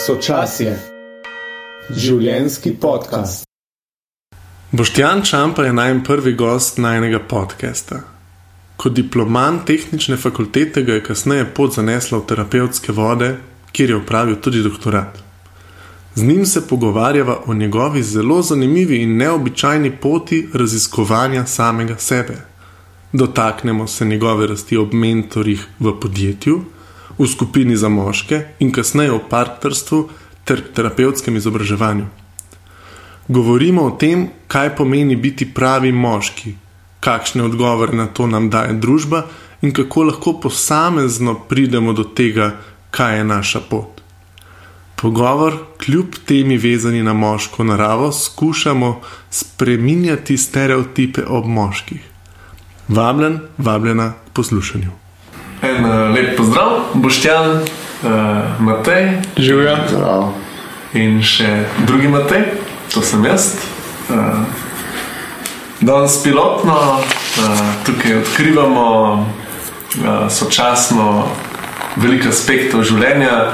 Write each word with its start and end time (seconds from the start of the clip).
Sočasje, 0.00 0.70
življenski 1.92 2.70
podcast. 2.80 3.44
Boštjan 4.72 5.20
Čampa 5.28 5.66
je 5.66 5.74
najem 5.76 6.00
prvi 6.06 6.32
gost 6.40 6.78
najnega 6.80 7.18
podcasta. 7.28 7.98
Kot 8.80 8.94
diploman 8.96 9.58
tehnične 9.68 10.16
fakultete 10.16 10.86
ga 10.88 10.96
je 10.96 11.04
kasneje 11.04 11.44
pot 11.52 11.76
zanesla 11.76 12.22
v 12.22 12.26
terapevtske 12.32 12.96
vode, 12.96 13.28
kjer 13.76 13.92
je 13.92 14.00
upravil 14.00 14.40
tudi 14.40 14.64
doktorat. 14.64 15.20
Z 16.14 16.24
njim 16.24 16.46
se 16.46 16.64
pogovarjava 16.68 17.42
o 17.46 17.54
njegovi 17.54 18.02
zelo 18.02 18.40
zanimivi 18.42 19.02
in 19.04 19.16
neobičajni 19.20 19.92
poti 20.00 20.46
raziskovanja 20.54 21.44
samega 21.46 21.98
sebe. 21.98 22.40
Dotaknemo 23.12 23.86
se 23.86 24.04
njegove 24.04 24.46
rasti 24.46 24.80
ob 24.80 24.94
mentorjih 24.94 25.68
v 25.78 25.98
podjetju, 26.00 26.62
v 27.20 27.28
skupini 27.28 27.76
za 27.76 27.88
moške 27.92 28.40
in 28.64 28.72
kasneje 28.72 29.12
v 29.12 29.20
partnerstvu 29.28 30.00
ter 30.44 30.62
terapevtskem 30.74 31.36
izobraževanju. 31.36 32.06
Govorimo 33.28 33.84
o 33.84 33.90
tem, 34.00 34.28
kaj 34.48 34.72
pomeni 34.76 35.16
biti 35.16 35.46
pravi 35.54 35.92
moški, 35.92 36.54
kakšne 37.00 37.44
odgovore 37.44 37.96
na 37.96 38.06
to 38.06 38.26
nam 38.26 38.48
daje 38.50 38.72
družba 38.80 39.26
in 39.62 39.74
kako 39.76 40.02
lahko 40.08 40.32
posamezno 40.40 41.34
pridemo 41.48 41.92
do 41.92 42.04
tega, 42.04 42.56
kaj 42.90 43.18
je 43.18 43.24
naša 43.24 43.60
pot. 43.70 44.00
Pogovor, 44.96 45.54
kljub 45.84 46.16
temi 46.26 46.56
vezani 46.58 47.02
na 47.02 47.12
moško 47.12 47.64
naravo, 47.64 48.12
skušamo 48.12 49.00
spreminjati 49.30 50.36
stereotipe 50.36 51.24
ob 51.28 51.46
moških. 51.46 52.00
Vabljen, 52.88 53.40
vabljena 53.58 54.12
k 54.12 54.32
poslušanju. 54.32 55.09
En 55.60 55.84
uh, 55.84 56.14
lep 56.14 56.36
pozdrav, 56.36 56.80
Boštjan, 56.94 57.60
uh, 57.60 58.60
Matej. 58.60 59.20
Živijo. 59.36 59.76
In 60.96 61.20
še 61.20 61.66
drugi 61.84 62.08
Matej, 62.08 62.46
to 62.88 63.04
sem 63.04 63.24
jaz. 63.28 63.58
Uh, 64.08 64.40
danes 65.84 66.16
pilotno 66.24 66.78
uh, 66.96 67.60
tukaj 67.84 68.22
odkrivamo 68.22 68.86
uh, 69.20 70.32
sočasno 70.32 71.28
veliko 72.00 72.32
aspektov 72.32 72.88
življenja. 72.88 73.52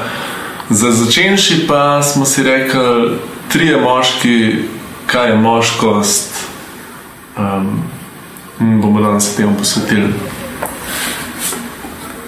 Za 0.70 0.94
začenši 0.94 1.64
pa 1.66 1.98
smo 2.06 2.22
si 2.22 2.46
rekli, 2.46 3.18
tri 3.50 3.66
je 3.72 3.82
moški, 3.82 4.38
kaj 5.10 5.34
je 5.34 5.42
moškost. 5.42 6.40
Um, 7.34 7.82
bomo 8.58 9.02
danes 9.02 9.34
temu 9.34 9.58
posvetili. 9.58 10.14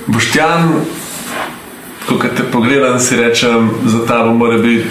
Boštjan, 0.08 0.72
ko 2.08 2.16
te 2.36 2.42
pogledam, 2.52 3.00
si 3.00 3.16
rečem, 3.16 3.70
za 3.84 4.06
ta 4.06 4.22
bo 4.24 4.32
mora 4.32 4.58
biti 4.58 4.88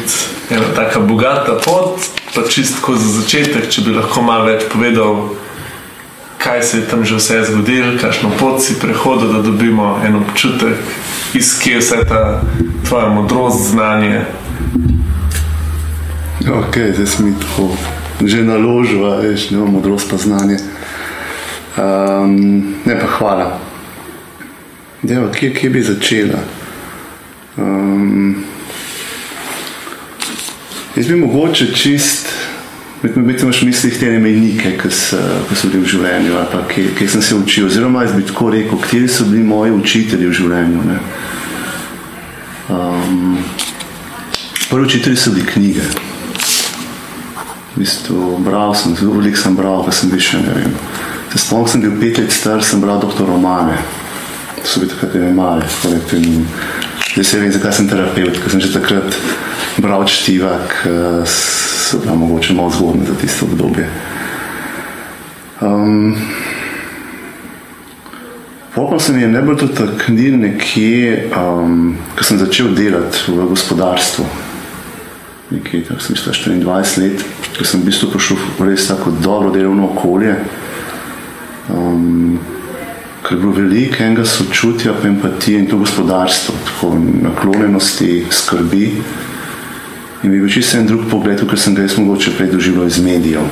ena 0.49 0.65
tako 0.75 0.99
bogata 0.99 1.57
pot, 1.65 1.99
pa 2.35 2.41
čistko 2.49 2.95
za 2.95 3.21
začetek, 3.21 3.69
če 3.69 3.81
bi 3.81 3.95
lahko 3.97 4.21
malo 4.21 4.45
več 4.45 4.67
povedal, 4.69 5.33
kaj 6.37 6.61
se 6.63 6.77
je 6.77 6.85
tam 6.85 7.05
že 7.05 7.17
vse 7.17 7.43
zgodilo, 7.49 7.97
kakšno 8.01 8.29
pot 8.39 8.61
si 8.61 8.77
prehodil, 8.79 9.33
da 9.33 9.41
dobimo 9.41 9.97
en 10.05 10.21
občutek, 10.21 10.77
iz 11.33 11.55
kje 11.59 11.73
je 11.73 11.81
vse 11.81 12.03
ta 12.05 12.41
tvoja 12.85 13.09
modrost, 13.09 13.71
znanje. 13.71 14.21
Ok, 16.45 16.77
zdaj 16.93 17.07
smo 17.07 17.33
tako 17.41 17.71
že 18.21 18.43
naložili, 18.43 19.33
ne 19.33 19.57
imamo 19.57 19.71
modrost 19.71 20.09
pa 20.09 20.17
znanje. 20.17 20.57
Um, 21.77 22.75
ne 22.85 22.99
pa 22.99 23.07
hvala. 23.17 23.66
Deva, 25.01 25.31
kje, 25.31 25.53
kje 25.53 25.69
bi 25.69 25.81
začela? 25.83 26.39
Um, 27.57 28.35
jaz 30.95 31.07
bi 31.07 31.15
mogoče 31.15 31.67
čist, 31.73 32.27
biti 33.03 33.43
imaš 33.43 33.61
v 33.61 33.65
mislih 33.65 33.99
te 33.99 34.09
mejnike, 34.19 34.71
ki 34.81 34.89
so 34.89 35.69
bili 35.69 35.83
v 35.83 35.91
življenju, 35.91 36.33
ali 36.33 36.49
pa 36.51 36.63
kje, 36.71 36.87
kje 36.97 37.09
sem 37.13 37.21
se 37.21 37.35
učil. 37.37 37.67
Oziroma, 37.69 38.07
jaz 38.07 38.15
bi 38.17 38.25
tako 38.25 38.49
rekel, 38.55 38.81
kateri 38.81 39.07
so 39.07 39.27
bili 39.29 39.43
moji 39.45 39.75
učitelji 39.75 40.31
v 40.31 40.39
življenju. 40.39 40.87
Ne? 40.89 40.97
Um, 42.73 43.37
prvi 44.71 44.89
učitelji 44.89 45.21
so 45.21 45.35
bili 45.35 45.45
knjige. 45.45 45.85
V 47.75 47.83
bistvu, 47.83 48.33
bral 48.41 48.73
sem, 48.73 48.97
zelo 48.97 49.19
veliko 49.19 49.37
sem 49.37 49.53
bral, 49.55 49.85
pa 49.85 49.93
sem 49.93 50.09
bil 50.09 50.25
še 50.25 50.41
ne 50.41 50.57
vem. 50.57 50.75
Se 51.29 51.45
spomnim, 51.45 51.69
sem 51.69 51.85
bil 51.85 51.95
pet 52.01 52.17
let 52.23 52.33
star, 52.33 52.65
sem 52.65 52.81
bral 52.81 52.97
doktor 53.03 53.29
Romane 53.29 53.77
so 54.67 54.79
bili 54.79 54.91
takrat 54.91 55.15
ne 55.15 55.31
mali. 55.31 55.65
Zdaj 57.13 57.23
se 57.23 57.39
vem, 57.39 57.51
zakaj 57.51 57.73
sem 57.73 57.87
terapeut, 57.89 58.35
ker 58.37 58.51
sem 58.51 58.61
že 58.61 58.73
takrat 58.73 59.15
bral 59.81 60.05
čtiva, 60.05 60.57
ki 60.69 60.91
so 61.25 62.01
bila 62.03 62.15
mogoče 62.19 62.53
malo 62.53 62.69
zgodne 62.69 63.07
za 63.07 63.15
tisto 63.21 63.45
obdobje. 63.45 63.87
Um, 65.61 66.13
Popolno 68.77 68.99
se 68.99 69.13
mi 69.13 69.21
je 69.21 69.27
najbolj 69.27 69.55
dotaknil 69.55 70.35
nekje, 70.37 71.31
um, 71.33 71.95
ko 72.13 72.23
sem 72.23 72.37
začel 72.37 72.75
delati 72.77 73.23
v 73.27 73.47
gospodarstvu. 73.49 74.25
Nekje, 75.49 75.81
tako 75.87 76.03
sem 76.05 76.13
mislil, 76.13 76.59
24 76.61 77.01
let, 77.01 77.23
ko 77.57 77.65
sem 77.65 77.81
v 77.81 77.89
bistvu 77.89 78.11
prišel 78.13 78.37
v 78.59 78.67
res 78.69 78.85
tako 78.85 79.15
dobro 79.17 79.49
delovno 79.49 79.89
okolje. 79.95 80.35
Um, 81.73 82.37
ker 83.27 83.35
je 83.35 83.41
bilo 83.41 83.53
veliko 83.53 84.03
enega 84.03 84.25
sočutja, 84.25 84.93
pa 85.01 85.07
empatije 85.07 85.59
in 85.59 85.67
to 85.67 85.77
gospodarstvo, 85.77 86.55
tako 86.65 86.93
naklonjenosti, 87.21 88.25
skrbi. 88.31 88.85
In 90.23 90.31
bi 90.31 90.39
bil 90.39 90.49
čisto 90.49 90.77
en 90.77 90.87
drug 90.87 91.09
pogled, 91.11 91.43
ker 91.49 91.59
sem 91.59 91.75
ga 91.75 91.83
jaz 91.83 91.97
mogoče 91.97 92.37
prej 92.37 92.53
doživel 92.55 92.87
iz 92.87 93.01
medijev. 93.03 93.43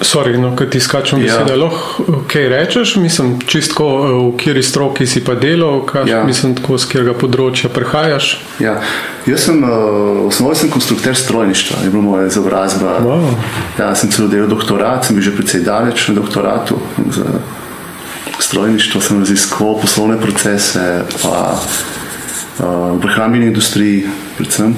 Sorry, 0.00 0.38
no, 0.38 0.54
kaj 0.56 0.70
ti 0.70 0.80
skačem, 0.80 1.20
ja. 1.22 1.42
da 1.44 1.54
lahko 1.56 2.22
kaj 2.32 2.48
rečeš, 2.48 2.96
mislim, 2.96 3.36
čistko 3.46 3.86
v 3.86 4.36
kjeri 4.40 4.62
stroki 4.62 5.06
si 5.06 5.20
pa 5.24 5.34
delal, 5.34 5.82
kaj, 5.86 6.08
ja. 6.10 6.22
mislim, 6.24 6.54
tako 6.58 6.78
z 6.78 6.88
kjerega 6.90 7.14
področja 7.18 7.68
prehajaš. 7.70 8.30
Ja. 8.58 8.78
Jaz 9.28 9.44
sem, 9.46 9.60
uh, 9.62 10.24
osnovno 10.26 10.56
sem 10.58 10.72
konstrukter 10.72 11.16
strojništva, 11.16 11.84
je 11.84 11.92
bila 11.92 12.02
moja 12.02 12.30
izobrazba. 12.30 12.96
Wow. 13.04 13.28
Ja, 13.78 13.92
sem 13.94 14.10
celo 14.10 14.30
delal 14.32 14.48
doktorat, 14.48 15.04
sem 15.04 15.16
bil 15.16 15.28
že 15.28 15.36
precej 15.36 15.62
daleč 15.66 16.08
na 16.08 16.16
doktoratu. 16.18 16.80
Za, 17.12 17.28
strojništvo, 18.44 19.00
sem 19.00 19.18
raziskoval 19.24 19.80
poslovne 19.80 20.18
procese, 20.20 21.04
pa 21.22 21.56
v 22.58 22.98
prehrambeni 23.02 23.46
industriji, 23.50 24.04
predvsem. 24.38 24.76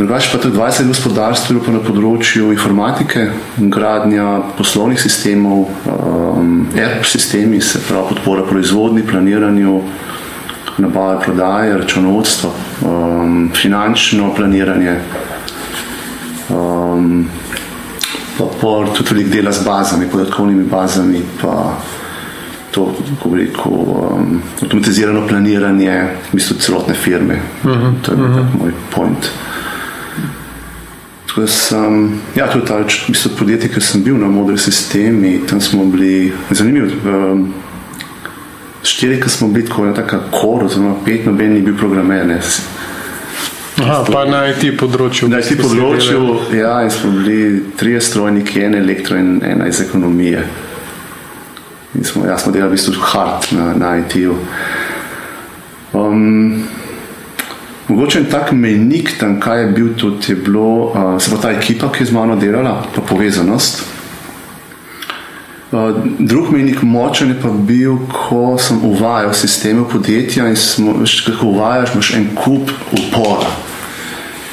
Drugač 0.00 0.30
pa 0.32 0.38
tudi 0.40 0.56
20 0.56 0.88
gospodarstv, 0.88 1.58
pa 1.60 1.74
na 1.74 1.80
področju 1.84 2.54
informatike, 2.54 3.26
gradnja 3.68 4.54
poslovnih 4.56 5.00
sistemov, 5.00 5.66
um, 5.92 6.62
ERP 6.72 7.04
sistemi, 7.04 7.60
se 7.60 7.82
pravi 7.84 8.14
podpora 8.14 8.46
proizvodni, 8.48 9.04
planiranju, 9.04 9.74
nabave, 10.80 11.18
prodaje, 11.20 11.76
računovodstvo, 11.82 12.52
um, 12.88 13.50
finančno 13.52 14.32
planiranje. 14.38 14.96
Um, 16.48 17.26
pa 18.40 18.48
tudi 18.96 19.10
veliko 19.12 19.34
dela 19.34 19.52
z 19.52 19.66
bazami, 19.66 20.08
podatkovnimi 20.08 20.64
bazami, 20.70 21.20
pa 21.42 21.76
to, 22.70 22.94
kako 23.08 23.36
rekel, 23.36 23.72
um, 23.72 24.42
avtomatizirano 24.62 25.26
planiranje, 25.28 26.02
v 26.32 26.34
bistvu 26.38 26.56
celotne 26.58 26.94
firme. 26.94 27.38
Uh 27.64 27.70
-huh, 27.70 27.92
to 28.02 28.12
je 28.12 28.18
uh 28.18 28.24
-huh. 28.24 28.44
moj 28.58 28.72
point. 28.94 29.30
Sem, 31.46 32.20
ja, 32.36 32.46
to 32.46 32.58
je 32.58 32.64
ta 32.64 32.76
v 32.76 33.08
bistvu 33.08 33.30
podjetje, 33.38 33.68
ki 33.68 33.80
sem 33.80 34.02
bil 34.02 34.18
na 34.18 34.26
modri 34.26 34.58
sistemi. 34.58 35.40
Tam 35.50 35.60
smo 35.60 35.84
bili 35.84 36.32
zanimivi. 36.50 36.92
Um, 37.04 37.54
štiri, 38.82 39.20
ki 39.20 39.28
smo 39.30 39.48
bili 39.48 39.66
tako 39.68 39.84
na 39.84 39.94
taka 39.94 40.18
kor, 40.30 40.64
oziroma 40.64 40.94
pet, 41.04 41.26
noben 41.26 41.52
ni 41.52 41.60
bil 41.60 41.76
programer. 41.76 42.38
Aha, 43.82 44.04
pa 44.12 44.24
na 44.24 44.48
IT 44.50 44.76
področju. 44.80 45.28
Na 45.28 45.38
IT 45.38 45.60
področju, 45.60 46.36
ja, 46.58 46.82
in 46.84 46.90
smo 46.90 47.10
bili 47.10 47.62
tri 47.76 48.00
strojniki, 48.00 48.60
en 48.60 48.74
elektro 48.74 49.16
in 49.16 49.40
ena 49.44 49.68
iz 49.68 49.80
ekonomije. 49.80 50.44
In 51.94 52.04
smo, 52.04 52.26
ja, 52.26 52.38
smo 52.38 52.52
delali 52.52 52.70
v 52.70 52.78
bistvu 52.78 52.94
hard 53.02 53.50
na, 53.50 53.72
na 53.74 53.96
IT-ju. 53.98 54.36
Um, 55.92 56.62
mogoče 57.88 58.18
en 58.18 58.28
tak 58.30 58.52
menik 58.52 59.16
tam, 59.18 59.40
kaj 59.40 59.60
je 59.60 59.70
bil 59.74 59.88
tudi, 59.98 60.32
je 60.32 60.36
bilo, 60.36 60.92
uh, 60.94 61.16
se 61.18 61.30
pa 61.30 61.40
ta 61.42 61.50
ekipa, 61.50 61.90
ki 61.92 62.04
je 62.04 62.12
z 62.12 62.14
mano 62.14 62.36
delala, 62.36 62.84
pa 62.94 63.02
povezanost. 63.02 63.82
Uh, 65.70 65.90
drug 66.18 66.52
menik 66.54 66.82
močen 66.82 67.34
je 67.34 67.40
pa 67.42 67.50
bil, 67.50 67.98
ko 68.10 68.58
sem 68.58 68.78
uvajal 68.84 69.34
sisteme 69.34 69.82
podjetja 69.88 70.48
in 70.48 70.56
smo, 70.56 70.94
kako 71.26 71.46
uvajaš, 71.46 71.94
imaš 71.94 72.14
en 72.14 72.30
kup 72.34 72.70
upora. 72.92 73.50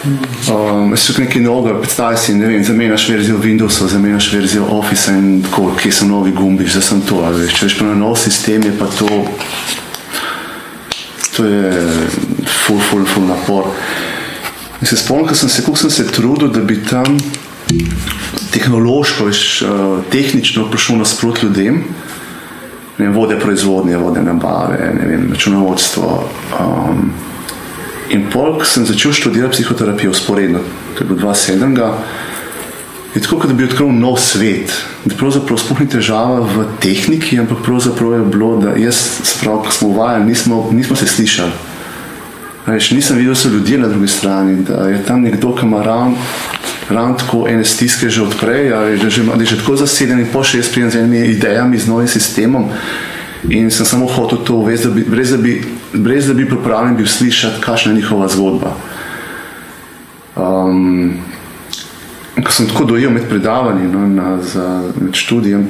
Um, 0.06 0.92
Če 0.94 1.14
si 1.14 1.22
nekaj 1.24 1.42
novega, 1.42 1.80
predstavljaj 1.82 2.20
si, 2.22 2.36
ne 2.38 2.46
vem, 2.52 2.64
zamenjaš 2.64 3.08
verzijo 3.10 3.40
Windowsa, 3.42 3.88
zamenjaš 3.90 4.28
verzijo 4.34 4.68
Office 4.78 5.14
in 5.18 5.42
tako, 5.42 5.72
kje 5.80 5.92
so 5.92 6.06
novi 6.06 6.34
gumbi, 6.38 6.68
zdaj 6.70 6.86
sem 6.86 7.02
to. 7.08 7.24
Veš, 7.34 7.56
če 7.58 7.66
veš 7.66 7.78
pa 7.80 7.88
na 7.88 7.96
nov 7.98 8.14
sistem, 8.22 8.68
je 8.68 8.76
pa 8.78 8.90
to. 8.94 9.10
To 11.38 11.46
je 11.50 11.72
ful, 12.46 12.78
ful, 12.78 13.06
ful 13.10 13.26
napor. 13.26 13.72
In 14.82 14.86
se 14.86 15.00
spomnim, 15.02 15.34
sem 15.36 15.50
se, 15.50 15.66
kako 15.66 15.82
sem 15.82 15.94
se 15.94 16.06
trudil, 16.14 16.52
da 16.54 16.62
bi 16.62 16.78
tam 16.86 17.18
tehnološko, 18.54 19.32
veš, 19.32 19.42
uh, 19.66 19.88
tehnično 20.14 20.68
prišel 20.72 21.02
nasprot 21.02 21.42
ljudem, 21.44 21.82
ne 22.98 23.06
vem, 23.06 23.16
vode 23.18 23.40
proizvodnje, 23.42 23.98
vode 23.98 24.22
nabave, 24.22 24.94
ne 24.94 25.10
vem, 25.10 25.26
računovodstvo. 25.34 26.14
Um, 26.62 27.10
in 28.10 28.28
polk 28.32 28.66
sem 28.66 28.86
začel 28.86 29.14
študirati 29.14 29.58
psihoterapijo 29.58 30.12
usporedno, 30.12 30.60
to 30.96 31.04
je 31.04 31.08
bilo 31.08 31.20
2-7. 31.20 31.94
Je 33.16 33.22
tako, 33.22 33.48
da 33.48 33.54
bi 33.54 33.66
odkril 33.66 33.90
nov 33.92 34.20
svet. 34.22 34.74
Da 35.06 35.16
pravzaprav 35.16 35.58
sploh 35.58 35.80
ni 35.82 35.88
težava 35.90 36.42
v 36.44 36.66
tehniki, 36.84 37.40
ampak 37.40 37.64
pravzaprav 37.66 38.14
je 38.14 38.26
bilo, 38.30 38.52
da 38.62 38.76
jaz, 38.78 39.00
sprav, 39.24 39.64
ko 39.66 39.72
smo 39.72 39.88
uvajali, 39.90 40.26
nismo, 40.26 40.70
nismo 40.72 40.96
se 40.96 41.08
slišali. 41.08 41.52
Veš, 42.68 42.92
nisem 42.92 43.18
videl, 43.18 43.34
da 43.34 43.40
so 43.40 43.50
ljudje 43.50 43.78
na 43.78 43.88
drugi 43.88 44.08
strani, 44.08 44.62
da 44.68 44.90
je 44.92 45.04
tam 45.08 45.22
nekdo, 45.22 45.56
ki 45.56 45.66
ima 45.66 45.84
ravno 45.84 46.18
ravn 46.90 47.18
tako 47.18 47.48
ene 47.50 47.66
stiske 47.66 48.10
že 48.10 48.22
odprej, 48.22 48.74
ali 48.74 48.98
da, 48.98 49.10
že, 49.10 49.24
da 49.24 49.46
že 49.46 49.58
tako 49.58 49.76
zaseden 49.76 50.20
in 50.20 50.28
pošlje 50.34 50.64
s 50.64 50.96
enimi 50.96 51.28
idejami, 51.28 51.78
z 51.78 51.88
novim 51.88 52.08
sistemom. 52.08 52.70
In 53.50 53.72
sem 53.72 53.86
samo 53.86 54.08
hotel 54.08 54.38
to 54.44 54.56
uvesti, 54.56 54.88
brez 55.08 55.32
da 55.32 55.38
bi, 55.38 55.64
brez 55.94 56.28
da 56.28 56.34
bi 56.34 56.50
pripravljen 56.50 56.96
bil 56.96 57.08
slišati, 57.08 57.62
kakšna 57.62 57.92
je 57.92 57.96
njihova 57.96 58.28
zgodba. 58.28 58.74
Um, 60.36 61.14
ko 62.44 62.52
sem 62.52 62.68
tako 62.70 62.86
dojel 62.86 63.12
med 63.12 63.30
predavanji, 63.30 63.88
no, 63.88 64.08
na, 64.08 64.38
za, 64.44 64.84
med 65.02 65.16
študijem, 65.16 65.68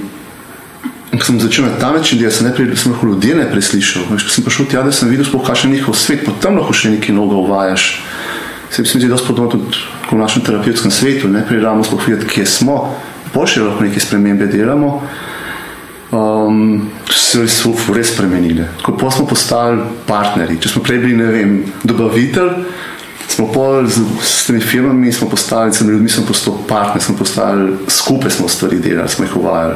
ko 1.11 1.23
sem 1.23 1.39
začel 1.39 1.65
na 1.65 1.77
ta 1.79 1.91
način, 1.91 2.19
da 2.19 2.31
sem 2.31 2.47
najprej 2.47 2.73
lahko 2.89 3.07
ljudi 3.07 3.33
ne 3.35 3.47
preslišal, 3.51 4.03
veš, 4.11 4.27
ko 4.27 4.35
sem 4.35 4.43
prišel 4.43 4.67
tja, 4.71 4.83
da 4.83 4.91
sem 4.91 5.09
videl, 5.09 5.25
kakšen 5.45 5.71
je 5.71 5.77
njihov 5.79 5.95
svet, 5.95 6.25
potem 6.25 6.59
lahko 6.59 6.75
še 6.75 6.91
nekaj 6.97 7.15
novega 7.15 7.41
uvajaš. 7.45 7.87
Se 8.69 8.83
mi 8.83 8.87
zdi, 8.87 9.07
da 9.07 9.15
je 9.15 9.27
podobno 9.27 9.51
tudi 9.51 9.79
v 10.11 10.19
našem 10.19 10.43
terapevtskem 10.43 10.91
svetu, 10.91 11.31
ne 11.31 11.45
pridemo 11.47 11.83
sploh 11.83 12.03
videti, 12.07 12.27
kje 12.27 12.45
smo, 12.45 12.77
boljše 13.33 13.63
lahko 13.63 13.87
neke 13.87 14.03
spremembe 14.03 14.47
delamo. 14.51 15.01
Um, 16.11 16.89
se 17.27 17.47
so 17.47 17.74
res 17.94 18.13
spremenili. 18.13 18.63
Ko 18.83 19.12
smo 19.12 19.25
postali 19.27 19.81
partnerji, 20.07 20.62
če 20.63 20.69
smo 20.71 20.83
prej 20.83 21.01
bili, 21.03 21.27
vem, 21.33 21.57
dobavitelj, 21.83 22.53
smo 23.27 23.50
pol 23.51 23.88
z, 23.91 24.06
s 24.24 24.47
temi 24.47 24.63
firmami, 24.63 25.12
smo 25.12 25.27
postali, 25.29 25.74
s 25.74 25.83
temi 25.83 25.97
ljudmi 25.97 26.09
smo 26.09 26.25
postali 26.29 26.63
partnerji, 26.69 27.06
smo 27.09 27.18
postali 27.19 27.77
skupaj, 27.91 28.31
smo 28.31 28.47
stvari 28.47 28.79
delali, 28.79 29.12
smo 29.12 29.27
jih 29.27 29.38
uvajali. 29.41 29.75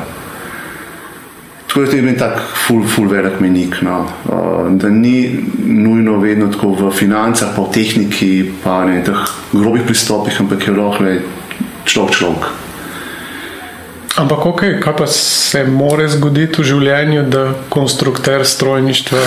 To 1.71 1.81
je 1.81 1.87
tudi 1.87 2.15
tako, 2.19 2.41
ful, 2.67 2.81
ful, 2.87 3.07
velik 3.07 3.39
menik. 3.39 3.77
No. 3.81 4.01
Da 4.75 4.89
ni 4.89 5.39
nujno 5.63 6.17
vedno 6.19 6.49
tako 6.51 6.73
v 6.75 6.89
financah, 6.91 7.53
pa 7.55 7.63
v 7.63 7.71
tehniki, 7.71 8.31
pa 8.63 8.81
ne 8.87 8.99
teh 9.07 9.21
grobih 9.53 9.85
pristopih, 9.87 10.35
ampak 10.43 10.67
je 10.67 10.75
lahko 10.75 11.13
človek 11.87 12.17
človek. 12.19 12.70
Ampak, 14.15 14.45
ok, 14.45 14.61
kaj 14.83 14.95
pa 14.97 15.07
se 15.07 15.63
more 15.63 16.07
zgoditi 16.11 16.59
v 16.59 16.65
življenju, 16.67 17.21
da 17.31 17.43
konstruktor 17.71 18.43
strojništva 18.45 19.19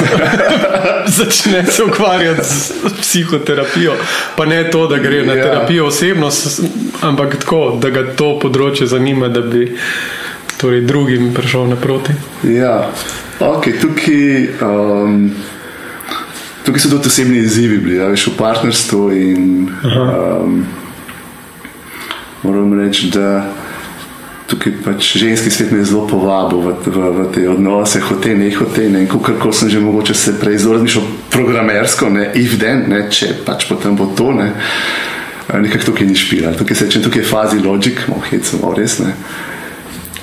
začne 1.18 1.62
se 1.72 1.84
ukvarjati 1.84 2.44
z 2.44 2.92
psihoterapijo? 3.00 3.94
Pa 4.36 4.44
ne 4.44 4.60
to, 4.70 4.84
da 4.86 5.00
gre 5.00 5.22
na 5.24 5.38
ja. 5.38 5.46
terapijo 5.46 5.88
osebno, 5.88 6.28
ampak 7.00 7.38
tako, 7.40 7.78
da 7.80 7.90
ga 7.90 8.04
to 8.12 8.34
področje 8.42 8.90
zanima, 8.92 9.32
da 9.32 9.40
bi 9.40 9.70
torej 10.60 10.84
drugim 10.84 11.32
prišel 11.34 11.72
naproti. 11.72 12.12
Ja, 12.52 12.90
ok, 13.40 13.72
tukaj. 13.80 14.48
Um, 14.60 15.28
Tukaj 16.64 16.80
so 16.80 16.88
tudi 16.88 17.10
osebni 17.12 17.42
izzivi, 17.44 17.76
bili, 17.76 17.98
ja, 17.98 18.06
v 18.08 18.30
partnerstvu. 18.38 19.00
In, 19.12 19.66
um, 19.84 20.62
moram 22.42 22.72
reči, 22.78 23.10
da 23.12 23.42
tukaj 24.46 24.72
pač 24.84 25.16
ženski 25.16 25.50
svet 25.50 25.72
me 25.72 25.78
je 25.80 25.88
zelo 25.88 26.04
povabil 26.08 26.60
v, 26.60 26.72
v, 26.84 26.98
v 27.16 27.26
te 27.32 27.44
odnose, 27.48 28.00
hote, 28.04 28.34
ne 28.36 28.50
hote. 28.52 28.88
Ne, 28.92 29.06
Kako 29.08 29.52
sem 29.52 29.72
že 29.72 29.80
mogoče 29.80 30.14
se 30.14 30.36
prej 30.40 30.60
izrazil 30.60 31.04
programersko, 31.32 32.10
ne 32.12 32.28
if-den, 32.36 32.92
če 33.10 33.40
pač 33.46 33.68
potem 33.68 33.96
bo 33.96 34.10
to. 34.12 34.32
Ne, 34.36 34.52
nekako 35.48 35.92
tukaj 35.92 36.06
ni 36.08 36.16
špila, 36.16 36.52
tukaj 36.58 36.76
se 36.76 36.88
reče, 36.88 37.02
tukaj 37.04 37.24
je 37.24 37.28
fazi 37.28 37.58
logik, 37.64 38.04
mohit 38.08 38.44
sem, 38.44 38.60
res 38.76 39.00
ne. 39.00 39.16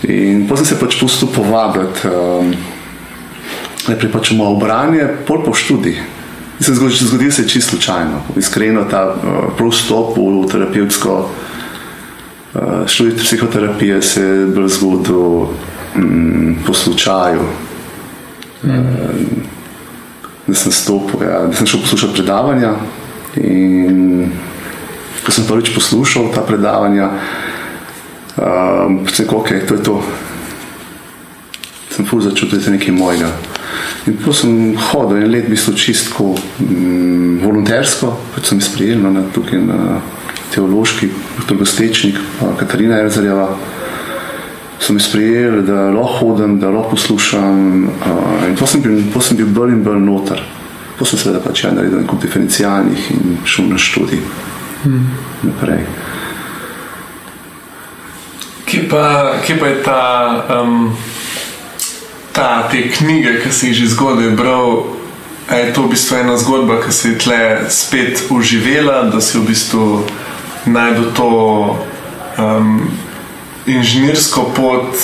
In 0.10 0.46
potem 0.50 0.66
sem 0.66 0.78
se 0.78 0.82
pač 0.82 0.98
pustil 1.02 1.30
povabiti, 1.34 2.10
um, 2.10 2.54
najprej 3.90 4.12
pač 4.14 4.34
malo 4.38 4.58
branje, 4.62 5.06
pol 5.26 5.46
po 5.46 5.54
študiji. 5.54 6.10
Se 6.62 6.76
zgodi, 6.78 6.94
zgodi 6.94 7.32
se 7.34 7.48
čisto 7.50 7.74
slučajno, 7.74 8.38
iskreno 8.38 8.86
ta 8.86 9.08
uh, 9.10 9.50
prvi 9.58 9.74
stop 9.74 10.14
v 10.18 10.46
terapevtsko 10.50 11.14
uh, 11.18 11.51
študij 12.88 13.18
psihoterapije 13.18 14.02
se 14.02 14.22
je 14.22 14.46
bolj 14.46 14.68
zgodil 14.68 15.48
um, 15.96 16.56
po 16.66 16.74
slučaju. 16.74 17.42
Mm. 18.64 18.70
Uh, 18.70 18.86
da 20.48 20.56
sem 20.56 20.72
stopil, 20.72 21.24
ja, 21.24 21.46
da 21.48 21.54
sem 21.54 21.68
šel 21.68 21.82
poslušati 21.82 22.14
predavanja 22.14 22.74
in 23.36 24.32
ko 25.24 25.32
sem 25.32 25.46
prvič 25.48 25.72
poslušal 25.76 26.32
ta 26.36 26.42
predavanja, 26.42 27.10
Um, 28.38 29.04
Predvsem, 29.04 29.28
ok, 29.30 29.50
to 29.68 29.74
je 29.76 29.84
to. 29.84 30.04
Sem 31.92 32.06
fuz 32.06 32.24
začutil, 32.24 32.60
da 32.60 32.66
je 32.66 32.78
nekaj 32.78 32.94
mojega. 32.96 33.30
In 34.08 34.16
potem 34.18 34.34
sem 34.34 34.54
hodil 34.78 35.20
en 35.20 35.32
let, 35.32 35.46
v 35.46 35.52
bistvu 35.52 35.76
čistko, 35.76 36.32
mm, 36.64 37.44
volontersko, 37.44 38.16
kot 38.36 38.48
sem 38.48 38.62
sprejel 38.64 39.04
no, 39.04 39.12
na, 39.12 39.26
tukaj 39.36 39.60
na 39.60 40.00
teološki, 40.52 41.10
kot 41.38 41.58
gostečnik, 41.58 42.18
Katarina 42.60 43.00
Erzarjeva. 43.02 43.50
Sem 44.82 44.98
jih 44.98 45.06
sprejel, 45.06 45.60
da 45.62 45.92
lahko 45.94 46.32
hodim, 46.32 46.58
da 46.60 46.72
lahko 46.74 46.96
poslušam. 46.96 47.84
Uh, 47.86 48.48
in 48.48 48.56
potem 48.58 48.68
sem 48.68 48.82
bil, 48.82 49.04
po 49.14 49.22
bil 49.38 49.52
bolj 49.54 49.76
in 49.76 49.84
bolj 49.86 50.00
noter. 50.02 50.42
Potem 50.98 51.12
sem 51.12 51.22
seveda 51.22 51.42
pač 51.44 51.64
ja 51.64 51.74
naredil 51.76 52.02
nekaj 52.02 52.24
diferencialnih 52.24 53.12
in 53.14 53.38
šel 53.46 53.70
na 53.70 53.78
študij. 53.78 54.24
Hmm. 54.82 55.06
Naprej. 55.46 55.86
Kje 58.66 58.88
pa, 58.90 59.06
kje 59.46 59.60
pa 59.60 59.68
je 59.68 59.78
ta, 59.84 60.02
um, 60.58 60.96
ta 62.34 62.50
te 62.72 62.82
knjige, 62.90 63.38
ki 63.44 63.54
si 63.54 63.70
jih 63.70 63.84
že 63.84 63.94
zgodaj 63.94 64.34
bral? 64.40 64.98
Je 65.52 65.74
to 65.76 65.84
v 65.84 65.94
bistvu 65.94 66.16
ena 66.24 66.38
zgodba, 66.40 66.80
ki 66.82 66.94
si 66.96 67.18
tle 67.20 67.70
spet 67.70 68.24
uživela, 68.32 69.04
da 69.12 69.22
si 69.22 69.38
v 69.38 69.50
bistvu 69.52 69.86
najdel 70.66 71.12
to 71.16 71.30
um, 72.38 72.82
inženirsko 73.66 74.52
pot 74.56 74.96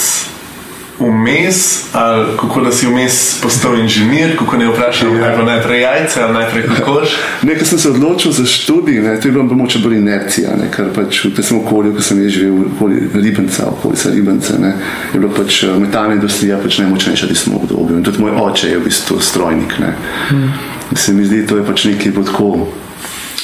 vmes, 0.99 1.85
ali 1.93 2.25
kako 2.39 2.61
da 2.61 2.71
si 2.71 2.87
vmes 2.87 3.41
postal 3.41 3.79
inženir, 3.79 4.37
kako 4.37 4.57
ne 4.57 4.67
vprašam, 4.67 5.17
ja. 5.17 5.33
ali 5.35 5.45
najprej 5.45 5.81
jajce 5.81 6.21
ali 6.23 6.33
najprej 6.33 6.63
kokoš. 6.75 7.09
Nekaj 7.41 7.65
sem 7.65 7.79
se 7.79 7.89
odločil 7.89 8.31
za 8.31 8.45
študij, 8.45 9.01
ne, 9.01 9.19
to 9.21 9.27
je 9.27 9.31
bilo 9.31 9.43
moče 9.43 9.79
bolj 9.79 9.97
inercija, 9.97 10.55
ne, 10.57 10.71
ker 10.73 10.89
pač 10.95 11.25
v 11.25 11.33
tem 11.35 11.59
okolju, 11.59 11.93
ko 11.95 12.01
sem 12.01 12.29
živel, 12.29 12.65
okoli 12.75 13.01
Ribenca, 13.13 13.69
okolica 13.69 14.09
Ribenca, 14.09 14.57
ne, 14.59 14.73
je 15.13 15.19
bilo 15.19 15.31
pač 15.37 15.63
eh, 15.63 15.77
metalna 15.79 16.17
industrija 16.17 16.57
pač 16.63 16.79
najmočnejša 16.81 17.29
v 17.29 17.37
tem 17.43 17.55
obdobju. 17.61 17.97
In 17.97 18.03
tudi 18.03 18.21
moj 18.21 18.33
oče 18.49 18.73
je 18.73 18.79
v 18.79 18.83
bistvu 18.89 19.19
strojnik. 19.21 19.79
Ne. 19.79 19.93
Hmm. 20.29 20.51
Se 20.95 21.13
mi 21.13 21.25
zdi, 21.25 21.45
to 21.47 21.57
je 21.57 21.65
pač 21.65 21.85
nekaj 21.85 22.13
tako 22.25 22.67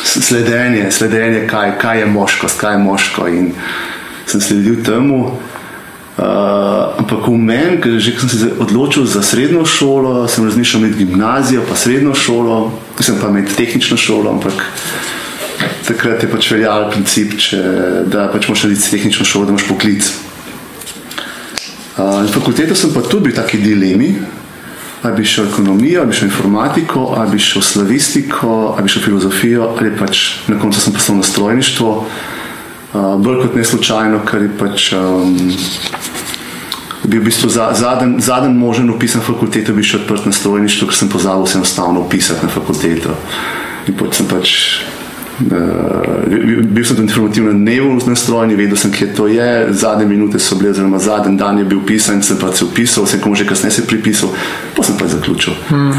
sledenje, 0.01 0.91
sledenje 0.91 1.47
kaj, 1.47 1.77
kaj 1.81 1.99
je 1.99 2.05
moškost, 2.05 2.59
kaj 2.59 2.73
je 2.73 2.83
moško. 2.83 3.27
In 3.27 3.51
sem 4.25 4.41
sledil 4.41 4.83
temu. 4.83 5.39
Uh, 6.13 6.93
ampak 7.01 7.25
v 7.25 7.37
meni, 7.41 7.79
ker 7.81 7.97
že 7.97 8.13
sem 8.13 8.29
se 8.29 8.49
odločil 8.61 9.05
za 9.09 9.23
srednjo 9.25 9.65
šolo, 9.65 10.27
sem 10.29 10.45
razmišljal 10.45 10.83
med 10.85 10.93
gimnazijo, 10.93 11.63
pa 11.65 11.73
srednjo 11.73 12.13
šolo, 12.13 12.69
sem 13.01 13.17
pa 13.17 13.31
med 13.33 13.49
tehnično 13.49 13.97
šolo, 13.97 14.29
ampak 14.29 14.53
takrat 15.87 16.21
je 16.21 16.29
pač 16.29 16.51
veljal 16.53 16.85
princip, 16.93 17.33
če, 17.33 17.57
da 18.05 18.27
pač 18.29 18.45
moraš 18.45 18.67
narediti 18.67 18.93
tehnično 18.93 19.25
šolo, 19.25 19.49
da 19.49 19.55
imaš 19.55 19.65
poklic. 19.65 20.11
Uh, 21.97 22.21
na 22.21 22.29
fakultetu 22.29 22.77
sem 22.77 22.93
pa 22.93 23.01
tudi 23.01 23.31
bil 23.31 23.33
v 23.33 23.39
taki 23.41 23.57
dilemi, 23.65 24.13
ali 25.03 25.15
bi 25.15 25.25
šel 25.25 25.47
ekonomijo, 25.47 26.01
ali 26.01 26.09
bi 26.09 26.15
šel 26.15 26.27
informatiko, 26.27 27.13
ali 27.17 27.31
bi 27.31 27.39
šel 27.39 27.61
slavistiko, 27.61 28.73
ali 28.75 28.83
bi 28.83 28.89
šel 28.89 29.03
filozofijo, 29.03 29.69
ali 29.79 29.91
pač 29.99 30.23
na 30.47 30.59
koncu 30.59 30.79
sem 30.79 30.93
poslal 30.93 31.17
na 31.17 31.23
strojništvo. 31.23 32.05
Uh, 32.93 33.21
bolj 33.21 33.41
kot 33.41 33.55
ne 33.55 33.63
slučajno, 33.65 34.19
ker 34.29 34.41
je 34.41 34.49
pač 34.57 34.91
um, 34.93 35.37
bil 37.03 37.21
v 37.21 37.25
bistvu 37.25 37.49
zadnji 37.49 38.21
zaden 38.21 38.57
možen 38.57 38.89
upis 38.89 39.15
na 39.17 39.21
fakulteto, 39.21 39.73
bi 39.73 39.83
šel 39.83 40.03
odprt 40.03 40.25
na 40.25 40.31
strojništvo, 40.31 40.87
ker 40.87 40.97
sem 40.97 41.09
pozabil 41.09 41.45
se 41.45 41.57
enostavno 41.57 42.05
upisati 42.05 42.45
na 42.45 42.51
fakulteto. 42.51 43.17
In 43.87 43.97
potem 43.99 44.13
sem 44.13 44.29
pač. 44.29 44.57
Uh, 45.43 46.63
bil 46.63 46.85
sem 46.85 46.95
tam 46.95 47.05
informativno 47.05 47.51
dnevu 47.53 47.99
na 48.07 48.15
strojni, 48.15 48.55
vedel 48.55 48.77
sem, 48.77 48.91
kje 48.91 49.09
to 49.15 49.27
je. 49.27 49.73
Zadnje 49.73 50.05
minute 50.05 50.39
so 50.39 50.55
bile, 50.55 50.71
oziroma 50.71 50.99
zadnji 50.99 51.37
dan 51.37 51.57
je 51.57 51.65
bil 51.65 51.81
pisan, 51.85 52.23
sem 52.23 52.37
pa 52.39 52.51
se 52.53 52.65
upisal, 52.65 53.05
sem 53.05 53.19
komu 53.19 53.35
že 53.35 53.47
kasneje 53.47 53.71
se 53.71 53.87
pripisal, 53.87 54.29
pa 54.77 54.83
sem 54.83 54.97
pa 54.99 55.07
zaključil. 55.07 55.53
Hmm. 55.67 55.93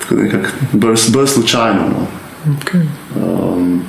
Tako 0.00 0.14
da 0.14 0.22
nekako 0.22 0.48
bolj, 0.72 0.96
bolj 1.12 1.26
slučajno. 1.26 1.88
No. 1.92 2.06
Okay. 2.56 2.86
Um, 3.16 3.82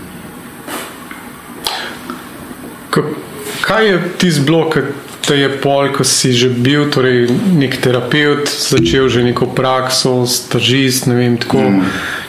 kaj 3.62 3.88
je 3.88 4.02
tisti 4.18 4.42
blok, 4.46 4.78
ki 5.26 5.34
je 5.34 5.50
pol, 5.62 5.90
ko 5.94 6.04
si 6.04 6.34
že 6.34 6.50
bil 6.50 6.86
torej 6.94 7.28
nek 7.58 7.82
terapeut, 7.82 8.46
začel 8.46 9.10
že 9.10 9.24
neko 9.26 9.50
prakso, 9.58 10.26
stažist, 10.30 11.10
ne 11.10 11.16
vem, 11.16 11.38
tako 11.38 11.64
mm. 11.66 11.82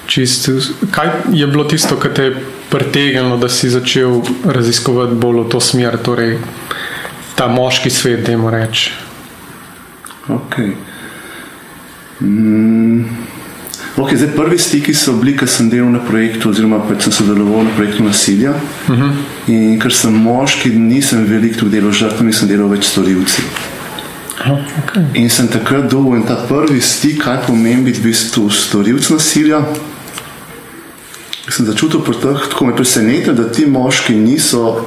Čisto. 0.07 0.53
Kaj 0.91 1.09
je 1.33 1.47
bilo 1.47 1.65
tisto, 1.65 1.97
kar 1.97 2.15
te 2.15 2.23
je 2.23 2.37
pritegnilo, 2.71 3.37
da 3.37 3.49
si 3.49 3.71
začel 3.71 4.23
raziskovati 4.45 5.15
bolj 5.15 5.45
v 5.45 5.49
to 5.49 5.61
smer, 5.61 5.99
torej 6.03 6.39
ta 7.35 7.49
moški 7.49 7.91
svet, 7.91 8.25
da 8.27 8.33
jim 8.33 8.49
reč? 8.49 8.91
Okay. 10.29 10.73
Mm. 12.21 13.05
Okay, 13.97 14.17
zdaj, 14.17 14.35
prvi 14.37 14.59
stiki 14.59 14.95
so 14.95 15.15
bili, 15.17 15.33
ker 15.37 15.49
sem 15.49 15.71
delal 15.73 15.89
na 15.93 16.01
projektu, 16.05 16.51
oziroma 16.51 16.83
sem 17.01 17.13
sodeloval 17.13 17.65
na 17.65 17.71
projektu 17.77 18.05
nasilja. 18.05 18.51
Uh 18.89 18.95
mhm. 18.95 19.03
-huh. 19.03 19.13
In 19.47 19.81
ker 19.81 19.93
sem 19.93 20.13
moški, 20.13 20.71
nisem 20.71 21.25
veliko 21.25 21.67
delal 21.69 21.93
žrtve, 21.93 22.27
nisem 22.27 22.49
delal 22.49 22.69
več 22.69 22.85
storilci. 22.85 23.43
Okay. 24.47 25.05
In 25.15 25.31
sem 25.31 25.49
takrat 25.49 25.91
dobil 25.91 26.23
ta 26.27 26.37
prvi 26.49 26.81
stik, 26.81 27.23
kaj 27.25 27.47
pomeni 27.47 27.83
biti 27.83 28.01
v 28.01 28.03
bistvu 28.03 28.51
storilc 28.51 29.11
nasilja. 29.11 29.63
Sem 31.49 31.67
začutil, 31.67 32.01
da 32.23 32.67
me 32.67 32.77
preseneča, 32.77 33.33
da 33.33 33.53
ti 33.53 33.67
moški 33.67 34.15
niso 34.15 34.87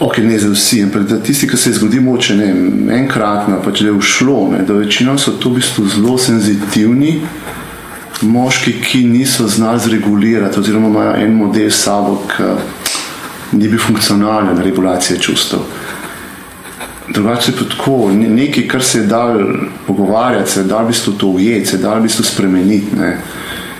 ok, 0.00 0.18
ne 0.18 0.38
za 0.38 0.50
vsi, 0.50 0.82
ampak 0.82 1.02
da 1.02 1.20
tisti, 1.20 1.48
ki 1.48 1.56
se 1.56 1.70
je 1.70 1.74
zgodil, 1.74 2.02
moče 2.02 2.36
ne 2.36 2.48
enkrat, 2.98 3.48
pač 3.64 3.80
da 3.80 3.86
je 3.86 3.92
ušlo, 3.92 4.48
ne, 4.52 4.62
da 4.66 4.74
večina 4.74 5.18
so 5.18 5.36
to 5.40 5.50
v 5.50 5.60
bistvu 5.60 5.86
zelo 5.88 6.18
senzitivni. 6.18 7.20
Moški, 8.22 8.72
ki 8.80 9.04
niso 9.04 9.44
znali 9.48 9.80
zregulirati, 9.80 10.60
oziroma 10.60 10.88
imajo 10.88 11.16
en 11.20 11.34
model 11.36 11.70
sabo, 11.70 12.22
ki 12.30 13.56
ni 13.56 13.68
bil 13.68 13.78
funkcionalen, 13.78 14.58
regulacija 14.64 15.20
čustev. 15.20 15.60
Drugače 17.08 17.52
je 17.52 17.68
tako, 17.68 18.10
nekaj, 18.12 18.68
kar 18.68 18.82
se 18.82 18.98
je 18.98 19.06
dal 19.06 19.36
pogovarjati, 19.86 20.50
se 20.50 20.60
je 20.60 20.64
dal 20.64 20.84
v 20.84 20.88
bistvu 20.88 21.12
to 21.12 21.28
ujeti, 21.28 21.66
se 21.66 21.76
je 21.76 21.82
dal 21.82 22.00
v 22.00 22.08
bistvu 22.08 22.24
spremeniti. 22.24 22.96
Ne. 22.96 23.18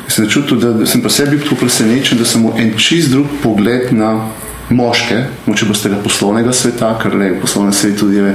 Sem 0.09 0.29
čutil, 0.31 0.59
da 0.59 0.87
sem 0.87 1.03
pa 1.03 1.11
sebi 1.11 1.39
tako 1.43 1.59
presenečen, 1.61 2.19
da 2.19 2.25
sem 2.25 2.41
imel 2.41 2.61
en 2.63 2.75
čist 2.79 3.11
drug 3.11 3.27
pogled 3.43 3.93
na 3.93 4.29
moške, 4.71 5.23
moče 5.47 5.67
boste 5.67 5.91
ga 5.91 5.99
poslovnega 6.03 6.53
sveta, 6.55 6.93
ker 7.03 7.15
le 7.15 7.33
v 7.35 7.41
poslovnem 7.43 7.75
svetu 7.75 8.09
je, 8.15 8.33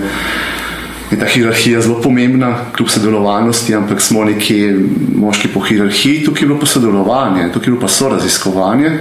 je 1.12 1.20
ta 1.20 1.28
hierarhija 1.28 1.82
zelo 1.84 2.00
pomembna, 2.04 2.54
kljub 2.75 2.92
sodelovanosti, 2.92 3.75
ampak 3.75 4.01
smo 4.01 4.24
nekje 4.28 4.75
moški 5.16 5.51
po 5.54 5.63
hierarhiji, 5.63 6.24
tukaj 6.25 6.44
je 6.44 6.51
bilo 6.51 6.60
pa 6.60 6.70
sodelovanje, 6.72 7.50
tukaj 7.54 7.68
je 7.68 7.74
bilo 7.75 7.82
pa 7.82 7.92
soraziskovanje. 7.92 8.92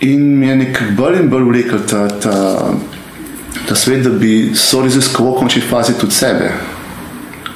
In 0.00 0.38
mi 0.38 0.46
je 0.46 0.56
nekako 0.56 0.96
bolj 0.96 1.20
in 1.20 1.30
bolj 1.30 1.48
vlekel 1.48 1.80
ta, 1.90 2.06
ta, 2.08 2.36
ta 3.68 3.74
svet, 3.74 4.04
da 4.06 4.10
bi 4.10 4.52
soraziskoval 4.54 5.34
v 5.34 5.40
končni 5.42 5.62
fazi 5.62 5.96
tudi 5.98 6.14
sebe. 6.14 6.52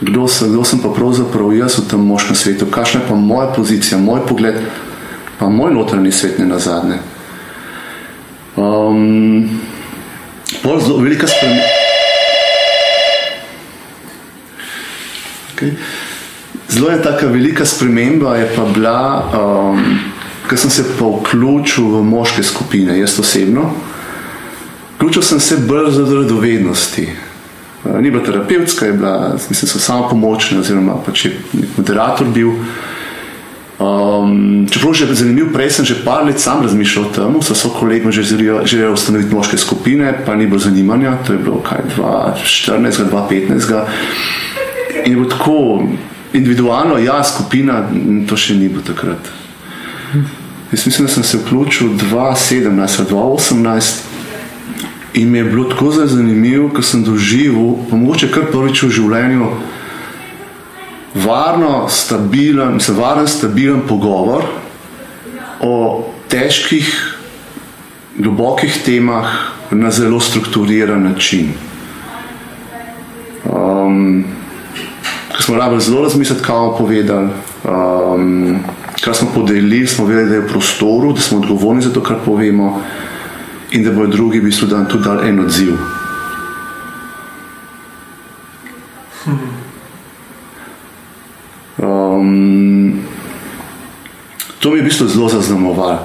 Kdo 0.03 0.27
sem, 0.29 0.51
kdo 0.51 0.65
sem 0.67 0.83
pa 0.83 0.91
pravzaprav 0.91 1.53
jaz 1.55 1.79
v 1.79 1.87
tem 1.87 2.03
moškem 2.03 2.35
svetu, 2.35 2.67
kakšna 2.67 3.01
je 3.01 3.09
pa 3.09 3.15
moja 3.15 3.53
pozicija, 3.55 4.01
moj 4.03 4.27
pogled, 4.27 4.59
pa 5.39 5.47
moj 5.47 5.71
notranji 5.71 6.11
svet 6.13 6.43
ne 6.43 6.47
na 6.51 6.59
zadnje. 6.59 6.99
Um, 8.59 9.47
zelo 10.59 10.99
velika 10.99 11.27
sprememba. 11.31 11.71
Okay. 15.55 15.71
Zelo 16.69 16.91
je 16.91 17.03
tako 17.03 17.27
velika 17.27 17.65
sprememba, 17.65 18.37
je 18.37 18.51
pa 18.57 18.65
bila, 18.75 18.99
um, 19.39 19.99
ker 20.51 20.59
sem 20.59 20.71
se 20.71 20.85
pa 20.99 21.07
vključil 21.07 21.87
v 21.95 22.03
moške 22.03 22.43
skupine, 22.43 22.99
jaz 22.99 23.21
osebno. 23.23 23.71
Vključil 24.97 25.23
sem 25.23 25.41
se 25.41 25.63
bolj 25.63 25.95
za 25.95 26.03
radovednosti. 26.11 27.32
Uh, 27.85 28.01
ni 28.01 28.11
bila 28.11 28.25
terapevtska, 28.25 28.87
je 28.87 28.93
bila, 28.93 29.37
mislim, 29.49 29.69
samo 29.69 30.09
pomočna, 30.09 30.61
oziroma 30.61 30.97
pač 31.07 31.25
je 31.25 31.37
moderator 31.77 32.27
bil. 32.27 32.53
Um, 33.83 34.67
čeprav 34.71 34.95
je 35.01 35.15
zanimivo, 35.15 35.51
prej 35.53 35.71
sem 35.71 35.85
že 35.85 36.05
par 36.05 36.27
let 36.27 36.41
sam 36.41 36.63
razmišljal 36.63 37.05
o 37.05 37.09
tem, 37.11 37.43
so 37.43 37.55
so 37.55 37.69
kolegi 37.69 38.13
že 38.13 38.23
želeli 38.23 38.93
ustanoviti 38.93 39.35
moške 39.35 39.59
skupine, 39.59 40.15
pa 40.27 40.37
ni 40.37 40.47
bilo 40.47 40.59
zanimanja, 40.59 41.17
to 41.27 41.33
je 41.33 41.39
bilo 41.39 41.61
kaj 41.61 41.79
2014, 41.97 43.11
2015. 43.11 43.85
In 45.05 45.13
je 45.13 45.17
bilo 45.17 45.29
tako 45.29 45.83
individualno, 46.33 46.99
ja, 46.99 47.25
skupina, 47.25 47.89
to 48.29 48.37
še 48.37 48.55
ni 48.55 48.69
bilo 48.69 48.83
takrat. 48.87 49.33
Jaz 50.73 50.87
mislim, 50.87 51.07
da 51.07 51.13
sem 51.13 51.23
se 51.23 51.39
vključil 51.39 51.89
2017, 51.89 53.05
2018 53.11 54.12
in 55.15 55.31
mi 55.31 55.39
je 55.39 55.45
bilo 55.45 55.65
tako 55.65 55.91
zanimivo, 55.91 56.71
ker 56.73 56.85
sem 56.85 57.05
doživel, 57.05 57.77
pa 57.91 57.97
mogoče 57.97 58.31
kar 58.33 58.51
prvič 58.53 58.83
v 58.83 58.91
življenju 58.91 59.49
varno, 61.15 61.89
stabilen, 61.89 62.81
se 62.81 62.93
varen, 62.93 63.29
stabilen 63.29 63.83
pogovor 63.89 64.47
o 65.61 66.05
težkih, 66.29 66.89
globokih 68.19 68.83
temah 68.85 69.29
na 69.71 69.91
zelo 69.91 70.21
strukturiran 70.21 71.03
način. 71.03 71.53
Um, 73.45 74.25
ko 75.37 75.43
smo 75.43 75.57
rabili 75.57 75.81
zelo 75.81 76.03
razmisliti, 76.03 76.43
kaj 76.43 76.55
bomo 76.55 76.77
povedali, 76.77 77.29
um, 77.65 78.59
kar 79.05 79.15
smo 79.15 79.29
podelili, 79.35 79.87
smo 79.87 80.05
vedeli, 80.07 80.29
da 80.29 80.35
je 80.35 80.41
v 80.41 80.49
prostoru, 80.49 81.13
da 81.13 81.21
smo 81.21 81.39
odgovorni 81.39 81.83
za 81.83 81.93
to, 81.93 82.03
kar 82.03 82.21
povemo, 82.25 82.83
in 83.73 83.85
da 83.85 83.91
bodo 83.91 84.13
drugi 84.13 84.41
v 84.41 84.45
bistvu 84.45 84.67
dan 84.69 84.87
tudi 84.87 85.05
dali 85.05 85.29
en 85.29 85.41
odziv. 85.41 85.77
to 94.63 94.71
mi 94.71 94.79
je 94.79 94.83
v 94.83 94.85
bistvu 94.85 95.09
zelo 95.09 95.29
zaznamovalo, 95.29 95.99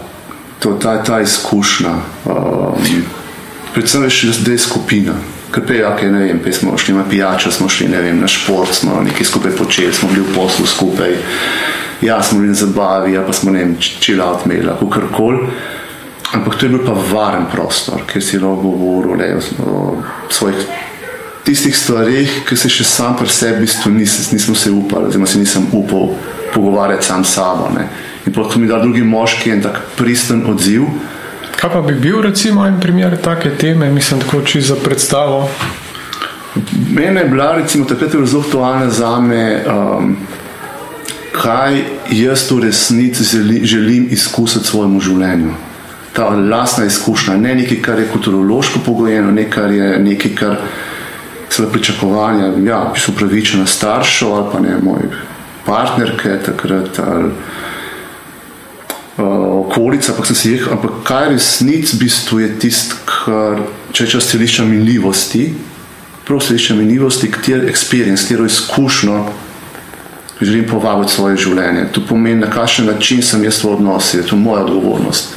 ta, 0.82 1.04
ta 1.04 1.22
izkušnja. 1.22 1.94
Um, 2.26 3.04
predvsem 3.74 4.02
veš, 4.02 4.24
da 4.42 4.52
je 4.52 4.58
skupina. 4.58 5.14
Ker 5.54 5.64
pej, 5.64 5.86
okay, 5.86 6.10
ne 6.12 6.26
vem, 6.26 6.40
pej 6.44 6.58
smo 6.58 6.74
šli 6.78 6.96
na 6.98 7.06
pijačo, 7.10 7.52
smo 7.52 7.70
šli 7.70 7.88
vem, 7.88 8.18
na 8.20 8.28
šport, 8.28 8.74
smo 8.74 8.98
nekaj 9.06 9.30
skupaj 9.30 9.54
počeli, 9.56 9.94
smo 9.94 10.10
bili 10.10 10.26
v 10.26 10.34
poslu 10.36 10.66
skupaj. 10.66 11.14
Ja, 12.02 12.24
smo 12.24 12.40
bili 12.40 12.50
na 12.50 12.58
zabavi, 12.58 13.14
ja, 13.14 13.22
pa 13.22 13.34
smo 13.34 13.54
ne 13.54 13.60
vem, 13.60 13.76
chill 13.80 14.22
out 14.22 14.46
imeli, 14.46 14.66
kako 14.66 14.90
karkoli. 14.90 15.38
Ampak 16.34 16.58
to 16.60 16.66
je 16.66 16.70
bil 16.70 16.84
pa 16.84 16.92
varen 16.92 17.46
prostor, 17.52 18.02
kjer 18.08 18.24
si 18.24 18.40
lahko 18.40 18.74
govoril 18.76 19.16
le, 19.16 19.30
o 19.64 20.02
svojih 20.30 20.66
tistih 21.48 21.78
stvarih, 21.78 22.42
ki 22.44 22.58
se 22.60 22.70
še 22.70 22.84
sam 22.84 23.16
pri 23.16 23.32
sebi 23.32 23.68
nis, 23.96 24.18
nisem 24.34 24.56
se 24.56 24.72
upal, 24.72 25.08
oziroma 25.08 25.28
si 25.28 25.40
nisem 25.40 25.70
upal 25.72 26.12
pogovarjati 26.54 27.08
sam 27.08 27.24
s 27.24 27.38
sabo. 27.38 27.70
Ne. 27.76 27.88
In 28.28 28.34
potem 28.36 28.62
mi 28.62 28.68
da 28.68 28.82
drugi 28.84 29.04
moški 29.08 29.54
en 29.56 29.64
tak 29.64 29.80
pristen 29.96 30.44
odziv. 30.52 30.90
Kaj 31.58 31.72
pa 31.72 31.82
bi 31.82 31.96
bil, 31.96 32.20
recimo, 32.22 32.66
en 32.68 32.82
primer 32.82 33.16
take 33.24 33.54
teme, 33.58 33.88
mislim, 33.90 34.20
tako 34.26 34.42
čisto 34.42 34.76
za 34.76 34.82
predstavo? 34.84 35.48
Mene 36.92 37.24
je 37.24 37.30
bila, 37.32 37.54
recimo, 37.56 37.86
takrat 37.86 38.12
zelo 38.12 38.44
aktualna 38.44 38.90
za 38.90 39.16
me, 39.22 39.64
um, 39.64 40.18
kaj 41.32 41.80
jaz 42.12 42.50
v 42.52 42.60
resnici 42.68 43.24
želim 43.64 44.08
izkusiti 44.12 44.66
v 44.66 44.70
svojem 44.70 45.00
življenju. 45.02 45.56
Ta 46.18 46.30
lastna 46.34 46.86
izkušnja, 46.90 47.36
ne 47.38 47.56
nekaj, 47.56 47.82
kar 47.86 48.00
je 48.02 48.08
kulturološko 48.10 48.80
pogojeno, 48.86 49.32
ne 49.32 49.46
kar 49.52 49.72
je 49.72 50.00
nekaj, 50.02 50.36
kar 50.36 50.56
se 51.50 51.64
je 51.64 51.70
pričakovanja, 51.72 52.48
ja, 52.66 52.80
bi 52.94 53.00
so 53.00 53.12
upravičena 53.12 53.66
staršev 53.66 54.34
ali 54.34 54.46
pa 54.52 54.60
ne 54.60 54.78
moj 54.82 55.06
partnerke 55.66 56.40
takrat. 56.46 57.00
Ali, 57.00 57.32
uh, 59.18 59.26
okolica, 59.68 60.12
ampak 60.12 60.26
sem 60.26 60.36
si 60.36 60.52
rekel, 60.56 60.74
ampak 60.74 61.02
kaj 61.04 61.30
resnic 61.36 61.94
bistvu 62.00 62.40
je 62.40 62.52
tisto, 62.60 62.96
kar 63.06 63.62
če 63.92 64.08
če 64.08 64.22
stališča 64.22 64.66
minljivosti, 64.66 65.50
prav 66.28 66.42
stališča 66.44 66.76
minljivosti, 66.76 67.32
katero 67.32 67.68
experience, 67.70 68.28
katero 68.28 68.46
izkušnjo 68.46 69.26
želim 70.42 70.68
povabiti 70.70 71.14
svoje 71.14 71.38
življenje. 71.38 71.88
To 71.92 72.02
pomeni, 72.06 72.40
na 72.42 72.50
kakšen 72.52 72.86
način 72.86 73.24
sem 73.24 73.44
jaz 73.44 73.64
v 73.64 73.74
odnosi, 73.74 74.18
je 74.18 74.28
to 74.28 74.38
moja 74.38 74.64
odgovornost. 74.66 75.34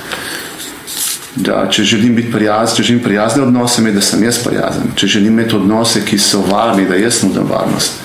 Da, 1.37 1.63
če 1.71 1.85
želim 1.87 2.15
biti 2.17 2.33
prijazen, 2.33 2.77
če 2.77 2.83
želim 2.83 3.03
prijazne 3.05 3.43
odnose, 3.43 3.83
da 3.95 4.03
sem 4.03 4.23
jaz 4.25 4.41
prijazen. 4.43 4.95
Če 4.99 5.07
želim 5.07 5.39
imeti 5.39 5.57
odnose, 5.57 6.03
ki 6.05 6.19
so 6.19 6.43
varni, 6.49 6.89
da 6.89 6.99
jaz 6.99 7.23
nudim 7.23 7.47
varnost 7.51 8.01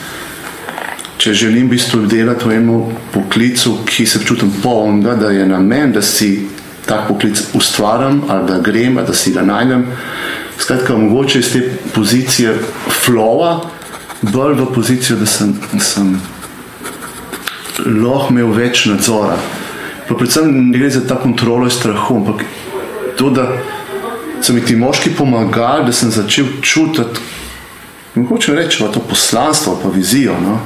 če 1.25 1.33
želim 1.33 1.69
bistvu 1.71 2.03
delati 2.05 2.45
v 2.45 2.57
enem 2.59 2.97
poklicu, 3.13 3.79
ki 3.89 4.05
se 4.05 4.19
čutim 4.27 4.51
polnega, 4.61 5.15
da 5.17 5.31
je 5.33 5.45
na 5.47 5.57
meni, 5.57 5.95
da 5.95 6.01
si 6.05 6.47
tak 6.85 7.07
poklic 7.07 7.41
ustvarjam 7.57 8.19
ali 8.29 8.45
da 8.45 8.59
grem, 8.61 8.99
da 9.07 9.13
si 9.13 9.33
ga 9.33 9.41
najdem. 9.41 9.87
Skratka, 10.59 10.97
mogoče 10.97 11.39
iz 11.39 11.49
te 11.53 11.63
pozicije 11.95 12.53
flowa, 13.05 13.55
bolj 14.21 14.59
v 14.59 14.67
pozicijo, 14.75 15.17
da 15.17 15.25
sem, 15.25 15.55
sem 15.81 16.13
lahko 17.79 18.29
imel 18.29 18.53
več 18.53 18.85
nadzora. 18.91 19.39
Pa 20.05 20.13
predvsem 20.13 20.51
ne 20.53 20.77
gre 20.77 20.91
za 20.93 21.01
ta 21.09 21.17
kontrolo 21.19 21.69
strahu, 21.73 22.19
ampak 22.21 22.45
to, 23.17 23.29
da 23.29 23.47
so 24.41 24.53
mi 24.53 24.61
ti 24.61 24.75
moški 24.75 25.09
pomagali, 25.17 25.85
da 25.85 25.91
sem 25.91 26.11
začel 26.11 26.45
čutiti, 26.61 27.19
mogoče 28.15 28.55
reči, 28.55 28.83
to 28.93 28.99
poslanstvo, 29.09 29.79
pa 29.83 29.89
vizijo. 29.89 30.35
No? 30.41 30.59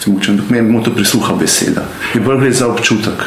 Če 0.00 0.32
mi 0.50 0.82
to 0.84 0.94
prisluha 0.94 1.34
beseda, 1.36 1.84
je 2.14 2.20
bolj 2.20 2.40
gre 2.40 2.52
za 2.52 2.68
občutek. 2.72 3.26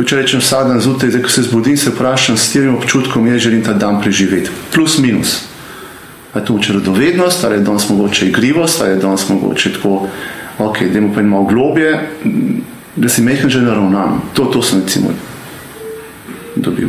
Če 0.00 0.16
rečem 0.16 0.40
vsak 0.40 0.68
dan 0.70 0.80
zjutraj, 0.80 1.18
ko 1.20 1.28
se 1.28 1.42
zbudim, 1.44 1.76
se 1.76 1.90
vprašam 1.92 2.36
s 2.36 2.52
tem 2.54 2.70
občutkom, 2.72 3.26
jaz 3.28 3.42
želim 3.44 3.64
ta 3.64 3.74
dan 3.76 3.98
preživeti. 4.00 4.48
Plus, 4.72 4.96
minus. 4.98 5.42
Ali 6.32 6.42
je 6.42 6.46
to 6.46 6.52
mogoče 6.52 6.72
radovednost, 6.72 7.44
ali 7.44 7.58
je 7.58 7.64
danes 7.66 7.88
mogoče 7.88 8.28
igrivost, 8.28 8.80
ali 8.80 8.90
je 8.90 9.02
danes 9.02 9.28
mogoče 9.28 9.72
tako, 9.72 10.06
ok, 10.58 10.80
imamo 10.80 11.14
pa 11.14 11.22
malo 11.22 11.44
globje, 11.44 12.00
da 12.96 13.08
si 13.08 13.22
mehko 13.22 13.48
že 13.48 13.60
naravnan. 13.60 14.20
To, 14.34 14.44
to 14.44 14.62
sem 14.62 14.80
recimo 14.80 15.12
dobil. 16.56 16.88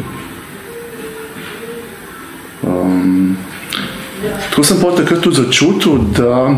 Tako 4.61 4.73
sem 4.73 4.81
pa 4.81 4.91
takrat 4.93 5.21
tudi 5.21 5.35
začutil, 5.35 5.97
da 6.13 6.49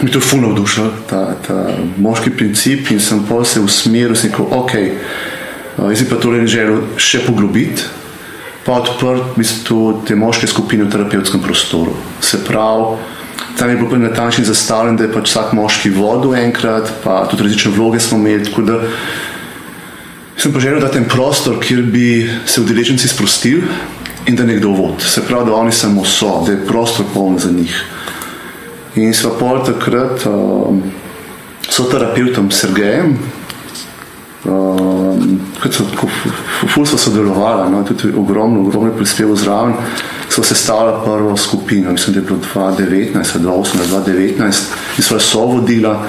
mi 0.00 0.10
to 0.10 0.20
fulno 0.20 0.48
vdušil, 0.54 0.86
ta, 1.10 1.34
ta 1.46 1.76
moški 2.00 2.30
princip 2.32 2.88
in 2.90 3.00
sem 3.00 3.20
pa 3.28 3.42
se 3.44 3.60
usmeril, 3.60 4.14
da 4.14 4.16
sem 4.16 4.30
rekel, 4.30 4.46
ok, 4.50 4.72
jaz 5.90 6.00
bi 6.00 6.08
pa 6.08 6.16
to 6.16 6.32
želel 6.48 6.78
še 6.96 7.20
poglobiti, 7.26 7.84
pa 8.64 8.78
odprt 8.80 9.36
mislim, 9.36 10.00
te 10.08 10.16
moške 10.16 10.48
skupine 10.48 10.86
v 10.86 10.94
terapevtskem 10.94 11.42
prostoru. 11.44 11.92
Se 12.24 12.40
pravi, 12.44 12.96
tam 13.58 13.70
je 13.70 13.76
bilo 13.76 14.00
natančno 14.00 14.46
zastavljeno, 14.48 14.96
da 14.96 15.04
je 15.04 15.12
pač 15.12 15.28
vsak 15.28 15.52
moški 15.52 15.92
vodil 15.98 16.32
enkrat, 16.40 16.94
pa 17.04 17.26
tudi 17.28 17.44
različne 17.44 17.74
vloge 17.76 18.00
smo 18.00 18.16
imeli. 18.16 18.48
Sem 20.40 20.52
pa 20.52 20.64
želel 20.64 20.80
dati 20.80 20.96
en 20.96 21.10
prostor, 21.12 21.60
kjer 21.60 21.84
bi 21.92 22.24
se 22.46 22.64
udeleženci 22.64 23.08
sprostili 23.08 23.68
in 24.26 24.36
da 24.36 24.44
nekdo 24.44 24.68
vod. 24.68 25.02
Se 25.02 25.22
pravi, 25.26 25.46
da 25.50 25.54
oni 25.54 25.72
samo 25.72 26.04
so, 26.04 26.42
da 26.46 26.52
je 26.52 26.66
prostor 26.66 27.06
poln 27.14 27.38
za 27.38 27.50
njih. 27.50 27.84
In 28.94 29.14
sva 29.14 29.30
pol 29.38 29.64
takrat 29.64 30.26
um, 30.26 30.82
s 31.68 31.80
terapeutom 31.90 32.50
Sergejem, 32.50 33.18
um, 34.44 35.40
kot 35.62 35.74
so 35.74 35.84
tako 35.92 36.08
fulso 36.74 36.98
sodelovali, 36.98 37.70
no, 37.70 37.82
tudi 37.84 38.14
ogromno, 38.16 38.60
ogromno 38.60 38.92
prispevo 38.96 39.36
zraven, 39.36 39.74
so 40.28 40.42
sestavljali 40.42 41.04
prvo 41.04 41.36
skupino, 41.36 41.92
mislim, 41.92 42.14
da 42.14 42.20
je 42.20 42.26
bilo 42.26 42.38
2019, 42.54 43.38
2018, 43.38 43.66
2019 44.06 44.44
in 44.96 45.04
sva 45.04 45.20
so 45.20 45.46
vodila. 45.46 46.02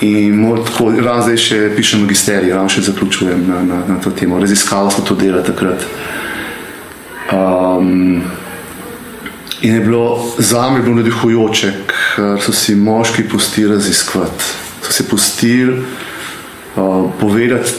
In 0.00 0.56
tako, 0.66 0.92
ravno 1.02 1.22
zdaj 1.22 1.36
še 1.36 1.56
pišem 1.76 2.04
magisterij, 2.06 2.52
ravno 2.54 2.70
še 2.70 2.84
zaključujem 2.86 3.42
na, 3.48 3.62
na, 3.66 3.82
na 3.88 3.96
to 4.00 4.10
temo. 4.10 4.38
Raziskala 4.38 4.90
smo 4.90 5.04
to 5.04 5.16
delo 5.18 5.42
takrat. 5.42 5.82
Um, 7.32 8.22
In 9.60 9.74
je 9.74 9.80
bilo 9.80 10.32
za 10.38 10.70
me 10.70 10.94
navdihujoče, 10.94 11.72
ker 11.86 12.38
so 12.40 12.52
si 12.52 12.74
moški 12.74 13.24
pustili 13.28 13.72
raziskovati, 13.72 14.44
so 14.82 14.92
si 14.92 15.08
pustili 15.08 15.78
uh, 15.78 17.10
povedati 17.20 17.70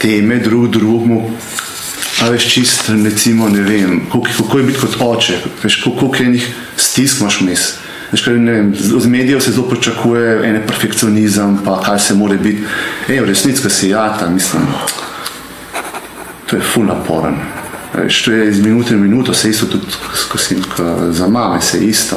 teme 0.00 0.36
drug 0.36 0.68
drugemu. 0.70 1.30
A 2.22 2.28
veš, 2.28 2.48
čist, 2.54 2.90
recimo, 3.04 3.48
ne 3.48 3.62
vem, 3.62 4.00
kako, 4.06 4.26
kako 4.36 4.58
je 4.58 4.64
biti 4.64 4.80
kot 4.80 4.96
oče, 5.00 5.38
veš, 5.62 5.82
koliko 5.82 6.10
enih 6.24 6.48
stisk 6.76 7.20
imaš 7.20 7.40
vmes. 7.40 7.72
Z 8.98 9.06
medijev 9.06 9.40
se 9.40 9.52
zelo 9.52 9.68
pričakuje 9.68 10.48
en 10.48 10.60
perfekcionizem, 10.66 11.58
pa 11.64 11.80
kaj 11.82 11.98
se 11.98 12.14
more 12.14 12.36
biti. 12.36 12.66
Ej, 13.08 13.20
v 13.20 13.30
resnici, 13.30 13.62
ki 13.62 13.70
si 13.70 13.88
jata, 13.94 14.28
mislim, 14.28 14.66
to 16.50 16.56
je 16.56 16.62
ful 16.62 16.84
naporen. 16.84 17.38
Što 18.08 18.32
je 18.32 18.48
iz 18.48 18.60
minute 18.60 18.94
v 18.94 19.00
minuto, 19.00 19.34
se 19.34 19.50
isto 19.50 19.66
tudi 19.66 19.86
skozi, 20.14 20.56
za 21.10 21.28
mame, 21.28 21.60
se 21.60 21.84
isto. 21.84 22.16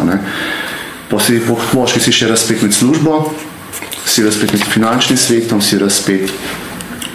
Posebej 1.10 1.42
po 1.48 1.58
moški 1.74 2.00
si 2.00 2.12
še 2.12 2.28
razpet 2.30 2.62
med 2.62 2.74
službo, 2.74 3.34
si 4.06 4.24
razpet 4.24 4.54
med 4.54 4.64
finančnim 4.70 5.18
svetom, 5.18 5.62
si 5.62 5.78
razpet, 5.78 6.32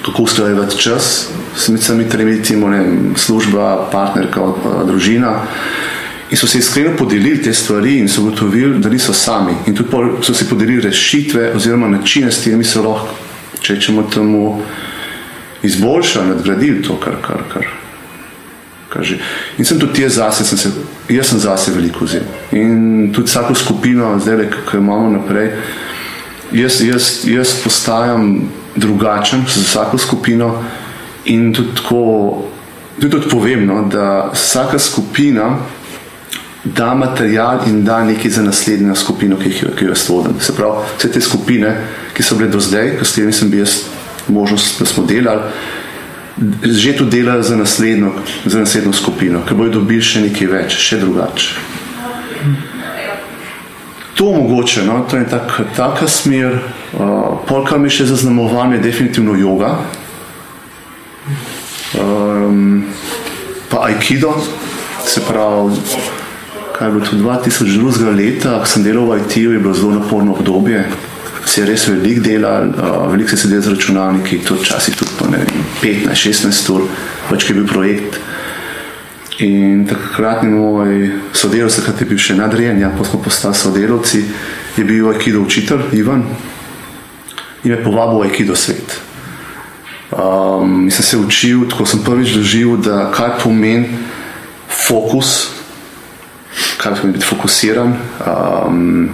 kako 0.07 0.23
usklajevati 0.23 0.79
čas, 0.79 1.29
s 1.57 1.71
sami 1.83 2.09
tremi, 2.09 2.37
recimo, 2.39 2.69
ne, 2.69 3.15
služba, 3.17 3.89
partnerka, 3.93 4.43
družina. 4.87 5.41
In 6.31 6.37
so 6.37 6.47
se 6.47 6.59
iskreno 6.59 6.97
podelili 6.97 7.43
te 7.43 7.55
stvari 7.55 7.99
in 7.99 8.09
so 8.09 8.21
ugotovili, 8.21 8.79
da 8.79 8.89
niso 8.89 9.13
sami. 9.13 9.55
In 9.67 9.75
tudi 9.75 9.91
so 10.23 10.35
si 10.35 10.49
podelili 10.49 10.81
rešitve 10.81 11.53
oziroma 11.57 11.89
načine, 11.89 12.33
s 12.33 12.43
katerimi 12.43 12.65
so 12.65 12.83
lahko, 12.85 13.15
če 13.61 13.75
rečemo 13.75 14.05
temu, 14.13 14.63
izboljšali, 15.63 16.29
nadgradili 16.29 16.83
to, 16.83 16.99
kar, 17.01 17.17
kar, 17.23 17.43
kar, 17.53 17.67
Kaže. 18.89 19.19
In 19.59 19.65
sem 19.65 19.79
tudi 19.79 20.03
jaz 20.03 20.17
zase, 20.17 20.45
sem 20.45 20.59
se, 20.59 20.71
jaz 21.13 21.29
sem 21.29 21.39
zase 21.39 21.73
veliko 21.75 22.07
vzel. 22.07 22.25
In 22.57 23.11
tudi 23.13 23.29
vsako 23.29 23.55
skupino, 23.55 24.15
zdaj, 24.19 24.47
ki 24.49 24.77
jo 24.77 24.81
imamo 24.81 25.11
naprej, 25.13 25.51
jaz, 26.53 26.81
jaz, 26.81 27.09
jaz 27.29 27.53
postajam 27.65 28.49
drugačen 28.77 29.45
za 29.45 29.61
vsako 29.61 29.99
skupino 29.99 30.55
in 31.25 31.53
tudi 31.55 31.75
tako, 31.77 32.45
tudi 33.01 33.11
tudi 33.11 33.29
povem, 33.29 33.67
no, 33.67 33.83
da 33.93 34.31
vsaka 34.33 34.79
skupina 34.79 35.59
da 36.65 36.95
material 36.95 37.61
in 37.67 37.85
da 37.85 38.05
nekaj 38.05 38.31
za 38.31 38.43
naslednjo 38.43 38.95
skupino, 38.95 39.37
ki, 39.37 39.51
ki 39.51 39.85
jo 39.85 39.89
jaz 39.89 40.09
vodim. 40.09 40.41
Se 40.41 40.55
pravi, 40.57 40.85
vse 40.99 41.13
te 41.13 41.21
skupine, 41.21 41.75
ki 42.15 42.23
so 42.23 42.37
bile 42.37 42.51
do 42.51 42.61
zdaj, 42.61 42.97
s 43.03 43.13
katerimi 43.13 43.33
sem 43.33 43.51
bil 43.51 43.61
jaz 43.61 43.83
možnost, 44.29 44.81
da 44.81 44.87
smo 44.87 45.05
delali, 45.07 45.53
že 46.63 46.97
tu 46.97 47.05
delajo 47.05 47.43
za 47.43 47.57
naslednjo, 47.57 48.13
za 48.45 48.59
naslednjo 48.59 48.93
skupino, 48.93 49.43
ki 49.49 49.55
bojo 49.55 49.71
dobili 49.81 50.03
še 50.03 50.23
nekaj 50.29 50.47
več, 50.47 50.77
še 50.79 51.01
drugače. 51.03 51.55
To 54.19 54.33
mogoče, 54.35 54.83
no, 54.83 55.05
to 55.11 55.17
je 55.17 55.29
tak, 55.31 55.61
taka 55.77 56.09
smer. 56.11 56.59
Uh, 56.91 57.39
Polka 57.47 57.79
mi 57.79 57.91
še 57.91 58.07
zaznamovanje, 58.07 58.81
definitivno 58.83 59.37
yoga, 59.39 59.77
um, 61.95 62.83
pa 63.71 63.85
aikido, 63.87 64.33
se 65.07 65.23
pravi, 65.23 65.79
kaj 66.75 66.89
je 66.89 66.93
bilo 66.95 67.07
to 67.07 67.17
2002 67.17 68.17
leta, 68.19 68.59
ko 68.59 68.67
sem 68.67 68.83
delal 68.83 69.07
v 69.07 69.21
IT-ju, 69.23 69.55
je 69.55 69.63
bilo 69.63 69.75
zelo 69.75 69.99
naporno 69.99 70.35
obdobje, 70.35 70.83
se 71.49 71.61
je 71.61 71.67
res 71.67 71.87
veliko 71.89 72.23
delal, 72.25 72.69
uh, 72.69 73.07
veliko 73.13 73.31
se 73.31 73.37
je 73.37 73.41
sedel 73.47 73.63
z 73.63 73.73
računalniki, 73.73 74.43
tudi 74.45 74.67
včasih 74.67 74.97
tudi 74.97 75.11
po 75.19 75.25
15-16 75.83 76.73
ur, 76.75 76.85
pač 77.31 77.47
ki 77.47 77.55
je 77.55 77.57
bil 77.57 77.69
projekt. 77.71 78.21
In 79.39 79.87
takratni 79.87 80.51
moj 80.51 81.11
sodelovec, 81.33 81.79
ki 81.87 82.05
je 82.05 82.09
bil 82.11 82.21
še 82.21 82.37
nadrejen, 82.37 82.81
ja, 82.83 82.91
pa 82.91 83.07
smo 83.07 83.23
postali 83.23 83.57
sodelovci, 83.57 84.25
je 84.77 84.85
bil 84.85 85.09
Aikido 85.13 85.45
učitelj 85.47 85.95
Ivan 85.97 86.27
in 87.65 87.71
me 87.71 87.79
povabil 87.83 88.19
v 88.19 88.29
Aikido 88.29 88.57
svet. 88.59 88.99
Um, 90.11 90.85
in 90.85 90.91
sem 90.91 91.05
se 91.05 91.17
učil, 91.17 91.69
tako 91.71 91.87
sem 91.87 92.03
prvič 92.05 92.35
doživel, 92.35 92.79
da 92.83 93.09
kaj 93.15 93.39
pomeni 93.43 93.99
fokus, 94.69 95.53
kaj 96.81 96.99
pomeni 96.99 97.19
biti 97.19 97.29
fokusiran, 97.29 97.95
um, 98.25 99.11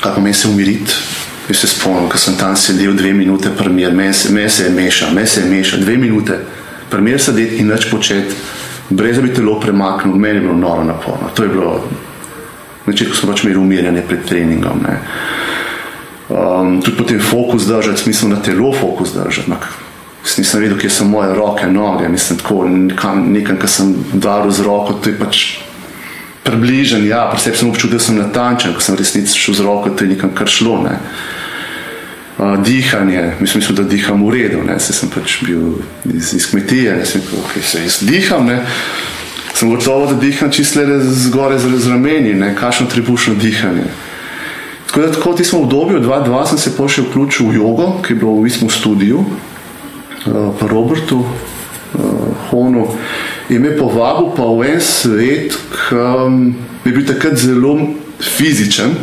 kaj 0.00 0.18
pomeni 0.18 0.36
se 0.36 0.48
umiriti. 0.48 1.17
Jaz 1.48 1.56
se 1.56 1.68
spomnim, 1.68 2.10
ko 2.12 2.18
sem 2.20 2.36
tam 2.36 2.56
sedel 2.56 2.92
dve 2.92 3.14
minute, 3.16 3.50
premier, 3.56 3.92
me 3.92 4.12
se, 4.12 4.32
me 4.32 4.48
se 4.48 4.64
je 4.64 4.70
mešal, 4.70 5.14
me 5.16 5.26
se 5.26 5.40
je 5.40 5.46
mešal, 5.48 5.80
dve 5.80 5.96
minute, 5.96 6.36
premier 6.90 7.20
sedeti 7.20 7.62
in 7.62 7.70
več 7.72 7.86
početi, 7.90 8.36
brez 8.90 9.16
da 9.16 9.22
bi 9.24 9.32
telo 9.32 9.54
premaknil, 9.60 10.16
meni 10.16 10.42
je 10.42 10.44
bilo 10.44 10.56
noro 10.56 10.84
naporno. 10.84 11.30
To 11.34 11.42
je 11.42 11.48
bilo, 11.48 11.72
na 12.84 12.92
začetku 12.92 13.16
smo 13.16 13.32
pač 13.32 13.44
imeli 13.44 13.60
umirjanje 13.60 14.04
pred 14.08 14.26
treningom. 14.28 14.84
Ne. 14.84 14.98
Um, 16.28 16.82
tudi 16.84 16.96
potem 16.96 17.20
fokus 17.20 17.64
držati, 17.64 18.02
smisel 18.02 18.28
na 18.28 18.42
telo 18.44 18.72
fokus 18.76 19.14
držati. 19.16 19.56
Nisem 20.38 20.60
vedel, 20.60 20.76
kje 20.78 20.90
so 20.92 21.08
moje 21.08 21.32
roke, 21.34 21.66
noge, 21.66 22.08
mislim 22.08 22.38
tako, 22.38 22.66
nekam, 22.68 23.56
kar 23.56 23.70
sem 23.72 23.94
dal 24.12 24.50
z 24.52 24.66
roko, 24.68 24.98
to 25.00 25.08
je 25.08 25.16
pač 25.16 25.46
približen, 26.48 27.04
ja, 27.06 27.26
pri 27.32 27.44
sebi 27.44 27.60
sem 27.60 27.68
občutil, 27.68 27.98
da 27.98 28.04
sem 28.04 28.16
natančen, 28.18 28.72
ko 28.74 28.84
sem 28.84 28.96
resnici 28.96 29.36
šel 29.38 29.60
z 29.60 29.68
roko, 29.68 29.92
to 29.92 30.08
je 30.08 30.16
nekam 30.16 30.32
kar 30.34 30.50
šlo. 30.50 30.80
Ne 30.88 30.96
dihanje, 32.64 33.32
mislim, 33.40 33.58
mislim, 33.60 33.76
da 33.76 33.82
diham 33.82 34.26
v 34.26 34.30
redu, 34.30 34.62
ne, 34.62 34.80
se 34.80 34.92
sem 34.92 35.10
pač 35.10 35.40
bil 35.42 35.80
iz, 36.04 36.32
iz 36.34 36.46
kmetije, 36.50 36.96
ne, 36.96 37.06
sem 37.06 37.20
rekel, 37.20 37.38
okay, 37.42 37.62
se 37.66 37.82
jaz 37.82 37.98
diham, 38.06 38.46
ne, 38.46 38.60
sem 39.54 39.70
gotovo, 39.70 40.06
da 40.06 40.14
diham 40.20 40.50
čisto 40.50 40.80
zgore 41.02 41.58
z 41.58 41.90
rameni, 41.90 42.34
ne, 42.34 42.54
kakšno 42.54 42.86
tribušno 42.86 43.34
dihanje. 43.34 43.88
Tako 44.86 45.00
da, 45.00 45.12
tako 45.12 45.32
v 45.32 45.62
obdobju 45.62 46.00
2-2 46.00 46.46
sem 46.48 46.58
se 46.58 46.76
pošel 46.76 47.04
vključil 47.10 47.48
v 47.48 47.54
jogo, 47.54 47.90
ki 48.06 48.12
je 48.12 48.16
bilo 48.16 48.38
v 48.40 48.46
istem 48.46 48.70
studiu, 48.70 49.18
uh, 49.18 50.54
pa 50.60 50.66
Robertu, 50.66 51.18
uh, 51.18 51.28
Honu, 52.50 52.86
in 53.48 53.62
me 53.62 53.76
povabil 53.76 54.32
pa 54.36 54.44
v 54.44 54.74
en 54.74 54.80
svet, 54.80 55.54
ki 55.72 55.96
um, 55.96 56.54
je 56.84 56.92
bil 56.92 57.06
takrat 57.08 57.38
zelo 57.40 57.76
fizičen, 58.20 58.96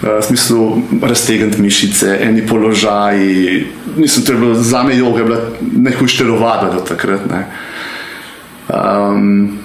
v 0.00 0.22
smislu 0.22 0.82
raztegniti 1.02 1.60
mišice, 1.60 2.18
eni 2.20 2.46
položaji. 2.46 3.66
Nisem 3.96 4.24
to 4.24 4.32
je 4.32 4.38
bilo 4.38 4.54
za 4.54 4.82
me 4.82 4.96
joga, 4.96 5.24
bila 5.24 5.40
najhujša 5.60 6.24
telovada 6.24 6.72
do 6.72 6.80
takrat. 6.80 7.20
Ne. 7.30 7.46
Um, 8.68 9.58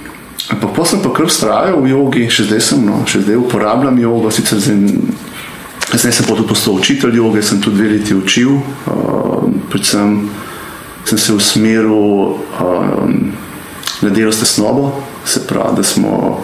ampak 0.50 0.76
pa 0.76 0.86
sem 0.86 1.00
pa 1.00 1.14
kar 1.14 1.30
vztrajal 1.32 1.80
v 1.80 1.94
jogi, 1.94 2.28
še 2.30 2.50
zdaj 2.50 2.62
sem, 2.62 2.84
no, 2.84 3.06
še 3.08 3.24
zdaj 3.24 3.40
uporabljam 3.40 3.96
jogo, 4.02 4.32
sicer 4.32 4.60
zdaj 4.60 6.12
sem 6.12 6.28
pa 6.28 6.36
tudi 6.36 6.50
postal 6.50 6.82
učitelj 6.82 7.16
joge, 7.16 7.44
sem 7.46 7.62
tudi 7.64 7.80
dve 7.80 7.96
leti 7.96 8.18
učil, 8.18 8.60
uh, 8.60 9.48
predvsem 9.72 10.28
sem 11.06 11.18
se 11.22 11.34
usmeril 11.34 12.36
um, 12.60 13.32
delo 14.02 14.32
s 14.32 14.40
tesnobo, 14.40 14.92
se 15.26 15.48
pravi, 15.48 15.76
da 15.78 15.84
smo 15.84 16.42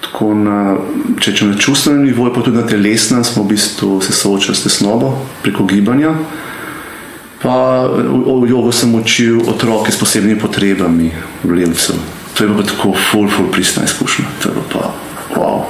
tako 0.00 0.34
na, 0.34 0.76
če 1.20 1.32
če 1.34 1.46
na 1.50 1.58
čustvenem 1.58 2.04
nivoju, 2.06 2.32
pa 2.34 2.42
tudi 2.44 2.58
na 2.58 2.66
telesnem, 2.66 3.24
smo 3.26 3.42
v 3.42 3.54
bistvu 3.54 4.00
se 4.04 4.12
soočali 4.14 4.56
s 4.56 4.66
tesnobo 4.66 5.14
preko 5.42 5.66
gibanja. 5.66 6.14
Pa 7.42 7.84
v 7.90 8.46
jogo 8.48 8.72
sem 8.72 8.94
učil 8.94 9.42
otroke 9.50 9.92
s 9.92 10.00
posebnimi 10.00 10.38
potrebami 10.40 11.10
v 11.44 11.50
Levcu. 11.58 11.92
To 12.34 12.44
je 12.44 12.48
bilo 12.48 12.64
tako 12.64 12.94
full, 13.10 13.28
full 13.28 13.50
pristna 13.52 13.84
izkušnja. 13.84 14.24
To 14.40 14.48
je 14.48 14.54
bilo 14.54 14.66
pa, 14.72 14.82
wow. 15.36 15.66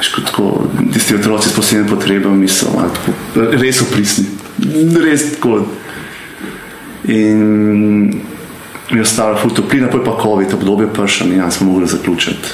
Tako, 0.00 0.66
tisti 0.92 1.14
otroci 1.14 1.48
s 1.48 1.54
posebnimi 1.54 1.88
potrebami 1.88 2.48
so 2.48 2.72
tako, 2.72 3.14
res 3.54 3.84
opristni. 3.86 4.26
Res 4.98 5.36
tako. 5.36 5.62
In 7.06 8.18
je 8.90 9.02
ostalo 9.02 9.36
full 9.36 9.54
toplina, 9.54 9.88
pa 9.90 9.98
je 9.98 10.04
pa 10.04 10.18
COVID 10.22 10.54
obdobje 10.54 10.88
prša 10.92 11.24
in 11.24 11.36
jaz 11.36 11.56
smo 11.56 11.72
mogli 11.72 11.86
zaključiti. 11.86 12.48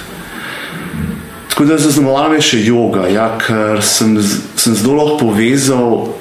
Tako 1.49 1.65
da 1.65 1.79
zaznamovala 1.79 2.29
me 2.33 2.41
še 2.41 2.59
yoga, 2.65 3.05
ja, 3.13 3.27
ker 3.39 3.83
sem, 3.85 4.17
sem 4.57 4.75
zelo 4.75 4.97
lahko 4.97 5.27
povezal 5.27 6.15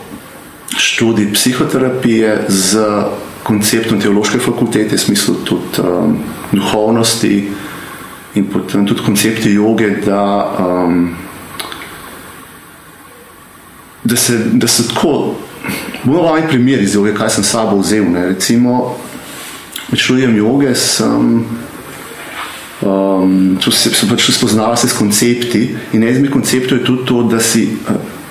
študij 0.77 1.31
psihoterapije 1.33 2.33
z 2.47 2.83
konceptom 3.43 4.01
teološke 4.01 4.39
fakultete, 4.43 4.95
v 4.95 4.99
smislu 4.99 5.35
tudi 5.47 5.81
um, 5.83 6.17
duhovnosti 6.51 7.47
in 8.35 8.47
potem 8.51 8.85
tudi 8.87 9.03
koncepti 9.05 9.53
joge, 9.55 9.89
da, 10.05 10.23
um, 10.59 11.15
da, 14.03 14.15
se, 14.15 14.37
da 14.51 14.67
se 14.67 14.87
tako, 14.87 15.35
bomo 16.03 16.27
vam 16.27 16.43
primer 16.47 16.83
iz 16.83 16.95
joge, 16.95 17.15
kaj 17.15 17.29
sem 17.39 17.47
sabo 17.47 17.79
vzel. 17.79 18.11
Ne? 18.11 18.27
Recimo, 18.35 18.97
med 19.91 19.99
študijem 19.99 20.35
joge 20.37 20.75
sem 20.75 21.45
um, 22.81 23.57
se, 23.71 23.91
sem 23.93 24.09
pač 24.09 24.29
spoznala 24.31 24.75
se 24.77 24.87
s 24.87 24.97
koncepti 24.97 25.65
in 25.93 26.03
eden 26.03 26.15
izmed 26.15 26.31
konceptov 26.31 26.77
je 26.77 26.85
tudi 26.85 27.05
to, 27.05 27.23
da 27.23 27.39
si 27.39 27.67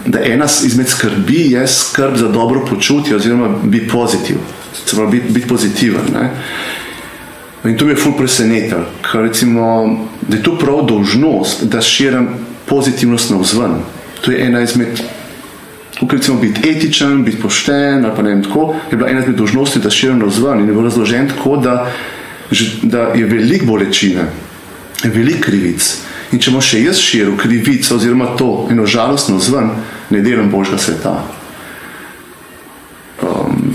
da 0.07 0.21
ena 0.25 0.47
izmed 0.65 0.89
skrbi 0.89 1.51
je 1.51 1.67
skrb 1.69 2.17
za 2.17 2.29
dobro 2.29 2.65
počutje, 2.67 3.17
oziroma 3.17 3.49
biti 3.63 3.89
pozitiv, 3.89 4.37
se 4.87 4.97
pravi 4.97 5.11
biti, 5.11 5.33
biti 5.33 5.49
pozitiven. 5.49 6.03
Ne? 6.15 6.31
In 7.65 7.79
to 7.79 7.85
me 7.85 7.93
je 7.93 7.97
ful 7.97 8.13
presenetilo, 8.17 8.87
ker 9.05 9.21
recimo, 9.21 9.97
da 10.23 10.37
je 10.37 10.43
to 10.43 10.59
prav 10.59 10.87
dolžnost, 10.89 11.65
da 11.65 11.81
širim 11.81 12.29
pozitivnost 12.67 13.31
na 13.31 13.37
vzven. 13.37 13.75
To 14.21 14.33
je 14.33 14.47
ena 14.47 14.63
izmed, 14.63 15.03
kot 16.07 16.13
recimo 16.13 16.39
biti 16.41 16.69
etičen, 16.71 17.25
biti 17.25 17.43
pošten, 17.43 18.05
ali 18.05 18.17
pa 18.17 18.23
ne 18.23 18.35
vem 18.35 18.43
tako, 18.43 18.75
je 18.91 18.97
bila 18.97 19.11
ena 19.11 19.21
izmed 19.21 19.37
dolžnosti, 19.37 19.79
da 19.79 19.91
širim 19.91 20.19
na 20.19 20.25
vzven 20.25 20.61
in 20.61 20.69
je 20.69 20.73
bilo 20.73 20.85
razložen 20.85 21.29
tako, 21.29 21.57
da, 21.57 21.91
da 22.83 23.01
je 23.15 23.27
veliko 23.27 23.67
bolečine, 23.67 24.25
veliko 25.05 25.45
krivic. 25.51 25.91
In 26.33 26.39
če 26.39 26.51
bomo 26.51 26.63
še 26.63 26.85
jaz 26.85 27.01
širil 27.03 27.37
krivico, 27.37 27.97
oziroma 27.97 28.33
to 28.39 28.69
eno 28.71 28.87
žalostno 28.87 29.41
zven, 29.43 29.73
ne 30.11 30.21
delam 30.23 30.51
božjega 30.51 30.79
sveta. 30.79 31.15
Um, 33.23 33.75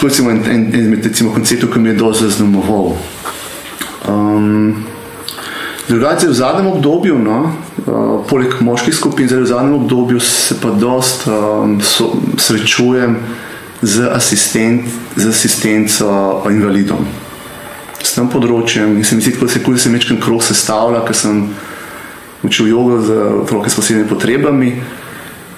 to 0.00 0.08
je 0.08 0.24
en, 0.30 0.40
en, 0.50 0.64
en 0.74 0.94
izmed 0.96 1.34
konceptov, 1.34 1.70
ki 1.72 1.78
mi 1.78 1.92
je 1.92 2.00
dosti 2.00 2.24
zaznamoval. 2.24 2.96
Um, 4.08 4.91
Drugače, 5.88 6.28
v 6.28 6.36
zadnjem 6.38 6.66
obdobju, 6.66 7.18
no, 7.18 7.38
uh, 7.48 8.20
poleg 8.28 8.54
moških 8.60 8.94
skupin, 8.94 9.28
zdaj 9.28 9.42
v 9.42 9.50
zadnjem 9.50 9.74
obdobju 9.80 10.20
se 10.20 10.60
pa 10.62 10.70
dost 10.70 11.26
um, 11.26 11.80
so, 11.82 12.12
srečujem 12.38 13.18
z, 13.82 14.06
asistent, 14.14 14.86
z 15.16 15.28
asistenco 15.28 16.46
invalidom 16.50 17.02
s 18.02 18.16
tem 18.16 18.28
področjem 18.30 18.98
in 18.98 19.06
se 19.06 19.16
mi 19.16 19.24
zdi, 19.24 19.36
da 19.38 19.48
se 19.48 19.62
kudi 19.62 19.80
se 19.80 19.92
večkrat 19.92 20.20
krog 20.22 20.42
sestavlja, 20.44 21.04
ker 21.06 21.16
sem 21.16 21.44
učil 22.42 22.72
jogo 22.72 22.98
za 23.06 23.18
otroke 23.44 23.70
s 23.70 23.78
posebnimi 23.78 24.10
potrebami. 24.10 24.72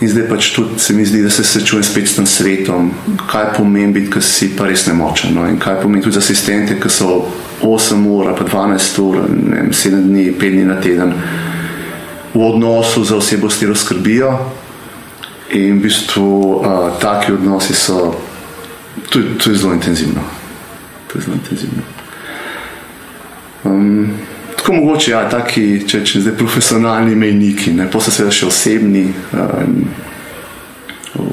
In 0.00 0.08
zdaj 0.10 0.26
pač 0.28 0.50
tudi 0.54 0.78
se 0.82 0.92
mi 0.92 1.04
zdi, 1.06 1.22
da 1.22 1.30
se 1.30 1.44
srečujem 1.44 1.84
spet 1.86 2.08
s 2.08 2.16
tem 2.16 2.26
svetom, 2.26 2.90
kaj 3.30 3.52
pomeni 3.56 3.92
biti, 3.94 4.10
ker 4.10 4.22
si 4.22 4.50
pa 4.56 4.66
res 4.66 4.86
nemočen. 4.88 5.34
No? 5.36 5.46
In 5.46 5.60
kaj 5.62 5.78
pomeni 5.82 6.02
tudi 6.02 6.18
za 6.18 6.24
asistente, 6.24 6.78
ki 6.80 6.90
so 6.90 7.22
8 7.62 8.02
ur, 8.10 8.32
pa 8.34 8.44
12 8.44 8.98
ur, 9.04 9.20
vem, 9.22 9.70
7 9.72 10.02
dni, 10.08 10.26
5 10.40 10.56
dni 10.56 10.66
na 10.68 10.80
teden 10.82 11.14
v 12.34 12.42
odnosu 12.42 13.04
za 13.04 13.16
osebo, 13.16 13.50
s 13.50 13.54
katero 13.54 13.78
skrbijo. 13.78 14.34
In 15.54 15.78
v 15.78 15.86
bistvu 15.86 16.26
uh, 16.58 16.98
taki 16.98 17.32
odnosi 17.32 17.74
so, 17.74 18.16
to, 19.10 19.22
to 19.38 19.50
je 19.50 19.56
zelo 19.56 19.74
intenzivno. 19.74 20.20
To 21.12 21.18
je 21.18 21.22
zelo 21.22 21.36
intenzivno. 21.38 21.82
Um, 23.64 24.33
tako 24.64 24.76
mogoče, 24.76 25.10
ja, 25.10 25.26
taki, 25.28 25.64
če, 25.84 25.98
če 26.08 26.22
zdaj 26.24 26.38
profesionalni 26.40 27.12
mejniki, 27.20 27.74
ne, 27.76 27.84
pa 27.92 28.00
so 28.00 28.08
seveda 28.14 28.32
še 28.32 28.46
osebni, 28.48 29.02
um, 29.36 29.74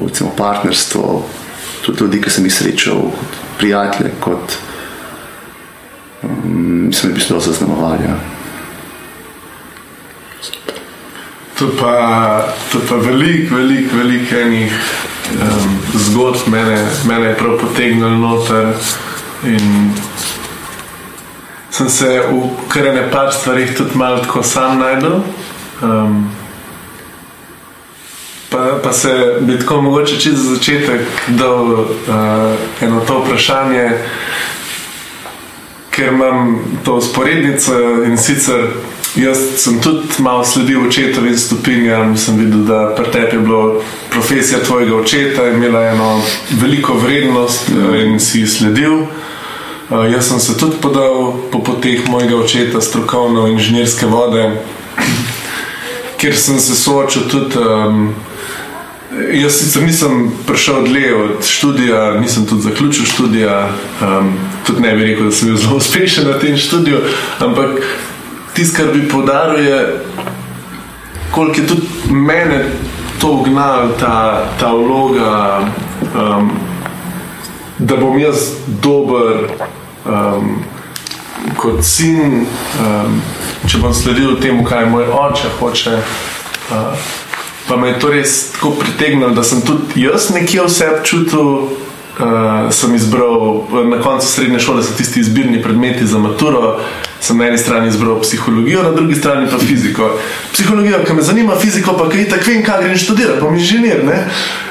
recimo 0.02 0.34
partnerstvo, 0.36 1.04
tudi 1.86 2.04
ljudi, 2.04 2.20
ki 2.20 2.32
sem 2.34 2.44
jih 2.44 2.52
srečal, 2.52 3.00
kot 3.16 3.38
prijatelje, 3.56 4.12
kot 4.20 4.58
um, 6.28 6.90
mislim, 6.90 7.14
da 7.14 7.16
bi 7.16 7.24
se 7.24 7.32
to 7.32 7.40
zaznamovali. 7.46 8.10
Ja. 8.10 8.18
To 11.56 11.70
pa, 11.80 11.96
to 12.68 12.84
pa 12.84 13.00
veliko, 13.00 13.56
veliko, 13.56 13.96
veliko 13.96 14.42
enih 14.44 14.76
um, 15.38 15.72
zgodb 16.10 16.52
mene, 16.52 16.76
mene 17.08 17.32
je 17.32 17.40
prav 17.40 17.56
potegnilo 17.64 18.12
noter. 18.26 18.74
In 19.48 19.88
sem 21.72 21.88
se 21.88 22.20
v 22.30 22.68
kar 22.68 22.94
ne 22.94 23.10
par 23.10 23.32
stvarih 23.32 23.76
tudi 23.76 23.96
malo 23.96 24.18
tako 24.18 24.42
sam 24.42 24.78
najdel. 24.78 25.20
Um, 25.82 26.30
pa, 28.50 28.78
pa 28.82 28.92
se 28.92 29.36
bi 29.40 29.58
tako 29.58 29.82
mogoče 29.82 30.20
čez 30.20 30.34
za 30.34 30.54
začetek 30.54 31.00
dal 31.28 31.64
uh, 31.64 31.86
eno 32.80 33.00
to 33.06 33.22
vprašanje, 33.24 33.90
ker 35.90 36.12
imam 36.12 36.58
to 36.84 37.00
sporednico 37.00 38.04
in 38.04 38.18
sicer. 38.18 38.68
Jaz 39.12 39.38
sem 39.60 39.76
tudi 39.80 40.08
malo 40.24 40.44
sledil 40.44 40.86
očetovim 40.86 41.36
stopinjam, 41.36 42.16
sem 42.16 42.38
videl, 42.38 42.62
da 42.64 42.94
pri 42.96 43.10
tebi 43.12 43.36
je 43.36 43.40
bila 43.40 43.80
profesija 44.10 44.62
tvojega 44.64 44.96
očeta, 44.96 45.48
imela 45.48 45.82
eno 45.84 46.22
veliko 46.60 46.94
vrednost 46.94 47.68
in 48.04 48.20
si 48.20 48.46
sledil. 48.46 49.02
Uh, 49.02 49.08
jaz 50.00 50.28
sem 50.28 50.40
se 50.40 50.56
tudi 50.58 50.76
podal 50.80 51.34
po 51.52 51.58
poteh 51.58 52.08
mojega 52.08 52.36
očeta, 52.36 52.80
strokovno 52.80 53.46
inženirske 53.46 54.06
vode, 54.06 54.50
kjer 56.16 56.36
sem 56.36 56.60
se 56.60 56.74
soočil 56.74 57.22
tudi. 57.30 57.58
Um, 57.58 58.14
jaz 59.32 59.58
sicer 59.60 59.82
nisem 59.82 60.32
prišel 60.46 60.84
dlje 60.84 61.14
od 61.14 61.44
študija, 61.44 62.20
nisem 62.20 62.46
tudi 62.46 62.62
zaključil 62.62 63.04
študija, 63.04 63.68
um, 64.00 64.32
tudi 64.66 64.80
ne 64.80 64.94
bi 64.96 65.04
rekel, 65.04 65.28
da 65.28 65.32
sem 65.32 65.48
bil 65.48 65.56
zelo 65.56 65.76
uspešen 65.82 66.28
na 66.28 66.38
tem 66.38 66.56
študiju, 66.56 67.02
ampak 67.38 67.82
tisto, 68.54 68.76
kar 68.76 68.94
bi 68.94 69.08
podaril, 69.08 69.64
je, 69.64 70.00
koliko 71.30 71.60
je 71.60 71.66
tudi 71.66 71.86
mene 72.10 72.64
to 73.20 73.28
ugnalo, 73.28 73.92
ta, 74.00 74.48
ta 74.60 74.72
vloga. 74.72 75.60
Um, 76.16 76.50
Da 77.82 77.96
bom 77.96 78.18
jaz 78.18 78.52
dober, 78.82 79.48
um, 80.04 80.64
kot 81.56 81.84
sin, 81.84 82.46
um, 82.80 83.20
če 83.66 83.80
bom 83.82 83.94
sledil 83.94 84.36
temu, 84.42 84.64
kaj 84.66 84.86
moj 84.90 85.10
oče 85.10 85.52
hoče. 85.58 85.96
Uh, 86.72 87.08
pa 87.68 87.76
me 87.76 87.92
je 87.92 88.00
to 88.02 88.10
res 88.12 88.36
tako 88.54 88.74
pritegnilo, 88.80 89.32
da 89.36 89.44
sem 89.46 89.62
tudi 89.66 90.06
jaz 90.06 90.30
nekje 90.34 90.66
vse 90.68 90.90
občutil. 90.98 91.54
Uh, 92.12 92.68
sem 92.68 92.92
izbral 92.92 93.62
na 93.88 93.96
koncu 94.04 94.26
srednje 94.28 94.58
šole, 94.60 94.82
so 94.84 94.92
tisti 94.98 95.22
izbirni 95.22 95.62
predmeti 95.62 96.06
za 96.06 96.18
maturo. 96.20 96.76
Sem 97.24 97.38
na 97.40 97.46
eni 97.48 97.58
strani 97.58 97.88
izbral 97.88 98.20
psihologijo, 98.20 98.82
na 98.82 98.90
drugi 98.92 99.16
strani 99.16 99.48
pa 99.50 99.58
fiziko. 99.58 100.10
Psihologijo, 100.52 101.00
ki 101.06 101.16
me 101.16 101.22
zanima, 101.22 101.56
fiziko 101.56 101.96
pa 101.96 102.10
kaj 102.12 102.28
tako 102.34 102.50
vem, 102.50 102.60
kaj 102.66 102.82
grem 102.84 102.98
študirati, 103.00 103.40
pa 103.40 103.50
mi 103.50 103.62
inženir. 103.62 104.04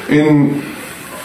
In 0.10 0.62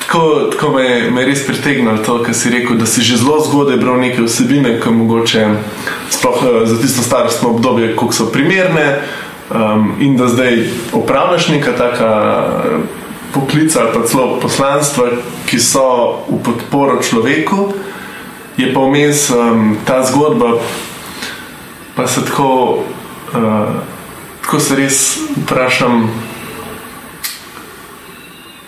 Tako, 0.06 0.48
tako 0.52 0.72
me, 0.72 0.82
je, 0.82 1.10
me 1.10 1.24
res 1.26 1.46
pritegnilo 1.46 1.98
to, 1.98 2.20
kar 2.22 2.34
si 2.34 2.50
rekel, 2.50 2.76
da 2.78 2.86
si 2.86 3.02
že 3.02 3.16
zelo 3.18 3.40
zgodaj 3.42 3.76
bral 3.76 3.98
neke 3.98 4.22
vsebine, 4.22 4.76
ki 4.78 4.90
mogoče 4.94 5.46
sploh 6.14 6.42
eh, 6.42 6.66
za 6.66 6.78
tisto 6.78 7.02
starostno 7.02 7.50
obdobje, 7.50 7.94
kako 7.94 8.12
so 8.12 8.26
primerne. 8.30 9.02
Um, 9.46 9.94
in 10.00 10.16
da 10.16 10.26
zdaj 10.28 10.64
upravljaš 10.92 11.48
neka 11.48 11.72
taka 11.78 12.42
poklica 13.34 13.80
ali 13.80 13.90
pa 13.94 14.06
celo 14.06 14.40
poslanstva, 14.42 15.04
ki 15.46 15.58
so 15.58 16.22
v 16.28 16.40
podporo 16.42 16.98
človeku, 17.02 17.74
je 18.56 18.72
pa 18.74 18.80
vmes 18.80 19.30
um, 19.30 19.76
ta 19.86 20.02
zgodba, 20.02 20.58
pa 21.94 22.06
se 22.06 22.24
tako, 22.24 22.82
uh, 23.34 23.74
tako 24.42 24.60
se 24.60 24.76
res 24.76 25.18
vprašam. 25.36 26.10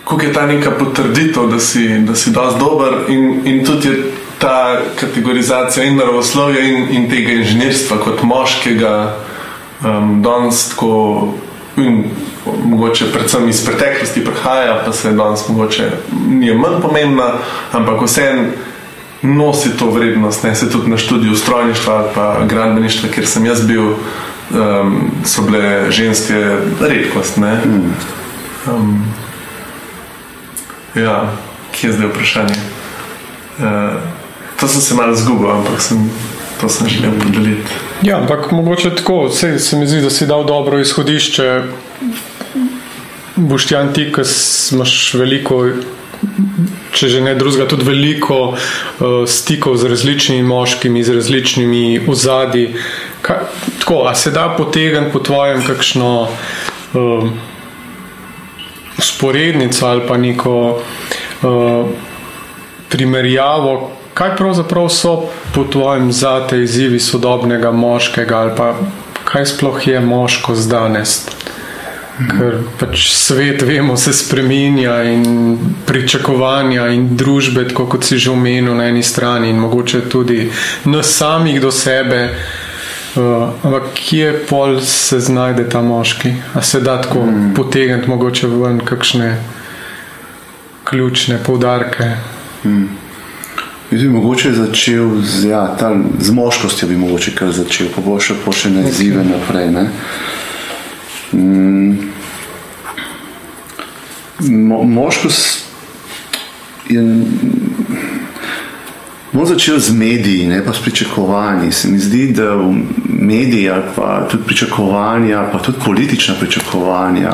Kako 0.09 0.23
je 0.23 0.33
ta 0.33 0.47
neka 0.47 0.71
potrditev, 0.71 1.51
da 1.51 1.61
si, 1.61 1.89
da 1.99 2.15
si 2.15 2.31
dosti 2.31 2.61
dober, 2.61 2.95
in, 3.09 3.41
in 3.45 3.65
tudi 3.65 3.89
je 3.89 4.13
ta 4.39 4.81
kategorizacija 5.01 5.85
in 5.85 5.97
naravoslovja, 5.97 6.61
in, 6.65 6.87
in 6.91 7.11
tega 7.11 7.33
inženirstva 7.33 7.99
kot 8.05 8.23
moškega, 8.23 9.17
um, 9.85 10.23
danes 10.23 10.69
tako, 10.69 11.35
in 11.77 12.05
mogoče 12.65 13.13
predvsem 13.13 13.49
iz 13.49 13.65
preteklosti 13.67 14.25
prihaja, 14.25 14.83
pa 14.87 14.93
se 14.93 15.13
danes 15.13 15.49
mogoče 15.49 15.91
ni 16.29 16.55
manj 16.55 16.81
pomembna, 16.83 17.33
ampak 17.73 18.03
vseeno 18.03 18.43
nosi 19.23 19.77
to 19.79 19.91
vrednost. 19.91 20.45
Ne? 20.45 20.55
Se 20.55 20.71
tudi 20.71 20.91
na 20.91 20.97
študiju 20.97 21.37
strojništva 21.37 21.95
ali 21.95 22.09
pa 22.15 22.37
gradbeništva, 22.49 23.09
kjer 23.15 23.27
sem 23.27 23.47
jaz 23.47 23.67
bil, 23.67 23.85
um, 23.85 25.11
so 25.25 25.43
bile 25.43 25.91
ženske 25.91 26.57
redkost. 26.81 27.39
Um, 28.67 29.05
ja, 30.95 31.33
kje 31.73 31.89
je 31.89 31.93
zdaj 31.93 32.09
vprašanje? 32.09 32.55
Uh, 33.59 33.65
to 34.61 34.69
sem 34.69 34.81
se 34.81 34.95
malo 34.95 35.15
zgubil, 35.17 35.51
ampak 35.51 35.81
sem, 35.83 36.11
to 36.61 36.69
sem 36.69 36.89
želel 36.89 37.13
podeliti. 37.23 37.73
Ja, 38.03 38.21
ampak 38.21 38.51
mogoče 38.51 38.95
tako, 38.97 39.27
vse 39.27 39.59
se 39.59 39.77
mi 39.77 39.87
zdi, 39.87 40.01
da 40.01 40.11
si 40.11 40.27
dal 40.27 40.45
dobro 40.45 40.79
izhodišče. 40.81 41.63
Boštjan, 43.37 43.93
ti, 43.95 44.09
ki 44.15 44.23
imaš 44.75 45.15
veliko, 45.15 45.61
če 46.93 47.09
že 47.09 47.21
ne 47.23 47.35
drugega, 47.39 47.69
tudi 47.71 47.87
veliko 47.87 48.39
uh, 48.51 48.57
stikov 49.27 49.77
z 49.79 49.91
različnimi 49.91 50.43
moškimi, 50.43 51.05
z 51.05 51.15
različnimi 51.15 52.01
ozadji. 52.09 52.75
Tako, 53.23 54.05
a 54.09 54.15
se 54.15 54.31
da 54.31 54.49
potegniti 54.59 55.13
po 55.13 55.19
tvojem 55.19 55.63
kakšno 55.67 56.11
uh, 56.23 57.31
sporednico 58.99 59.87
ali 59.87 60.07
pa 60.09 60.17
neko 60.17 60.83
uh, 61.43 61.87
primerjavo, 62.89 63.91
kaj 64.15 64.37
pravzaprav 64.37 64.89
so 64.89 65.29
po 65.55 65.65
tvojem 65.65 66.13
zate 66.13 66.63
izzivi 66.63 67.01
sodobnega 67.01 67.71
moškega 67.71 68.39
ali 68.39 68.53
pa 68.57 68.75
kaj 69.25 69.47
sploh 69.47 69.87
je 69.87 70.01
moško 70.01 70.55
danes? 70.71 71.21
Ker 72.19 72.57
pač 72.81 73.13
svet, 73.15 73.63
vemo, 73.63 73.95
se 73.97 74.13
spremenja 74.13 74.97
in 75.07 75.59
pričakovanja 75.87 76.89
in 76.91 77.13
družbe, 77.17 77.69
kot 77.75 78.03
si 78.05 78.19
že 78.19 78.33
omenil 78.33 78.75
na 78.75 78.89
eni 78.91 79.03
strani, 79.07 79.51
in 79.51 79.61
mogoče 79.63 80.01
tudi 80.11 80.49
nas 80.85 81.13
samih 81.15 81.61
do 81.61 81.71
sebe. 81.71 82.25
Uh, 82.25 82.58
ampak 83.63 83.83
kje 83.95 84.33
pol 84.49 84.81
se 84.81 85.21
znajde 85.21 85.69
ta 85.69 85.83
moški? 85.83 86.33
A 86.55 86.63
se 86.63 86.81
da 86.81 87.01
tako 87.03 87.27
mm. 87.27 87.55
potegniti, 87.57 88.11
mogoče 88.11 88.47
ven 88.47 88.81
kakšne 88.85 89.37
ključne 90.85 91.39
poudarke? 91.45 92.05
Mm. 92.65 92.89
Jaz 93.91 94.03
bi 94.03 94.09
mogoče 94.09 94.53
začel 94.53 95.23
z, 95.23 95.45
ja, 95.49 95.77
ta, 95.81 95.95
z 96.21 96.31
moškostjo, 96.31 96.89
bi 96.89 96.97
mogoče 96.97 97.35
kar 97.35 97.53
začel, 97.53 97.89
pa 97.95 98.05
bo 98.05 98.19
še 98.21 98.35
pošiljne 98.45 98.83
okay. 98.85 98.91
izzive 98.91 99.25
naprej. 99.25 99.71
Ne? 99.73 99.87
Mm. 101.33 101.99
Mo, 104.69 104.83
moškost 104.85 105.65
je. 106.89 107.03
Bomo 109.33 109.45
začeli 109.47 109.81
z 109.81 109.93
mediji, 109.93 110.47
ne 110.47 110.65
pa 110.65 110.73
s 110.73 110.79
pričakovanji. 110.79 111.73
Se 111.73 111.89
mi 111.89 111.99
zdi, 111.99 112.33
da 112.33 112.55
v 112.55 112.75
mediji 113.09 113.71
ali 113.71 113.83
pa 113.97 114.29
tudi 114.31 114.45
pričakovanja, 114.45 115.43
pa 115.53 115.59
tudi 115.59 115.79
politična 115.85 116.35
pričakovanja 116.41 117.33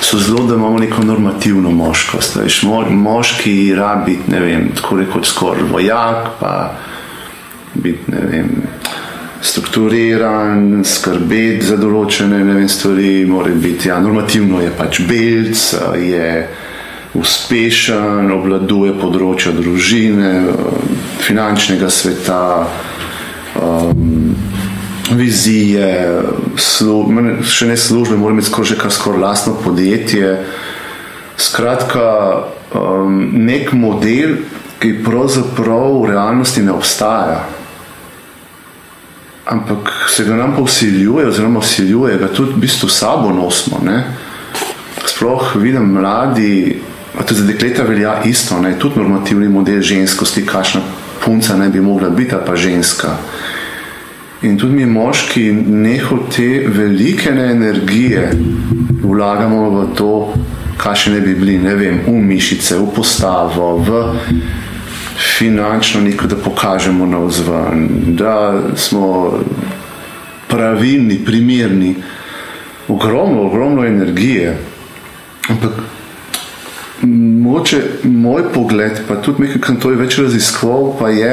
so 0.00 0.18
zelo, 0.18 0.46
da 0.46 0.54
imamo 0.54 0.78
neko 0.78 1.02
normativno 1.02 1.70
moškost. 1.70 2.36
Veš, 2.36 2.62
mo, 2.62 2.84
moški 2.90 3.74
rabi, 3.74 4.18
ne 4.28 4.40
vem, 4.40 4.70
tako 4.76 4.96
rekoč 4.96 5.26
skoraj 5.26 5.62
vojak, 5.72 6.28
pa 6.40 6.74
biti, 7.74 8.10
ne 8.10 8.20
vem, 8.30 8.48
strukturiran, 9.42 10.84
skrbeti 10.84 11.66
za 11.66 11.76
določene 11.76 12.42
vem, 12.44 12.68
stvari, 12.68 13.24
mora 13.28 13.54
biti, 13.54 13.88
ja, 13.88 14.00
normativno 14.00 14.60
je 14.60 14.72
pač 14.76 15.00
belc, 15.08 15.66
je 16.02 16.32
uspešen, 17.18 18.30
obvladuje 18.32 18.94
področja 19.00 19.52
družine, 19.56 20.32
finančnega 21.22 21.90
sveta. 21.90 22.66
Um, 23.58 24.36
vizije, 25.10 26.22
slu, 26.56 27.02
še 27.46 27.68
ne 27.70 27.76
službe, 27.76 28.16
mora 28.16 28.36
imeti 28.36 28.50
skoraj 28.50 28.78
kar 28.80 28.92
skoraj 28.92 29.20
lastno 29.20 29.54
podjetje. 29.64 30.34
Skratka, 31.38 32.08
um, 32.74 33.20
nek 33.46 33.72
model, 33.72 34.36
ki 34.78 34.98
pravzaprav 35.04 36.02
v 36.02 36.10
realnosti 36.12 36.62
ne 36.62 36.74
obstaja, 36.74 37.40
ampak 39.48 39.90
se 40.12 40.26
ga 40.26 40.36
nam 40.38 40.54
pa 40.54 40.62
usiljuje, 40.62 41.26
oziroma 41.30 41.62
usiljuje 41.64 42.18
ga 42.18 42.28
tudi 42.28 42.52
v 42.52 42.62
bistvu 42.66 42.90
sabo 42.92 43.32
nosimo. 43.32 43.80
Ne? 43.82 44.02
Sploh 45.06 45.56
vidim 45.56 45.88
mladi, 45.96 46.78
pa 47.16 47.24
tudi 47.24 47.40
za 47.40 47.46
dekleta 47.48 47.86
velja 47.88 48.20
isto, 48.28 48.60
ne? 48.60 48.76
tudi 48.78 49.00
normativni 49.00 49.48
model 49.48 49.80
ženskosti, 49.82 50.46
kakšna 50.46 50.82
punca 51.24 51.56
naj 51.56 51.68
bi 51.68 51.80
mogla 51.80 52.10
biti, 52.10 52.36
pa 52.46 52.56
ženska. 52.56 53.16
In 54.42 54.58
tudi 54.58 54.74
mi, 54.74 54.86
moški, 54.86 55.52
neho 55.66 56.18
te 56.36 56.64
velike 56.66 57.30
energije 57.30 58.30
vlagamo 59.02 59.70
v 59.70 59.86
to, 59.98 60.12
kaj 60.78 60.94
še 60.94 61.10
ne 61.16 61.20
bi 61.20 61.34
bili, 61.34 61.56
ne 61.58 61.74
vem, 61.74 61.98
v 62.06 62.14
mišice, 62.22 62.76
v 62.78 62.86
postavo, 62.94 63.72
v 63.82 64.04
finančno 65.18 66.04
neko, 66.06 66.28
da 66.30 66.38
pokažemo 66.38 67.06
na 67.06 67.18
vzven, 67.24 67.88
da 68.14 68.62
smo 68.76 69.40
pravilni, 70.48 71.18
primerni. 71.24 71.96
Ogromno, 72.88 73.42
ogromno 73.50 73.84
energije. 73.84 74.54
Ampak 75.50 75.82
moče, 77.02 77.82
moj 78.04 78.48
pogled, 78.54 79.02
pa 79.08 79.20
tudi 79.22 79.46
nekaj, 79.46 79.60
kar 79.62 79.76
to 79.82 79.90
je 79.90 80.00
več 80.00 80.18
raziskoval, 80.18 80.92
pa 80.98 81.10
je, 81.14 81.32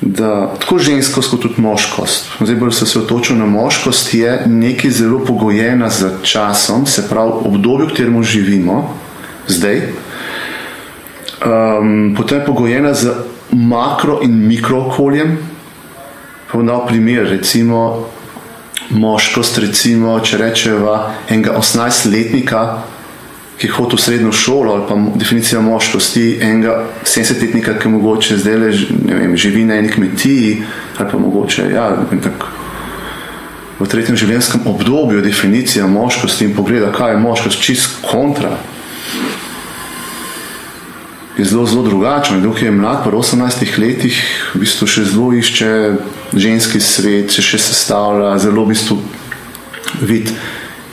da 0.00 0.52
tako 0.60 0.78
ženskost 0.78 1.30
kot 1.32 1.42
tudi 1.42 1.62
moškost, 1.62 2.36
bolj 2.40 2.72
se 2.72 2.98
otočil 2.98 3.38
na 3.38 3.46
moškost, 3.46 4.14
je 4.14 4.42
nekaj 4.46 4.90
zelo 4.90 5.22
pogojena 5.24 5.88
z 5.90 6.10
časom, 6.22 6.86
se 6.86 7.08
pravi 7.08 7.32
obdobje, 7.48 7.86
v 7.86 7.90
katerem 7.94 8.22
živimo 8.22 8.82
zdaj. 9.48 9.82
Um, 11.46 12.14
potem 12.16 12.40
je 12.40 12.46
pogojena 12.46 12.94
z 12.94 13.12
makro 13.50 14.20
in 14.22 14.46
mikro 14.48 14.86
okoljem. 14.86 15.38
Povedal 16.52 16.86
primer, 16.86 17.28
recimo 17.28 18.06
moškost, 18.90 19.58
recimo, 19.58 20.20
če 20.20 20.38
rečemo 20.38 20.94
enega 21.28 21.56
18-letnika, 21.58 22.60
ki 23.56 23.68
hodi 23.72 23.96
v 23.96 24.00
srednjo 24.00 24.32
šolo, 24.32 24.72
ali 24.74 24.84
pa 24.88 25.18
definicija 25.18 25.60
moškosti 25.60 26.38
enega 26.44 26.84
70-letnika, 27.04 27.78
ki 27.80 27.88
mogoče 27.88 28.36
zdaj 28.36 28.58
le 28.60 28.70
vem, 29.08 29.36
živi 29.36 29.64
na 29.64 29.78
eni 29.80 29.88
kmetiji, 29.88 30.62
ali 30.98 31.10
pa 31.12 31.18
mogoče 31.18 31.70
ja, 31.72 31.88
tak, 32.22 32.44
v 33.78 33.88
tretjem 33.88 34.16
življenjskem 34.16 34.68
obdobju 34.68 35.24
definicija 35.24 35.86
moškosti 35.88 36.50
in 36.50 36.56
pogleda, 36.56 36.92
kaj 36.92 37.14
je 37.14 37.22
moškost, 37.24 37.62
čist 37.62 37.98
kontra. 38.04 38.56
Je 41.36 41.44
zelo, 41.44 41.66
zelo 41.68 41.82
drugačen. 41.84 42.40
Dokaj 42.40 42.64
je 42.64 42.72
mlad, 42.72 43.04
v 43.04 43.12
18 43.12 43.76
letih, 43.76 44.20
v 44.54 44.62
bistvu 44.64 44.88
še 44.88 45.04
zelo 45.04 45.32
išče 45.36 45.72
ženski 46.32 46.80
svet, 46.80 47.32
se 47.32 47.44
še 47.44 47.60
sestavlja, 47.60 48.38
zelo 48.40 48.64
v 48.64 48.72
bistvu 48.72 48.96
vidi 50.00 50.32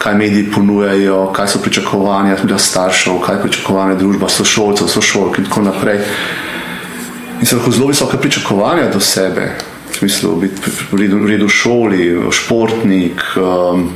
kaj 0.03 0.15
mediji 0.15 0.51
ponujajo, 0.51 1.31
kaj 1.33 1.47
so 1.47 1.59
pričakovanja 1.63 2.35
staršev, 2.57 3.19
kaj 3.23 3.35
je 3.35 3.41
pričakovanje 3.41 3.95
družbe, 3.95 4.29
sošolcev, 4.29 4.87
sošolk 4.87 5.37
in 5.39 5.45
tako 5.45 5.61
naprej. 5.61 5.99
In 7.39 7.45
se 7.47 7.55
lahko 7.55 7.71
zelo 7.71 7.87
visoke 7.87 8.17
pričakovanja 8.17 8.89
do 8.93 8.99
sebe, 8.99 9.51
v 9.91 9.97
smislu 9.97 10.35
biti 10.41 10.71
v 10.91 10.99
redu, 10.99 11.19
v 11.23 11.29
redu 11.29 11.49
šoli, 11.49 12.31
športnik. 12.31 13.21
Um, 13.37 13.91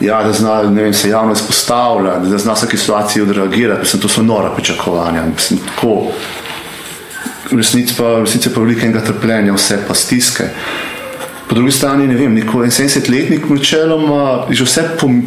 Ja, 0.00 0.18
da 0.26 0.32
zna 0.32 0.56
vem, 0.74 0.92
se 0.92 1.08
javno 1.08 1.32
izpostavljati, 1.32 2.28
da 2.28 2.38
zna 2.38 2.52
vsake 2.52 2.76
situacije 2.76 3.22
odreagirati, 3.22 3.80
mislim, 3.80 4.02
to 4.02 4.08
so 4.08 4.22
nora 4.22 4.50
pričakovanja. 4.50 5.22
Mislim, 5.34 5.60
tako, 5.68 6.10
v 7.50 7.56
resnici 7.56 7.94
pa, 7.98 8.18
resnici 8.20 8.50
pa 8.54 8.60
veliko 8.60 8.80
enega 8.80 9.00
trpljenja, 9.00 9.54
vse 9.54 9.78
pa 9.88 9.94
stiske. 9.94 10.48
Po 11.48 11.54
drugi 11.54 11.72
strani, 11.72 12.06
ne 12.06 12.14
vem, 12.14 12.34
neko 12.34 12.58
70-letnik 12.58 13.48
načeloma 13.50 14.46
je 14.48 14.56
že 14.56 14.64
vse 14.64 14.82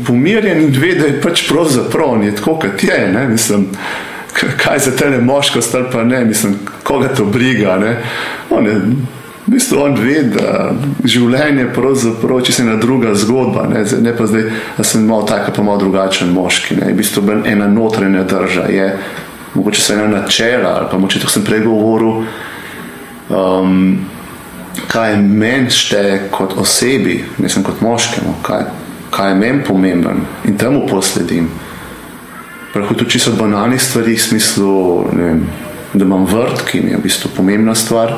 pomirjen 0.08 0.62
in 0.62 0.74
ve, 0.82 0.96
da 0.96 1.06
je 1.06 1.22
pač 1.22 1.48
pravzaprav 1.50 2.24
je 2.24 2.36
tako, 2.36 2.56
kot 2.60 2.84
je. 2.84 3.12
Ne? 3.14 3.28
Mislim, 3.28 3.68
kaj 4.34 4.80
za 4.80 4.92
te 4.92 5.10
moško 5.22 5.62
star 5.62 5.92
pa 5.92 6.04
ne, 6.04 6.26
mislim, 6.26 6.56
koga 6.84 7.08
to 7.08 7.26
briga. 7.26 7.78
Ne? 7.78 8.02
On 8.50 8.66
je, 8.66 8.76
v 9.48 9.52
bistvu 9.52 9.80
on 9.84 9.96
ve, 9.96 10.24
da 10.24 10.72
življenje 11.06 11.70
pravzaprav 11.76 12.42
če 12.42 12.58
se 12.58 12.66
ena 12.66 12.76
druga 12.82 13.14
zgodba, 13.16 13.68
ne, 13.72 13.86
ne 14.02 14.16
pa 14.18 14.26
zdaj, 14.28 14.50
da 14.78 14.84
sem 14.84 15.06
malo 15.06 15.24
tak, 15.30 15.54
pa 15.56 15.64
malo 15.64 15.80
drugačen 15.86 16.34
moški. 16.34 16.82
Ne? 16.82 16.92
V 16.92 16.98
bistvu 16.98 17.24
ena 17.46 17.70
notranja 17.72 18.26
drža 18.28 18.68
je, 18.74 18.92
mogoče 19.54 19.82
se 19.82 19.94
ena 19.94 20.08
načela, 20.08 20.76
ali 20.80 20.92
pa 20.92 20.98
mogoče 20.98 21.24
to 21.24 21.32
sem 21.32 21.46
prej 21.46 21.64
govoril. 21.64 22.26
Um, 23.30 24.00
kaj 24.88 25.18
meni 25.18 25.72
šteje 25.72 26.28
kot 26.32 26.54
osebi, 26.58 27.24
mislim 27.38 27.66
kot 27.66 27.82
moškemu, 27.82 28.34
kaj, 28.42 28.66
kaj 29.12 29.32
je 29.32 29.36
meni 29.36 29.64
pomemben 29.64 30.22
in 30.46 30.58
temu 30.58 30.86
posledim. 30.88 31.50
Prav 32.74 32.94
to 32.94 33.06
čisto 33.06 33.32
banalnih 33.32 33.82
stvari, 33.82 34.14
v 34.14 34.22
smislu, 34.22 34.74
vem, 35.14 35.48
da 35.94 36.06
imam 36.06 36.26
vrt, 36.26 36.62
ki 36.68 36.82
mi 36.82 36.92
je 36.92 36.98
v 36.98 37.04
bistvu 37.04 37.32
pomembna 37.36 37.76
stvar, 37.76 38.14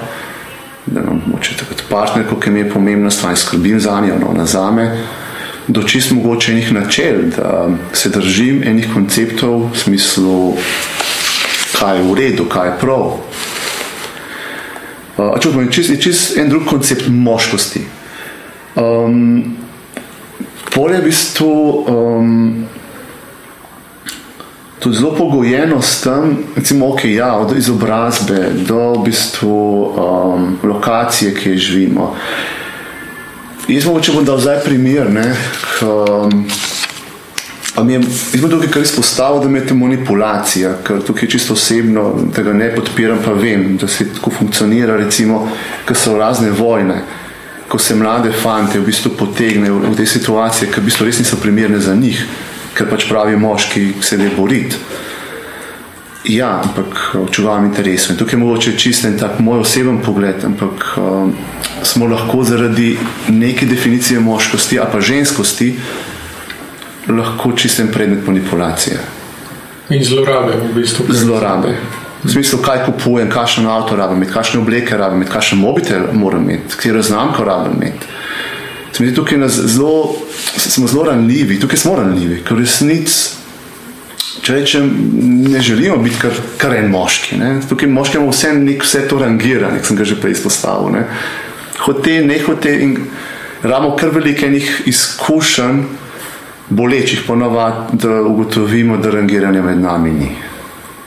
da 0.85 1.01
imam 1.01 1.21
tudi 1.39 1.83
partnerko, 1.89 2.39
ki 2.39 2.51
mi 2.51 2.59
je 2.59 2.69
pomembna 2.69 3.11
stvar 3.11 3.31
in 3.31 3.37
skrbim 3.37 3.79
za 3.79 4.01
njo, 4.01 4.19
no, 4.19 4.45
za 4.45 4.71
me. 4.71 4.89
Do 5.67 5.83
čist 5.83 6.11
mogoče 6.11 6.51
enih 6.51 6.71
načel, 6.73 7.29
da 7.37 7.69
se 7.93 8.09
držim 8.09 8.63
enih 8.65 8.87
konceptov 8.93 9.69
v 9.69 9.77
smislu, 9.77 10.55
kaj 11.79 11.97
je 11.97 12.03
v 12.03 12.15
redu, 12.17 12.45
kaj 12.49 12.67
je 12.67 12.77
prav, 12.81 13.19
Uh, 15.19 15.39
čutimo, 15.39 15.61
je 15.61 15.71
čist, 15.71 15.91
čist 15.99 16.37
en 16.37 16.49
drug 16.49 16.63
koncept 16.65 17.09
moškosti. 17.11 17.81
Um, 18.75 19.57
Polje 20.71 20.95
je 20.95 21.01
v 21.01 21.05
bistvu 21.05 21.53
um, 21.87 22.65
tudi 24.79 24.95
zelo 24.95 25.11
pogojeno 25.17 25.81
s 25.81 26.01
tem, 26.01 26.37
recimo, 26.55 26.93
okay, 26.93 27.19
ja, 27.19 27.35
od 27.35 27.57
izobrazbe 27.57 28.47
do 28.63 28.93
v 28.93 29.03
bistvu, 29.09 29.59
um, 29.91 30.57
lokacije, 30.63 31.33
ki 31.35 31.57
živimo. 31.57 32.15
Jaz 33.67 33.85
mogoče 33.85 34.15
bom 34.15 34.25
dal 34.25 34.39
zdaj 34.39 34.63
primer. 34.63 35.11
Ne, 35.11 35.35
k, 35.35 35.83
um, 35.83 36.47
Jaz 37.87 38.05
sem 38.31 38.49
tukaj 38.49 38.81
izpostavil, 38.81 39.41
da 39.43 39.57
je 39.57 39.67
to 39.67 39.75
manipulacija, 39.75 40.73
ker 40.83 41.01
tukaj 41.05 41.29
čisto 41.29 41.53
osebno 41.53 42.11
tega 42.35 42.53
ne 42.53 42.69
podpiram, 42.75 43.19
pa 43.25 43.31
vem, 43.33 43.77
da 43.77 43.87
se 43.87 44.09
tako 44.13 44.31
funkcionira, 44.31 44.97
recimo, 44.97 45.47
ko 45.87 45.95
so 45.95 46.17
razne 46.17 46.51
vojne, 46.51 47.01
ko 47.69 47.77
se 47.77 47.95
mlade 47.95 48.31
fante 48.31 48.79
v 48.79 48.85
bistvu 48.85 49.11
potegnejo 49.17 49.79
v 49.79 49.95
te 49.95 50.05
situacije, 50.05 50.71
ki 50.71 50.81
v 50.81 50.89
bistvu 50.89 51.05
res 51.05 51.19
niso 51.19 51.39
primerne 51.41 51.79
za 51.79 51.95
njih, 51.95 52.25
ker 52.73 52.89
pač 52.89 53.07
pravi 53.09 53.37
moški 53.37 53.93
se 54.01 54.17
ne 54.17 54.31
boriti. 54.37 54.75
Ja, 56.29 56.59
ampak 56.59 57.15
čuvam 57.31 57.65
interesov. 57.65 58.11
In 58.11 58.19
tukaj 58.19 58.35
je 58.35 58.39
mogoče 58.41 58.77
čisto 58.77 59.07
en 59.07 59.15
tak 59.17 59.39
moj 59.39 59.63
oseben 59.63 60.01
pogled, 60.03 60.43
ampak 60.43 60.83
um, 60.99 61.31
smo 61.83 62.09
lahko 62.11 62.43
zaradi 62.43 62.97
neke 63.29 63.65
definicije 63.65 64.19
moškosti 64.19 64.79
ali 64.79 64.89
pa 64.91 65.01
ženskosti 65.01 65.75
lahko 67.07 67.51
čisten 67.55 67.87
predmet 67.93 68.27
manipulacije. 68.27 68.99
In 69.89 70.03
zlorabe, 70.05 70.53
v 70.69 70.75
bistvu. 70.75 71.05
Zlorabe. 71.09 71.73
V 72.23 72.31
smislu, 72.31 72.59
kaj 72.59 72.83
kupujem, 72.85 73.29
kakšen 73.31 73.67
avto 73.67 73.95
rabim, 73.95 74.25
kakšne 74.27 74.59
obleke 74.59 74.97
rabim, 74.97 75.23
kakšen 75.25 75.59
mobitel 75.59 76.09
moram 76.13 76.43
imeti, 76.43 76.75
katero 76.75 77.01
znamko 77.01 77.43
rabim 77.43 77.79
imeti. 77.79 78.07
Zdi, 78.99 79.13
tukaj 79.15 79.47
zelo, 79.47 80.15
smo 80.57 80.87
zelo 80.87 81.03
ranljivi, 81.03 81.59
tukaj 81.59 81.77
smo 81.77 81.95
ranljivi, 81.95 82.41
ker 82.43 82.59
resnic. 82.59 83.13
Če 84.43 84.53
rečem, 84.55 84.89
ne 85.51 85.61
želimo 85.61 85.97
biti 86.03 86.19
kar, 86.19 86.35
kar 86.57 86.75
en 86.75 86.91
moški. 86.91 87.37
Ne? 87.39 87.53
Tukaj 87.69 87.89
moški 87.89 88.17
imamo 88.17 88.33
vse, 88.33 88.51
nek, 88.55 88.83
vse 88.83 89.05
to 89.07 89.19
rangira, 89.19 89.71
nek 89.71 89.87
sem 89.87 89.97
ga 89.97 90.07
že 90.07 90.19
prej 90.19 90.35
izpostavil. 90.35 90.91
Ne? 90.95 91.05
Hote, 91.79 92.19
ne 92.27 92.39
hote 92.43 92.75
in 92.83 92.95
ramo 93.63 93.95
kar 93.99 94.11
veliko 94.15 94.47
enih 94.47 94.69
izkušenj, 94.91 95.81
bolečih 96.69 97.23
ponovadi, 97.27 97.97
da 97.97 98.21
ugotovimo, 98.21 98.97
da 98.97 99.09
rangiranja 99.09 99.61
med 99.61 99.81
nami 99.81 100.11
ni. 100.11 100.29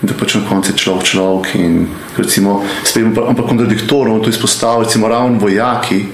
Da 0.03 0.15
pač 0.19 0.35
na 0.35 0.41
koncu 0.49 0.73
je 0.73 0.79
človek 0.79 1.05
človek 1.07 1.55
in 1.55 1.87
recimo, 2.17 2.63
spet, 2.85 3.07
ampak 3.29 3.47
kontradiktorno 3.47 4.19
to 4.19 4.31
izpostavlja, 4.31 4.87
recimo 4.87 5.09
ravno 5.09 5.39
vojaki. 5.39 6.05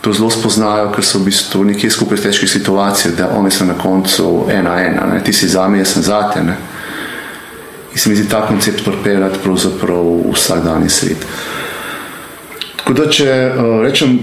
To 0.00 0.12
zelo 0.12 0.30
spoznajo, 0.30 0.88
ker 0.90 1.04
so 1.04 1.20
v 1.20 1.28
bistvu 1.30 1.64
nekje 1.64 1.90
skupaj 1.90 2.18
v 2.18 2.22
težkih 2.24 2.50
situacijah, 2.50 3.14
da 3.14 3.28
oni 3.38 3.50
so 3.54 3.64
na 3.64 3.76
koncu 3.78 4.48
ena, 4.50 4.80
ena, 4.82 5.06
ne? 5.06 5.20
ti 5.24 5.32
si 5.32 5.48
za 5.48 5.68
me, 5.68 5.78
jaz 5.78 5.92
sem 5.94 6.02
za 6.02 6.22
te. 6.32 6.42
Ne? 6.42 6.56
In 7.92 7.98
se 7.98 8.08
mi 8.08 8.16
zdi 8.16 8.28
ta 8.28 8.40
koncept 8.46 8.82
propeljati 8.84 9.38
pravzaprav 9.44 10.02
v 10.02 10.32
vsakdanji 10.34 10.88
svet. 10.90 11.26
Tako 12.76 12.96
da, 12.98 13.06
če 13.10 13.28
uh, 13.30 13.78
rečem, 13.84 14.18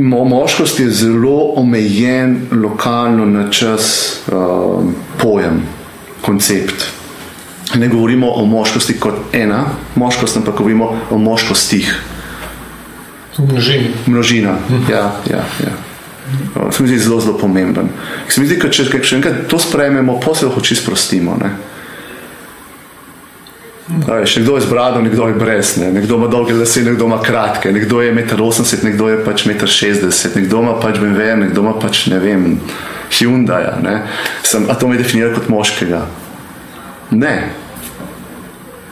Mo 0.00 0.24
moškost 0.24 0.80
je 0.80 0.90
zelo 0.90 1.52
omejen, 1.56 2.46
lokalno 2.52 3.26
na 3.26 3.50
čas 3.50 4.16
uh, 4.26 4.84
pojem, 5.18 5.62
koncept. 6.20 6.86
Ne 7.74 7.88
govorimo 7.88 8.30
o 8.30 8.44
moškosti 8.46 8.96
kot 9.00 9.14
ena 9.32 9.64
moškost, 9.94 10.36
ampak 10.36 10.56
govorimo 10.56 10.96
o 11.10 11.18
moškostih. 11.18 11.94
Množina. 13.38 13.88
Množina. 14.06 14.56
Mhm. 14.70 14.92
Ja, 14.92 15.12
ja, 15.30 15.44
ja. 15.64 15.72
Se 16.70 16.82
mi 16.82 16.88
zdi 16.88 16.98
zelo, 16.98 17.20
zelo 17.20 17.38
pomemben. 17.38 17.88
Se 18.28 18.40
mi 18.40 18.46
zdi, 18.46 18.56
da 18.56 18.70
če 18.70 18.84
še 19.02 19.16
enkrat 19.16 19.46
to 19.48 19.58
sprejmemo, 19.58 20.20
posebej 20.20 20.48
lahko 20.48 20.62
čisto 20.64 20.84
sprostimo. 20.84 21.36
Ne? 21.40 21.50
Veš, 23.90 24.36
nekdo 24.36 24.54
je 24.54 24.60
z 24.60 24.70
brado, 24.70 25.02
nekdo 25.02 25.26
je 25.26 25.34
brez, 25.34 25.76
ne? 25.76 25.92
nekdo 25.92 26.16
ima 26.16 26.26
dolge 26.26 26.54
lase, 26.54 26.82
nekdo 26.82 27.04
ima 27.04 27.22
kratke, 27.22 27.72
nekdo 27.72 28.00
je 28.00 28.14
1,80 28.14 28.82
m, 28.82 28.90
nekdo 28.90 29.08
je 29.08 29.24
pač 29.24 29.46
1,60 29.46 30.26
m, 30.26 30.42
nekdo 30.42 30.60
ima 30.62 30.74
pač 30.80 30.98
BMW, 30.98 31.36
nekdo 31.36 31.60
ima 31.60 31.74
pač 31.74 32.06
ne 32.06 32.18
vem, 32.18 32.60
Hyundai. 33.10 33.66
Ne? 33.82 34.02
Sem, 34.42 34.70
a 34.70 34.74
to 34.78 34.88
me 34.88 34.98
definira 34.98 35.34
kot 35.34 35.48
moškega? 35.50 36.04
Ne. 37.10 37.34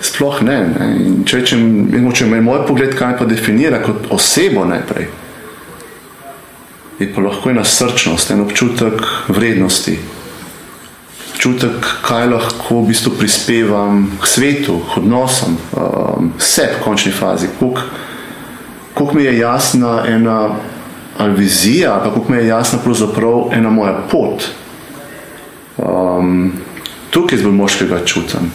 Sploh 0.03 0.43
ne. 0.43 0.59
ne? 0.67 0.91
Če 1.23 1.43
rečem, 1.45 1.63
če 2.11 2.27
me 2.27 2.43
moj 2.43 2.65
pogled 2.67 2.99
kaj 2.99 3.21
pa 3.21 3.31
definira 3.31 3.79
kot 3.85 4.11
osebo 4.11 4.67
najprej, 4.67 5.07
je 6.99 7.07
pa 7.15 7.23
lahko 7.23 7.55
ena 7.55 7.63
srčnost, 7.63 8.35
en 8.35 8.43
občutek 8.43 9.05
vrednosti 9.31 10.01
občutek, 11.38 11.87
kaj 12.03 12.27
lahko 12.27 12.83
v 12.83 12.90
bistvu 12.90 13.12
prispevam 13.14 14.11
k 14.18 14.27
svetu, 14.27 14.83
k 14.83 14.98
odnosom, 14.98 15.55
um, 15.55 16.33
vse 16.35 16.66
v 16.74 16.83
končni 16.83 17.12
fazi. 17.14 17.46
Kako 18.94 19.14
mi 19.14 19.22
je 19.22 19.38
jasna 19.38 20.03
ena 20.07 20.51
vizija, 21.37 21.94
ali 21.94 22.11
kako 22.11 22.33
mi 22.33 22.37
je 22.38 22.46
jasna 22.46 22.79
pravzaprav 22.83 23.55
ena 23.55 23.70
moja 23.70 24.03
pot. 24.11 24.51
Um, 25.79 26.53
tukaj 27.11 27.38
zelo 27.38 27.53
moškega 27.53 28.03
čutim. 28.05 28.51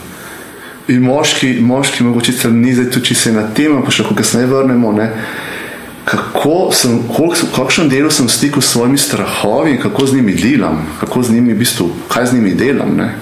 In 0.87 1.07
moški, 1.07 1.61
moški 1.61 2.03
mogoče 2.03 2.51
ni 2.51 2.73
zdaj 2.75 2.91
tu, 2.91 2.99
če 2.99 3.15
se 3.15 3.31
na 3.31 3.47
tem, 3.55 3.79
pa 3.79 3.91
še 3.91 4.03
kako 4.03 4.19
kasneje 4.19 4.51
vrnemo. 4.51 4.91
Ne? 4.91 5.07
Kako 6.05 6.71
sem, 6.75 6.99
kakšen 7.55 7.89
del 7.89 8.11
sem 8.11 8.27
v 8.27 8.31
stiku 8.31 8.61
s 8.61 8.75
svojimi 8.75 8.97
strahovi 8.97 9.71
in 9.71 9.81
kako 9.81 10.05
z 10.05 10.15
njimi 10.15 10.33
delam, 10.35 10.81
kako 10.99 11.23
z 11.23 11.31
njimi 11.31 11.53
v 11.53 11.57
bistvu, 11.57 11.89
kaj 12.07 12.25
z 12.25 12.33
njimi 12.33 12.55
delam. 12.55 12.97
Ne? 12.97 13.13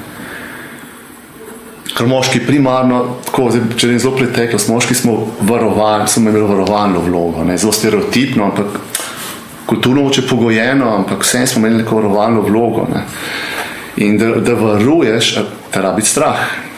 Ker 1.91 2.07
moški 2.07 2.39
primarno, 2.47 3.03
tako, 3.25 3.51
zdaj, 3.51 3.75
če 3.77 3.91
ne 3.91 3.99
zelo 3.99 4.15
preteklost, 4.15 4.69
moški 4.71 4.95
smo 4.95 5.17
varovani, 5.41 6.07
smo 6.07 6.23
imeli 6.23 6.47
varovalno 6.47 7.03
vlogo, 7.05 7.43
ne? 7.43 7.57
zelo 7.57 7.73
stereotipno, 7.75 8.49
ampak 8.49 8.79
kulturno 9.69 10.07
moče 10.07 10.25
pogojeno, 10.27 10.95
ampak 10.95 11.21
vse 11.23 11.45
smo 11.47 11.61
imeli 11.61 11.83
neko 11.83 11.99
varovalno 11.99 12.41
vlogo. 12.41 12.87
Ne? 12.93 13.05
In 14.01 14.17
da, 14.17 14.33
da 14.41 14.55
varuješ, 14.57 15.35
te 15.71 15.81
rabi 15.81 16.01
strah 16.01 16.70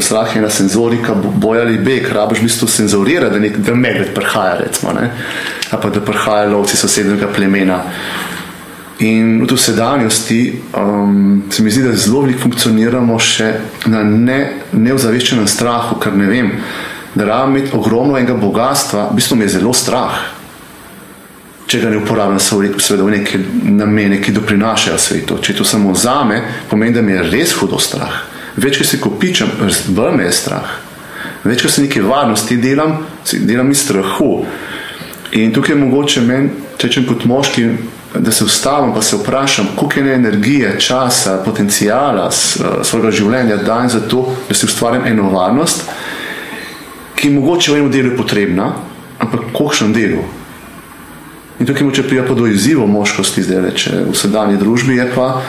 strah 0.00 0.36
je 0.36 0.42
na 0.42 0.50
senzorika, 0.50 1.14
boj 1.14 1.60
ali 1.60 1.78
beg, 1.78 2.08
rabiš 2.12 2.38
v 2.38 2.42
bistvu 2.42 2.68
senzorirati, 2.68 3.32
da, 3.32 3.40
nek, 3.40 3.58
da 3.58 3.74
medved 3.74 4.14
prihaja, 4.14 4.58
recimo, 4.60 4.92
ne? 4.92 5.10
ali 5.70 5.82
pa 5.82 5.90
da 5.90 6.00
prihajajo 6.00 6.50
lovci 6.50 6.76
sosednjega 6.76 7.28
plemena. 7.34 7.80
In 8.98 9.42
v 9.44 9.56
sedanjosti 9.56 10.62
um, 10.76 11.42
se 11.50 11.62
mi 11.62 11.70
zdi, 11.70 11.82
da 11.82 11.92
zelo 11.92 12.22
veliko 12.24 12.46
funkcioniramo 12.46 13.18
še 13.18 13.50
na 13.92 14.02
neozaveščenem 14.72 15.44
ne 15.44 15.50
strahu, 15.50 15.98
ker 16.00 16.16
ne 16.16 16.28
vem, 16.30 16.52
da 17.14 17.26
rabim 17.28 17.56
imeti 17.56 17.76
ogromno 17.76 18.16
enega 18.16 18.34
bogatstva, 18.40 19.10
v 19.10 19.18
bistvu 19.18 19.36
mi 19.36 19.44
je 19.44 19.58
zelo 19.58 19.74
strah. 19.76 20.16
Če 21.66 21.82
ga 21.82 21.90
ne 21.90 21.98
uporabljam, 21.98 22.40
seveda 22.40 23.04
v 23.04 23.18
neke 23.18 23.42
namene, 23.64 24.20
ki 24.22 24.32
doprinašajo 24.32 24.98
svetu. 25.02 25.40
Če 25.42 25.58
to 25.58 25.66
samo 25.66 25.92
zame, 25.98 26.40
pomeni, 26.70 26.94
da 26.94 27.02
mi 27.02 27.12
je 27.12 27.26
res 27.26 27.52
hudo 27.58 27.80
strah 27.82 28.35
več 28.56 28.78
kot 28.80 28.86
se 28.86 29.00
kopičam, 29.00 29.50
me 29.60 30.24
je 30.24 30.32
strah. 30.32 30.78
Več 31.44 31.62
kot 31.62 31.72
se 31.72 31.84
nekaj 31.84 32.02
varnosti 32.02 32.56
delam, 32.56 32.98
delam 33.46 33.70
iz 33.70 33.84
strahu. 33.84 34.46
In 35.36 35.52
tukaj 35.52 35.74
je 35.74 35.80
mogoče 35.80 36.22
meni, 36.24 36.50
če 36.78 36.88
rečem 36.88 37.06
kot 37.06 37.24
moški, 37.28 37.66
da 38.16 38.32
se 38.32 38.44
ustavim 38.44 38.94
in 38.96 39.02
se 39.02 39.16
vprašam, 39.16 39.68
koliko 39.76 40.00
je 40.00 40.14
energije, 40.14 40.76
časa, 40.80 41.42
potencijala 41.44 42.30
svojega 42.30 43.10
življenja 43.10 43.56
dajem 43.56 43.88
za 43.88 44.00
to, 44.08 44.24
da 44.48 44.54
si 44.54 44.66
ustvarjam 44.66 45.06
eno 45.06 45.30
varnost, 45.30 45.84
ki 47.16 47.28
je 47.28 47.34
mogoče 47.34 47.72
v 47.72 47.78
enem 47.80 47.92
delu 47.92 48.16
potrebna, 48.16 48.70
ampak 49.18 49.48
v 49.48 49.54
kakšnem 49.56 49.92
delu. 49.92 50.24
In 51.60 51.66
tukaj 51.66 51.86
moče 51.88 52.04
pa 52.28 52.34
do 52.34 52.46
izzivov 52.46 52.88
moškosti, 52.88 53.42
zdaj 53.42 53.62
reče 53.70 53.90
v 54.10 54.16
sedanji 54.16 54.56
družbi, 54.60 54.96
je 54.96 55.06
pa, 55.14 55.42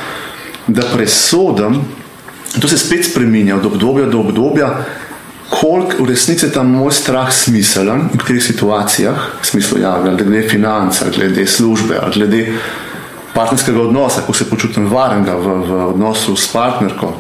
da 0.68 0.84
presodim, 0.94 1.82
in 2.58 2.62
to 2.62 2.68
se 2.68 2.78
spet 2.78 3.06
spreminja 3.06 3.56
od 3.56 3.66
obdobja 3.66 4.06
do 4.06 4.20
obdobja, 4.20 4.70
koliko 5.50 6.04
v 6.04 6.10
resnici 6.10 6.46
je 6.46 6.52
ta 6.52 6.64
moj 6.64 6.92
strah 6.92 7.30
smiselen 7.34 8.10
v 8.14 8.18
katerih 8.18 8.44
situacijah, 8.44 9.20
v 9.42 9.46
smislu 9.46 9.78
ja, 9.78 9.94
glede 10.02 10.42
financ, 10.50 11.04
glede 11.14 11.46
službe, 11.48 12.02
glede 12.14 12.48
partnerskega 13.34 13.82
odnosa, 13.82 14.26
ko 14.26 14.34
se 14.34 14.50
počutim 14.50 14.90
varnega 14.90 15.38
v, 15.38 15.56
v 15.70 15.72
odnosu 15.94 16.36
s 16.36 16.50
partnerko. 16.50 17.14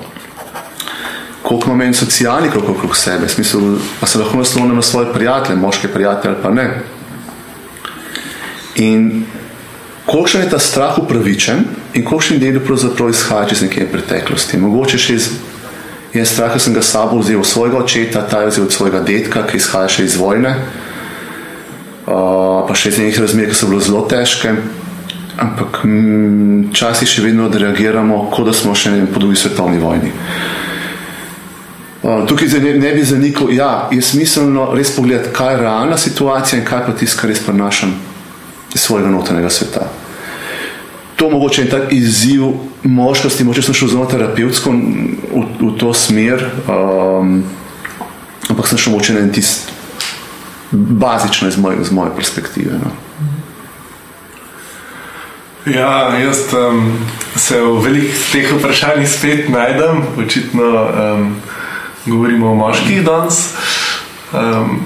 Koliko 1.46 1.70
imam 1.70 1.82
en 1.86 1.94
socialnih 1.94 2.56
okrog 2.58 2.98
sebe, 2.98 3.30
smislu, 3.30 3.78
pa 4.02 4.08
se 4.10 4.20
lahko 4.20 4.42
naslovim 4.42 4.76
na 4.76 4.82
svoje 4.82 5.14
prijatelje, 5.14 5.60
moške 5.60 5.88
prijatelje 5.88 6.34
ali 6.34 6.44
pa 6.44 6.50
ne. 6.50 6.68
In 8.76 9.26
kolikšen 10.08 10.42
je 10.42 10.50
ta 10.50 10.60
strah 10.60 10.98
upravičen 11.00 11.66
in 11.94 12.06
kolikšen 12.06 12.40
del 12.40 12.60
pravzaprav 12.64 13.12
izhaja 13.12 13.52
iz 13.52 13.62
neke 13.62 13.86
preteklosti. 13.92 14.58
Mogoče 14.58 14.98
še 14.98 15.16
iz 15.20 15.30
je 16.14 16.26
strah, 16.26 16.54
da 16.54 16.60
sem 16.60 16.74
ga 16.74 16.82
sabo 16.82 17.20
vzel 17.20 17.40
od 17.40 17.48
svojega 17.48 17.78
očeta, 17.84 18.24
ta 18.28 18.42
je 18.42 18.54
vzel 18.54 18.64
od 18.66 18.74
svojega 18.74 19.04
detka, 19.06 19.44
ki 19.48 19.60
izhaja 19.60 19.92
še 19.92 20.08
iz 20.08 20.16
vojne, 20.18 20.56
uh, 22.08 22.64
pa 22.68 22.74
še 22.74 22.94
iz 22.94 23.00
nekih 23.04 23.20
razmer, 23.22 23.52
ki 23.52 23.60
so 23.60 23.70
bile 23.70 23.84
zelo 23.84 24.06
težke. 24.10 24.56
Ampak 25.38 25.84
včasih 26.72 27.10
še 27.12 27.22
vedno 27.22 27.52
reagiramo, 27.54 28.24
kot 28.34 28.48
da 28.50 28.56
smo 28.58 28.74
še 28.74 28.96
ne, 28.96 29.06
po 29.06 29.22
drugi 29.22 29.38
svetovni 29.38 29.78
vojni. 29.84 30.10
Uh, 32.02 32.24
tukaj 32.26 32.58
ne, 32.64 32.78
ne 32.80 32.96
bi 32.96 33.04
zanikal, 33.06 33.52
da 33.52 33.60
ja, 33.60 33.72
je 33.92 34.02
smiselno 34.02 34.72
res 34.74 34.96
pogledati, 34.96 35.36
kaj 35.36 35.54
je 35.54 35.62
realna 35.62 35.98
situacija 36.00 36.58
in 36.58 36.66
kaj 36.66 36.88
pa 36.88 36.96
tisto, 36.98 37.22
kar 37.22 37.30
res 37.30 37.44
prenašam 37.44 37.94
svojega 38.78 39.10
notranjega 39.10 39.50
sveta. 39.50 39.88
To 41.16 41.30
mogoče 41.30 41.62
je 41.62 41.70
tak 41.70 41.94
izziv 41.94 42.44
moškosti, 42.84 43.44
mogoče 43.44 43.62
sem 43.62 43.74
šel 43.74 43.88
zelo 43.88 44.06
terapevtsko 44.06 44.72
v, 44.72 45.46
v 45.60 45.72
to 45.80 45.94
smer, 45.94 46.44
um, 46.70 47.42
ampak 48.50 48.68
sem 48.70 48.78
šel 48.78 48.94
mogoče 48.94 49.18
en 49.18 49.34
tist 49.34 49.72
bazično 50.72 51.48
iz 51.48 51.58
iz 51.82 51.92
moje 51.92 52.12
perspektive. 52.16 52.78
No. 52.84 52.92
Ja, 55.66 56.18
jaz 56.18 56.38
um, 56.54 57.00
se 57.36 57.62
v 57.62 57.80
velikih 57.84 58.20
teh 58.32 58.54
vprašanjih 58.54 59.10
spet 59.10 59.50
najdem, 59.50 60.04
očitno 60.18 60.64
um, 60.64 61.36
govorimo 62.06 62.52
o 62.52 62.56
moških 62.56 63.04
danes. 63.04 63.42
Um, 64.34 64.80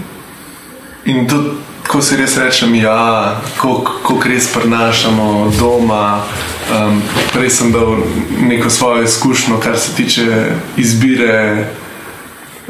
in 1.05 1.27
tudi 1.27 1.49
ko 1.91 1.99
si 1.99 2.15
res 2.15 2.37
rečem, 2.39 2.71
ja, 2.79 3.35
kako 3.59 4.15
res 4.23 4.47
prenašamo 4.53 5.51
doma. 5.59 6.23
Um, 6.71 7.01
prej 7.35 7.49
sem 7.51 7.71
dal 7.75 7.99
neko 8.47 8.69
svojo 8.71 9.03
izkušnjo, 9.03 9.59
kar 9.59 9.75
se 9.79 9.91
tiče 9.95 10.55
izbire 10.79 11.67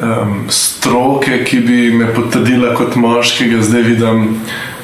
um, 0.02 0.50
stroke, 0.50 1.44
ki 1.46 1.60
bi 1.60 1.92
me 1.94 2.10
potrdila 2.16 2.74
kot 2.74 2.96
moškega. 2.98 3.62
Zdaj 3.62 3.82
vidim, 3.82 4.24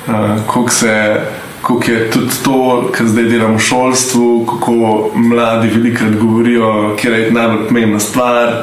uh, 0.05 0.37
kako 0.45 1.91
je 1.91 2.11
tudi 2.13 2.37
to, 2.45 2.59
kar 2.93 3.09
zdaj 3.09 3.31
delam 3.33 3.57
v 3.57 3.65
šolstvu, 3.65 4.45
kako 4.45 4.77
mladi 5.15 5.73
velikrat 5.73 6.13
govorijo, 6.21 6.93
kje 7.01 7.09
je 7.09 7.31
najbolj 7.31 7.67
pomembna 7.67 7.99
stvar 7.99 8.53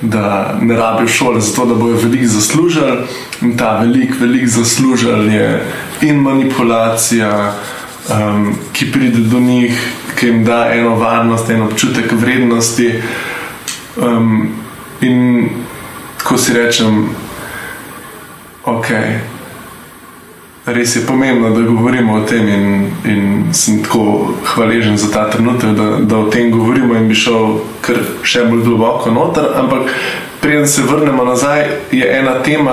da 0.00 0.58
ne 0.62 0.76
rabijo 0.76 1.08
šole, 1.08 1.40
zato 1.40 1.66
da 1.66 1.74
bojo 1.74 1.96
veliko 1.96 2.26
zaslužili. 2.26 2.92
In 3.46 3.54
ta 3.54 3.76
velik, 3.78 4.16
velik 4.20 4.48
zaslužil 4.50 5.30
je 5.30 5.62
in 6.02 6.18
manipulacija, 6.18 7.52
um, 8.10 8.56
ki 8.72 8.90
pride 8.92 9.22
do 9.30 9.40
njih, 9.40 9.78
ki 10.18 10.26
jim 10.26 10.42
da 10.44 10.66
eno 10.74 10.96
varnost, 10.98 11.50
en 11.50 11.62
občutek 11.62 12.12
vrednosti. 12.12 12.90
Um, 13.96 14.50
in 15.00 15.48
ko 16.26 16.38
si 16.38 16.58
rečem, 16.58 17.06
ok 18.64 18.90
res 20.66 20.96
je 20.96 21.06
pomembno, 21.06 21.50
da 21.50 21.60
govorimo 21.60 22.14
o 22.14 22.20
tem, 22.20 22.48
in, 22.48 22.90
in 23.04 23.54
sem 23.54 23.82
tako 23.82 24.34
hvaležen 24.44 24.96
za 24.96 25.10
ta 25.12 25.30
trenutek, 25.30 25.76
da, 25.76 25.90
da 26.00 26.18
o 26.18 26.30
tem 26.30 26.50
govorimo 26.50 26.94
in 26.94 27.08
bi 27.08 27.14
šel 27.14 27.60
kar 27.80 28.00
še 28.26 28.44
bolj 28.50 28.64
globoko 28.66 29.12
noter. 29.14 29.46
Ampak, 29.54 29.92
preden 30.46 30.68
se 30.68 30.82
vrnemo 30.82 31.24
nazaj, 31.24 31.64
je 31.92 32.18
ena 32.18 32.42
tema, 32.42 32.72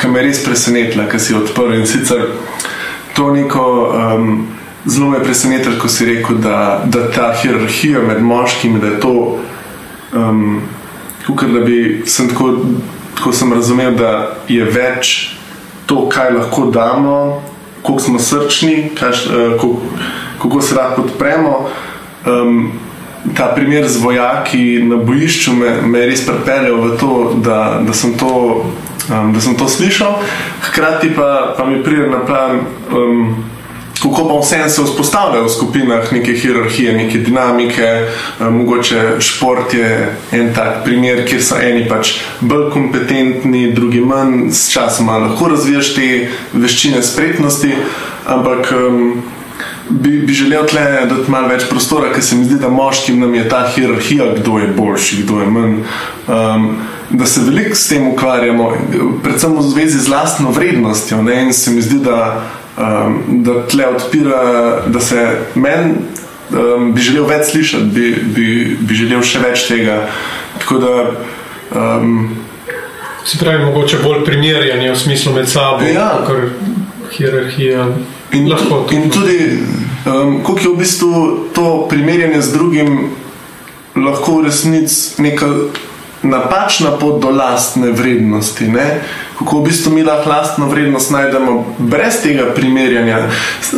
ki 0.00 0.08
me 0.08 0.22
res 0.22 0.40
presenetila, 0.44 1.04
ki 1.06 1.20
si 1.22 1.32
jo 1.32 1.44
odprl 1.44 1.76
in 1.78 1.86
sicer 1.86 2.24
to 3.14 3.30
neko. 3.30 3.66
Um, 3.94 4.46
Zelo 4.86 5.08
me 5.10 5.18
je 5.18 5.24
presenetilo, 5.24 5.78
ko 5.82 5.88
si 5.90 6.06
rekel, 6.06 6.38
da, 6.38 6.82
da 6.86 7.08
ta 7.10 7.32
hierarhija 7.34 8.02
med 8.06 8.20
moškimi, 8.22 8.78
da 8.78 8.86
je 8.86 9.00
to, 9.02 9.38
um, 10.14 10.60
kukor, 11.26 11.50
da 11.50 11.60
bi, 11.60 12.02
sem 12.06 12.28
tako, 12.30 12.52
tako 13.18 13.32
sem 13.32 13.52
razumel, 13.52 13.96
da 13.98 14.12
je 14.48 14.64
več 14.64 15.12
to, 15.86 16.08
kaj 16.08 16.30
lahko 16.36 16.68
damo, 16.70 17.42
koliko 17.82 18.02
smo 18.02 18.22
srčni, 18.22 18.92
kaj, 18.98 19.26
uh, 19.30 19.66
kako 20.42 20.62
se 20.62 20.78
lahko 20.78 21.02
podpremo. 21.02 21.58
Um, 22.26 22.70
ta 23.34 23.52
primer 23.54 23.88
z 23.88 23.96
vojaki 23.96 24.82
na 24.82 24.96
bojišču 24.96 25.52
me, 25.52 25.82
me 25.82 25.98
je 25.98 26.06
res 26.06 26.26
pripeljal 26.26 26.76
v 26.84 26.96
to, 27.00 27.12
da, 27.44 27.80
da, 27.86 27.92
sem 27.92 28.14
to 28.18 28.32
um, 29.10 29.32
da 29.32 29.40
sem 29.40 29.56
to 29.56 29.68
slišal, 29.68 30.20
hkrati 30.60 31.14
pa, 31.16 31.54
pa 31.58 31.64
mi 31.64 31.82
pride 31.82 32.10
na 32.10 32.24
plan. 32.26 32.60
Um, 32.92 33.44
kako 34.02 34.28
pa 34.28 34.34
vse 34.40 34.68
se 34.68 34.82
vzpostavlja 34.82 35.42
v 35.42 35.48
skupinah, 35.48 36.12
neke 36.12 36.32
hierarhije, 36.32 36.92
neke 36.92 37.18
dinamike, 37.18 37.82
eh, 37.82 38.50
mogoče 38.50 39.16
šport 39.18 39.74
je 39.74 40.16
en 40.32 40.54
tak 40.54 40.84
primer, 40.84 41.24
kjer 41.26 41.42
so 41.42 41.56
eni 41.56 41.88
pač 41.88 42.18
bolj 42.40 42.70
kompetentni, 42.70 43.72
drugi 43.72 44.00
manj, 44.00 44.50
s 44.52 44.68
časom 44.70 45.08
lahko 45.08 45.48
razvijaš 45.48 45.94
te 45.94 46.28
veščine, 46.52 47.02
spretnosti, 47.02 47.72
ampak. 48.26 48.72
Um, 48.76 49.22
Bi, 49.88 50.18
bi 50.26 50.34
želel 50.34 50.66
tle 50.66 50.82
dati 51.06 51.30
malo 51.30 51.48
več 51.48 51.68
prostora, 51.70 52.10
ker 52.12 52.22
se 52.22 52.36
mi 52.36 52.44
zdi, 52.44 52.58
da 52.58 52.68
moškim 52.68 53.20
nam 53.20 53.34
je 53.34 53.48
ta 53.48 53.60
hierarhija, 53.74 54.32
kdo 54.40 54.58
je 54.58 54.68
boljši, 54.76 55.22
kdo 55.22 55.40
je 55.40 55.46
manj. 55.46 55.76
Um, 56.26 56.68
da 57.10 57.26
se 57.26 57.40
veliko 57.46 57.76
s 57.76 57.88
tem 57.88 58.08
ukvarjamo, 58.08 58.72
predvsem 59.22 59.54
v 59.54 59.62
zvezi 59.62 60.00
z 60.02 60.10
lastno 60.10 60.50
vrednostjo. 60.50 61.22
Ne? 61.22 61.42
In 61.44 61.52
se 61.54 61.70
mi 61.70 61.82
zdi, 61.82 62.00
da 62.02 62.42
um, 62.76 63.22
da 63.46 63.60
tle 63.66 63.86
odpira, 63.86 64.42
da 64.86 65.00
se 65.00 65.28
meni 65.54 65.94
um, 66.50 66.90
bi 66.94 67.00
želel 67.00 67.28
več 67.30 67.52
slišati, 67.52 67.84
bi, 67.84 68.10
bi, 68.34 68.48
bi 68.80 68.94
želel 68.94 69.22
še 69.22 69.44
več 69.44 69.68
tega. 69.70 70.02
Tako 70.58 70.82
da. 70.82 70.96
Um, 71.74 72.36
Se 73.26 73.38
pravi, 73.38 73.64
mogoče 73.64 73.98
bolj 74.04 74.20
primerjanje 74.22 74.92
v 74.92 74.98
smislu 74.98 75.32
med 75.34 75.48
sabo, 75.50 75.82
ja. 75.82 76.12
kot 76.22 76.85
hierarhija. 77.16 77.88
In, 78.32 78.48
lahko, 78.50 78.84
tudi. 78.88 78.96
in 78.96 79.10
tudi, 79.10 79.38
um, 80.06 80.40
kako 80.44 80.58
je 80.58 80.68
v 80.68 80.76
bistvu 80.78 81.38
to 81.54 81.86
primerjanje 81.90 82.42
z 82.42 82.52
drugim, 82.52 83.10
lahko 83.96 84.40
v 84.40 84.48
resnici 84.50 85.22
neka 85.22 85.46
napačna 86.22 86.96
pot 87.00 87.22
do 87.22 87.30
lastne 87.30 87.92
vrednosti. 87.92 88.68
Ne? 88.68 89.00
kako 89.38 89.60
v 89.60 89.64
bistvu 89.64 89.92
mi 89.92 90.02
lahko 90.02 90.30
lastno 90.30 90.66
vrednost 90.68 91.10
najdemo 91.10 91.76
brez 91.78 92.22
tega 92.22 92.44
primerjanja. 92.54 93.28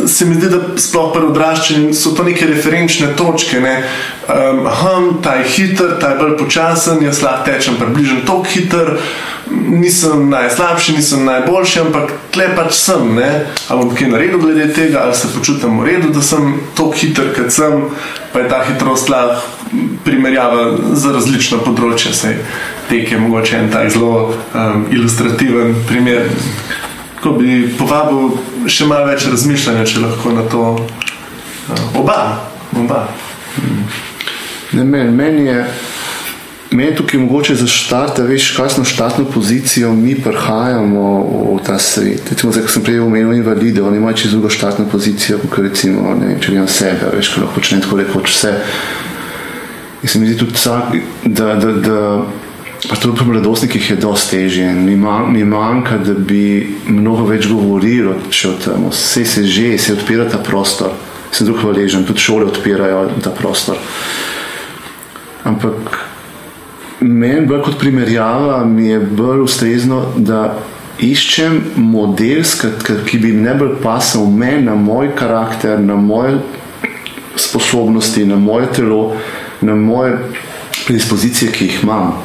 Se 0.07 0.25
mi 0.25 0.35
zdi, 0.35 0.51
da 0.51 0.61
sploh 0.79 1.11
pri 1.13 1.27
odraščanju 1.33 1.95
so 1.95 2.15
to 2.15 2.25
neke 2.25 2.47
referenčne 2.47 3.11
točke. 3.17 3.61
Ne? 3.61 3.83
Um, 4.29 4.67
aha, 4.67 4.95
ta 5.23 5.35
je 5.41 5.49
hiter, 5.49 5.97
ta 6.01 6.15
je 6.15 6.21
bolj 6.23 6.37
počasen, 6.39 7.03
jaz 7.03 7.23
lahko 7.23 7.51
tečem 7.51 7.79
približno 7.81 8.23
tako 8.27 8.47
hiter. 8.53 8.95
Nisem 9.51 10.29
najslabši, 10.31 10.93
nisem 10.97 11.25
najboljši, 11.25 11.81
ampak 11.81 12.13
tle 12.35 12.49
pač 12.57 12.75
sem. 12.77 13.15
Ne? 13.17 13.29
Ali 13.69 13.85
bom 13.85 13.95
kaj 13.97 14.11
naredil 14.13 14.43
glede 14.43 14.67
tega, 14.75 15.07
ali 15.07 15.17
se 15.17 15.31
počutim 15.35 15.81
v 15.81 15.87
redu, 15.89 16.11
da 16.13 16.23
sem 16.23 16.59
tako 16.77 16.93
hiter, 16.97 17.33
kot 17.37 17.53
sem, 17.53 17.87
pa 18.33 18.45
je 18.45 18.51
ta 18.53 18.65
hitrost 18.69 19.09
lahko 19.09 19.59
primerjava 20.05 20.71
za 20.97 21.13
različna 21.13 21.61
področja. 21.65 22.13
Sej 22.17 22.39
tek 22.89 23.13
je 23.13 23.21
mogoče 23.21 23.59
en 23.59 23.71
tak 23.73 23.91
zelo 23.93 24.31
um, 24.31 24.87
ilustrativen 24.93 25.75
primer. 25.89 26.29
Ko 27.19 27.35
bi 27.35 27.65
povabil 27.79 28.69
še 28.71 28.87
malo 28.87 29.09
več 29.11 29.27
razmišljanja, 29.29 29.87
če 29.91 30.05
lahko 30.05 30.33
na 30.37 30.45
to 30.49 30.65
uh, 30.79 31.99
oba. 31.99 32.21
oba. 32.79 33.07
Ne, 34.73 34.85
meni, 34.85 35.11
meni 35.17 35.49
je 35.49 35.63
Meni 36.71 36.97
tukaj 36.97 37.21
mogoče 37.21 37.55
za 37.55 37.67
štart, 37.67 38.19
veš, 38.19 38.51
kakšno 38.57 38.85
štartno 38.85 39.25
pozicijo 39.25 39.93
mi 39.93 40.15
prihajamo 40.21 41.05
v 41.57 41.65
ta 41.67 41.79
svet. 41.79 42.29
Recimo, 42.31 42.53
zdaj, 42.53 42.67
ko 42.67 42.73
sem 42.73 42.83
prej 42.85 43.01
omenil 43.01 43.33
invalide, 43.33 43.83
oni 43.83 43.97
imajo 43.97 44.17
čisto 44.17 44.37
drugo 44.37 44.51
štartno 44.53 44.85
pozicijo, 44.93 45.39
kot 45.49 45.65
recimo, 45.65 46.13
ne 46.15 46.37
če 46.41 46.53
imam 46.53 46.69
sebe, 46.69 47.09
veš, 47.17 47.31
ko 47.33 47.41
lahko 47.41 47.57
počnem 47.57 47.81
tako 47.81 47.97
rekoč 48.03 48.35
vse. 48.35 48.53
In 50.03 50.09
se 50.09 50.19
mi 50.19 50.29
zdi 50.29 50.37
tudi 50.39 50.55
vsak, 50.55 50.93
da, 51.25 51.55
da, 51.55 51.73
da 51.73 52.03
pa 52.89 52.97
tudi 53.01 53.17
pri 53.17 53.27
mladostnikih 53.31 53.91
je 53.91 53.97
dosti 53.97 54.37
težje. 54.37 54.69
Mi, 54.73 54.97
man, 54.97 55.33
mi 55.33 55.45
manjka, 55.49 55.97
da 56.05 56.13
bi 56.15 56.69
mnogo 56.89 57.25
več 57.33 57.49
govorili 57.49 58.13
o 58.13 58.19
tem, 58.65 58.85
vse 58.91 59.25
se 59.25 59.47
že, 59.49 59.79
se 59.79 59.97
odpira 59.97 60.29
ta 60.29 60.39
prostor. 60.39 60.93
Sem 61.33 61.49
zelo 61.49 61.59
hvaležen, 61.61 62.05
tudi 62.05 62.21
šole 62.21 62.45
odpirajo 62.53 63.09
ta 63.25 63.33
prostor. 63.33 63.81
Ampak 65.49 65.97
meni 67.01 67.47
bolj 67.47 67.63
kot 67.63 67.79
primerjava 67.79 68.65
mi 68.65 68.89
je 68.89 69.01
bolj 69.01 69.45
ustrezno, 69.45 70.03
da 70.17 70.59
iščem 70.99 71.61
model, 71.77 72.43
ki 73.07 73.19
bi 73.23 73.33
najbolj 73.33 73.77
pasal 73.83 74.27
meni, 74.27 74.65
na 74.67 74.75
moj 74.75 75.13
karakter, 75.17 75.81
na 75.81 75.97
moje 75.97 76.39
sposobnosti, 77.37 78.25
na 78.27 78.37
moje 78.37 78.73
telo, 78.75 79.17
na 79.61 79.75
moje 79.75 80.17
predispozicije, 80.87 81.53
ki 81.53 81.65
jih 81.65 81.83
imam. 81.83 82.17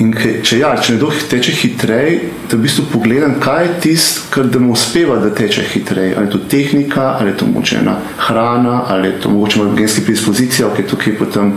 In 0.00 0.14
ke, 0.16 0.38
če, 0.42 0.62
ja, 0.62 0.70
če 0.80 0.94
nekdo 0.94 1.10
teče 1.28 1.52
hitreje, 1.60 2.30
da 2.48 2.56
v 2.56 2.64
bistvu 2.64 2.86
pogledam, 2.88 3.34
kaj 3.42 3.66
je 3.66 3.72
tisto, 3.84 4.22
kar 4.32 4.48
da 4.48 4.58
mu 4.58 4.72
uspeva, 4.72 5.18
da 5.20 5.28
teče 5.34 5.66
hitreje. 5.74 6.14
Ali 6.16 6.26
je 6.26 6.32
to 6.32 6.40
tehnika, 6.50 7.18
ali 7.20 7.34
je 7.34 7.36
to 7.42 7.46
močena 7.46 7.98
hrana, 8.16 8.80
ali 8.88 9.10
je 9.10 9.18
to 9.20 9.30
mogoče 9.30 9.66
genska 9.76 10.06
predispozicija, 10.06 10.72
ki 10.74 10.82
je 10.82 10.88
tukaj 10.94 11.18
potem 11.20 11.52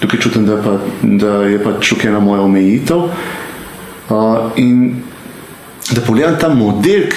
tukaj 0.00 0.20
čutim, 0.20 0.46
da, 0.46 0.56
pa, 0.62 0.78
da 1.02 1.42
je 1.48 1.60
pač 1.62 1.88
tukaj 1.88 2.10
ena 2.10 2.20
moja 2.20 2.42
omejitev. 2.42 3.08
Uh, 4.06 4.52
in 4.56 5.02
da 5.90 6.00
pogledam 6.00 6.36
ta 6.40 6.48
model, 6.48 7.08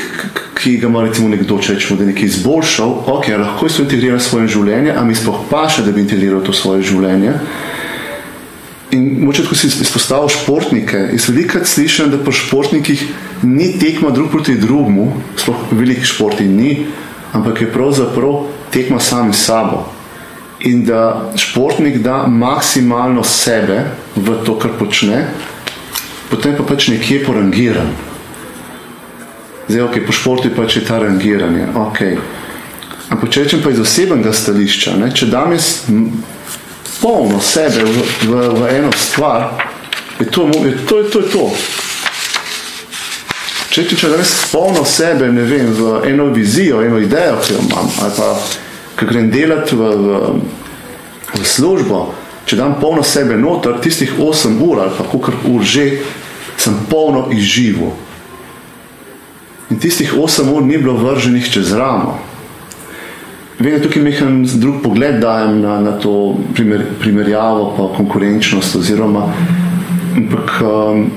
ki 0.59 0.77
ga 0.77 0.87
ima 0.87 1.03
recimo 1.03 1.29
nekdo, 1.29 1.57
če 1.61 1.75
rečemo, 1.77 1.97
da 1.97 2.05
je 2.05 2.13
nekaj 2.13 2.29
izboljšal, 2.29 2.95
ok, 3.07 3.27
lahko 3.39 3.67
je 3.67 3.75
to 3.75 3.83
integriral 3.85 4.19
v 4.19 4.23
svoje 4.23 4.47
življenje, 4.55 4.95
a 4.95 5.03
mi 5.07 5.15
sploh 5.15 5.45
paše, 5.49 5.85
da 5.85 5.93
bi 5.95 6.03
integriral 6.03 6.43
to 6.45 6.53
svoje 6.53 6.83
življenje. 6.89 7.35
In 8.97 9.05
moče 9.21 9.45
tako 9.45 9.55
si 9.55 9.69
izpostavil 9.69 10.31
športnike. 10.33 11.03
Jaz 11.13 11.27
velikokrat 11.29 11.69
slišim, 11.69 12.09
da 12.09 12.17
pri 12.17 12.33
športnikih 12.33 13.03
ni 13.45 13.69
tekma 13.79 14.09
drug 14.15 14.31
proti 14.33 14.57
drugmu, 14.57 15.11
sploh 15.37 15.69
velikih 15.77 16.09
športih 16.09 16.49
ni, 16.49 16.87
ampak 17.37 17.61
je 17.61 17.69
pravzaprav 17.69 18.47
tekma 18.73 18.99
sami 18.99 19.37
s 19.37 19.45
sabo 19.45 19.85
in 20.59 20.83
da 20.85 21.31
športnik 21.35 21.97
da 22.03 22.27
maksimalno 22.27 23.23
sebe 23.23 23.83
v 24.15 24.43
to, 24.45 24.57
kar 24.59 24.71
počne, 24.79 25.27
potem 26.29 26.57
pa 26.57 26.63
pač 26.63 26.87
nekje 26.87 27.23
porangiran. 27.25 27.93
Zdaj, 29.69 29.81
ok, 29.81 29.99
po 30.05 30.13
športu 30.13 30.49
pač 30.55 30.75
je 30.75 30.85
ta 30.85 30.99
rangiranje. 30.99 31.67
Okay. 31.75 32.17
Ampak 33.09 33.29
če 33.29 33.45
rečem 33.45 33.61
pa 33.63 33.71
iz 33.73 33.79
osebnega 33.81 34.33
stališča, 34.33 34.95
ne, 34.99 35.11
če 35.13 35.29
dam 35.29 35.53
jaz 35.53 35.85
polno 36.99 37.39
sebe 37.41 37.85
v, 37.85 38.05
v, 38.27 38.39
v 38.59 38.71
eno 38.75 38.91
stvar, 38.97 39.53
je 40.19 40.27
to, 40.27 40.49
je 40.65 40.73
to, 40.85 40.99
je 40.99 41.09
to, 41.09 41.21
je 41.21 41.29
to. 41.31 41.45
Če 43.69 43.85
rečem, 43.85 43.97
če 44.01 44.11
dam 44.11 44.23
jaz 44.25 44.33
polno 44.51 44.83
sebe, 44.85 45.29
ne 45.31 45.45
vem, 45.47 45.71
v 45.73 46.01
eno 46.09 46.27
vizijo, 46.33 46.83
eno 46.85 46.99
idejo, 47.01 47.39
ki 47.45 47.55
jo 47.55 47.61
imam, 47.69 47.93
ali 48.03 48.17
pa 48.17 48.33
ki 48.99 49.05
grem 49.07 49.29
delati 49.31 49.75
v, 49.75 49.81
v, 49.95 50.07
v 51.39 51.45
službo, 51.47 52.09
če 52.43 52.59
dam 52.59 52.75
polno 52.81 53.03
sebe 53.05 53.37
noter, 53.39 53.79
tistih 53.79 54.11
8 54.19 54.59
ur 54.59 54.83
ali 54.83 54.95
pa 54.97 55.05
kar 55.07 55.37
ur 55.47 55.63
že, 55.63 56.01
sem 56.59 56.75
polno 56.91 57.29
izživo. 57.31 57.93
In 59.71 59.79
tistih 59.79 60.11
8 60.17 60.49
ur 60.51 60.65
ni 60.65 60.77
bilo 60.77 60.97
vrženih 60.99 61.47
čez 61.47 61.71
ramo. 61.71 62.17
Vem, 63.59 63.75
da 63.75 63.83
tukaj 63.83 64.03
nekaj 64.03 64.27
drug 64.59 64.81
pogled 64.83 65.19
dajem 65.19 65.59
na, 65.61 65.79
na 65.83 65.93
to 65.99 66.35
primer, 66.55 66.83
primerjavo, 66.99 67.73
pa 67.77 67.89
konkurenčnost. 67.95 68.75
Oziroma, 68.79 69.25
ampak, 70.15 70.53
um, 70.63 71.09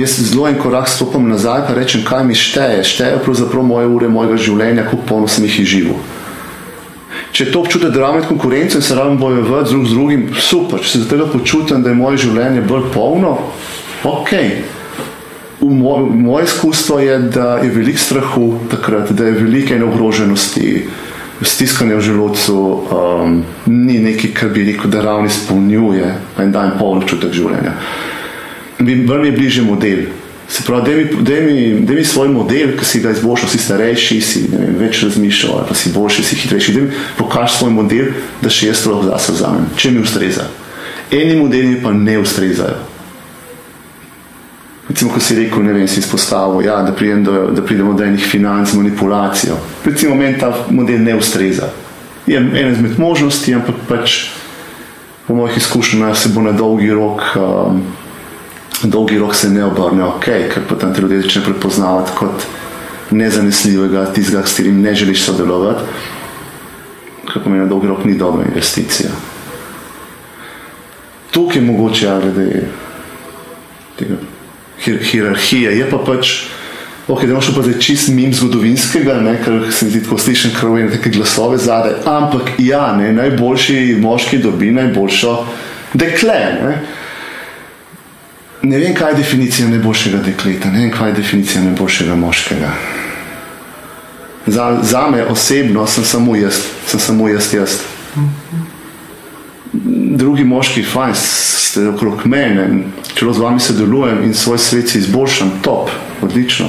jaz 0.00 0.16
zelo 0.24 0.48
en 0.48 0.56
korak 0.56 0.88
stopim 0.88 1.28
nazaj 1.28 1.68
in 1.68 1.76
rečem, 1.76 2.04
kaj 2.04 2.24
mi 2.24 2.36
šteje. 2.36 2.84
Šteje 2.84 3.20
pravzaprav 3.24 3.64
moje 3.64 3.92
ure 3.92 4.08
mojega 4.08 4.40
življenja, 4.40 4.88
kako 4.88 5.04
polno 5.08 5.28
sem 5.28 5.44
jih 5.44 5.60
izživel 5.64 6.00
če 7.36 7.50
to 7.52 7.60
občutim, 7.60 7.90
da 7.92 8.00
imam 8.00 8.22
konkurenco 8.24 8.78
in 8.78 8.82
se 8.82 8.94
rabim 8.94 9.18
bojevati 9.20 9.70
drug 9.70 9.86
z 9.86 9.92
drugim, 9.92 10.28
super, 10.40 10.80
če 10.80 10.88
se 10.88 10.98
zaradi 11.02 11.12
tega 11.12 11.26
počutim, 11.32 11.82
da 11.84 11.92
je 11.92 11.98
moje 11.98 12.22
življenje 12.24 12.62
bolj 12.64 12.88
polno, 12.94 13.34
ok. 14.08 14.32
V 15.60 15.68
moj, 15.72 16.06
moje 16.12 16.46
izkustvo 16.48 16.98
je, 17.00 17.18
da 17.34 17.56
je 17.60 17.70
veliko 17.74 18.00
strahu 18.00 18.46
takrat, 18.72 19.12
da 19.12 19.28
je 19.28 19.36
veliko 19.36 19.76
ogroženosti, 19.88 20.70
stiskanja 21.42 21.98
v 21.98 22.04
želodcu, 22.06 22.56
um, 22.56 23.40
ni 23.66 23.98
nekaj, 24.00 24.32
kar 24.36 24.52
bi 24.54 24.64
rekel, 24.70 24.90
da 24.92 25.04
ravni 25.04 25.28
izpolnjuje 25.28 26.12
en 26.40 26.52
dan 26.52 26.76
polno 26.80 27.04
čutek 27.08 27.34
življenja. 27.36 27.74
Mi 28.80 28.96
je 28.96 29.32
bližje 29.36 29.64
model, 29.64 30.06
Se 30.48 30.62
pravi, 30.62 31.08
da 31.20 31.40
mi, 31.40 31.74
mi 31.88 32.04
svoj 32.04 32.28
model, 32.28 32.76
ki 32.78 32.84
si 32.84 33.00
ga 33.00 33.10
izboljšal, 33.10 33.48
si 33.50 33.58
starejši, 33.58 34.20
si 34.22 34.42
vem, 34.52 34.76
več 34.78 35.02
razmišljal, 35.02 35.56
ali 35.58 35.68
pa 35.68 35.74
si 35.74 35.90
boljši, 35.94 36.22
si 36.22 36.36
hitrejši. 36.42 36.74
Da 36.76 36.84
mi 36.84 37.00
pokaži 37.18 37.58
svoj 37.58 37.72
model, 37.74 38.12
da 38.42 38.52
še 38.52 38.70
jaz 38.70 38.84
lahko 38.86 39.10
zase 39.10 39.34
vzamem, 39.34 39.66
če 39.76 39.90
mi 39.90 40.04
ustreza. 40.06 40.46
Eni 41.10 41.34
modeli 41.40 41.80
pa 41.82 41.92
ne 41.94 42.18
ustrezajo. 42.22 42.78
Recimo, 44.86 45.10
ko 45.10 45.20
si 45.20 45.34
rekel, 45.34 45.66
ne 45.66 45.74
vem, 45.74 45.88
si 45.90 45.98
izpostavil, 45.98 46.62
ja, 46.62 46.78
da, 46.86 46.94
do, 46.94 47.34
da 47.50 47.62
pridemo 47.62 47.96
do 47.98 48.04
enih 48.06 48.22
financ, 48.22 48.72
manipulacijo. 48.78 49.58
Recimo, 49.84 50.14
meni 50.14 50.38
ta 50.38 50.52
model 50.70 51.02
ne 51.02 51.16
ustreza. 51.18 51.72
Je 52.26 52.38
ena 52.38 52.70
izmed 52.70 52.98
možnosti, 52.98 53.54
ampak 53.54 53.82
pač 53.88 54.16
po 55.26 55.34
mojih 55.34 55.58
izkušnjah 55.58 56.14
se 56.18 56.30
bo 56.34 56.42
na 56.42 56.52
dolgi 56.54 56.90
rok. 56.94 57.22
Um, 57.34 57.82
dolgi 58.82 59.18
rok 59.18 59.34
se 59.34 59.50
ne 59.50 59.64
obrne 59.64 60.04
ok, 60.04 60.24
ker 60.24 60.62
potem 60.68 60.94
te 60.94 61.00
ljudje 61.00 61.22
začne 61.22 61.42
prepoznavati 61.44 62.12
kot 62.18 62.46
nezanesljivega, 63.10 64.06
tistega, 64.12 64.42
s 64.42 64.56
katerim 64.56 64.80
ne 64.82 64.94
želiš 64.94 65.22
sodelovati, 65.22 65.84
kar 67.32 67.42
pomeni, 67.42 67.64
da 67.64 67.70
dolgi 67.70 67.88
rok 67.88 68.04
ni 68.04 68.14
dobra 68.18 68.44
investicija. 68.46 69.10
Tukaj 71.30 71.62
je 71.62 71.66
mogoče, 71.66 72.06
ja, 72.06 72.18
glede 72.20 72.68
tega 73.98 74.16
hier 74.84 74.98
hierarhije, 75.04 75.72
je 75.78 75.88
pa 75.90 75.98
pač, 76.04 76.32
ok, 77.08 77.22
da 77.24 77.32
imaš 77.32 77.54
pa 77.54 77.62
zdaj 77.62 77.78
čist 77.80 78.10
mim 78.12 78.34
zgodovinskega, 78.34 79.20
ne, 79.24 79.38
ker 79.44 79.72
se 79.72 79.86
mi 79.86 79.94
zdi 79.94 80.02
tako 80.04 80.18
slišen, 80.20 80.52
vem 80.62 80.90
neke 80.90 81.10
glasove 81.10 81.58
zadaj, 81.58 82.00
ampak 82.04 82.56
ja, 82.58 82.90
ne, 82.96 83.12
najboljši 83.16 83.96
moški 84.02 84.38
dobi 84.44 84.70
najboljšo 84.76 85.36
dekle, 85.94 86.40
ne. 86.60 86.78
Ne 88.66 88.78
vem, 88.78 88.94
kaj 88.94 89.12
je 89.12 89.16
definicija 89.16 89.68
najboljšega 89.68 90.18
dekleta, 90.26 90.70
ne 90.74 90.80
vem, 90.80 90.90
kaj 90.90 91.10
je 91.10 91.14
definicija 91.20 91.62
najboljšega 91.62 92.14
moškega. 92.18 92.70
Za, 94.46 94.78
za 94.82 95.04
me 95.10 95.24
osebno 95.24 95.86
sem 95.86 96.04
samo 96.04 96.36
jaz, 96.36 96.58
sem 96.86 97.00
samo 97.00 97.28
jaz. 97.28 97.52
jaz. 97.54 97.76
Drugi 100.18 100.44
moški, 100.44 100.82
fajn, 100.82 101.14
ste 101.14 101.84
okrog 101.92 102.24
mene, 102.26 102.66
če 103.14 103.28
z 103.32 103.44
vami 103.44 103.62
sodelujem 103.62 104.24
in 104.26 104.34
svoj 104.34 104.58
svet 104.58 104.90
si 104.90 104.98
izboljšam, 104.98 105.60
top, 105.62 105.90
odlično. 106.22 106.66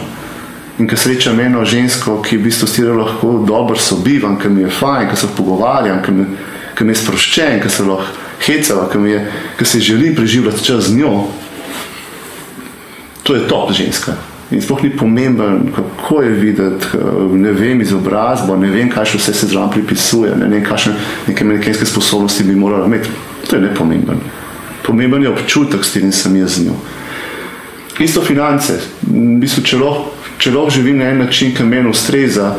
In 0.77 0.85
ko 0.89 0.97
srečam 0.97 1.39
eno 1.39 1.65
žensko, 1.65 2.19
ki 2.21 2.37
v 2.37 2.45
bistvu 2.45 2.69
stira 2.69 2.93
lahko 2.93 3.39
dobro 3.47 3.79
sobivam, 3.79 4.37
ki 4.37 4.53
mi 4.53 4.67
je 4.67 4.69
fajn, 4.69 5.09
ki 5.09 5.17
se 5.17 5.33
pogovarjam, 5.37 6.03
ki 6.05 6.13
mi, 6.13 6.29
ki 6.77 6.85
mi 6.85 6.93
je 6.93 7.01
sproščen, 7.01 7.61
ki 7.63 7.73
se 7.73 7.89
lahko 7.89 8.13
hecava, 8.45 8.85
ki, 8.91 9.03
je, 9.09 9.25
ki 9.57 9.65
se 9.65 9.85
želim 9.89 10.15
preživljati 10.15 10.63
čas 10.63 10.91
z 10.91 10.99
njo, 10.99 11.25
to 13.27 13.35
je 13.35 13.47
top 13.47 13.73
ženska. 13.73 14.15
In 14.51 14.61
sploh 14.61 14.83
ni 14.83 14.89
pomemben, 14.89 15.71
kako 15.75 16.21
je 16.21 16.29
videti, 16.29 16.85
ne 17.31 17.51
vem, 17.51 17.81
izobrazbo, 17.81 18.55
ne 18.55 18.69
vem, 18.71 18.87
kaj 18.89 19.09
še 19.11 19.19
vse 19.19 19.33
se 19.35 19.49
zraven 19.51 19.73
pripisuje, 19.73 20.31
ne 20.39 20.47
vem, 20.47 20.63
kakšne 20.63 20.93
neke 21.27 21.43
amerikanske 21.43 21.85
sposobnosti 21.85 22.45
bi 22.47 22.55
morala 22.55 22.87
imeti. 22.87 23.11
To 23.49 23.55
je 23.55 23.65
nepomemben. 23.65 24.23
Pomemben 24.87 25.27
je 25.27 25.33
občutek, 25.33 25.83
s 25.83 25.91
katerim 25.91 26.15
sem 26.15 26.39
jaz 26.39 26.55
z 26.55 26.69
njo. 26.69 26.79
Isto 27.99 28.23
finance. 28.23 28.79
V 29.03 29.35
bistvu, 29.41 29.65
če 29.67 29.81
lahko, 29.81 30.13
če 30.39 30.55
lahko 30.55 30.71
živim 30.77 31.01
na 31.01 31.11
en 31.11 31.25
način, 31.25 31.51
ki 31.51 31.67
meni 31.67 31.91
ustreza, 31.91 32.53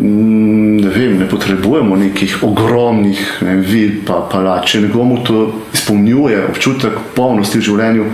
ne 0.00 0.88
vem, 0.88 1.18
ne 1.20 1.28
potrebujemo 1.28 1.98
nekih 2.00 2.40
ogromnih 2.42 3.20
ne 3.44 3.50
vem, 3.50 3.64
vil, 3.68 3.98
pa 4.08 4.22
palač. 4.32 4.72
Če 4.72 4.86
nekomu 4.86 5.20
to 5.26 5.50
izpolnjuje 5.76 6.46
občutek 6.48 6.96
polnosti 7.12 7.60
v 7.60 7.68
življenju, 7.68 8.08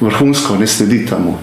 vrhunsko, 0.00 0.56
ne 0.56 0.66
sledi 0.66 1.06
temu. 1.06 1.36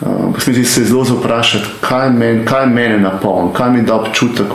Uh, 0.00 0.40
se 0.64 0.84
zelo 0.84 1.04
zaprašati, 1.04 1.78
kaj, 1.80 2.10
men, 2.10 2.44
kaj 2.46 2.66
mene 2.66 2.98
napolni, 2.98 3.52
kaj 3.54 3.70
mi 3.70 3.82
da 3.82 3.94
občutek 3.94 4.46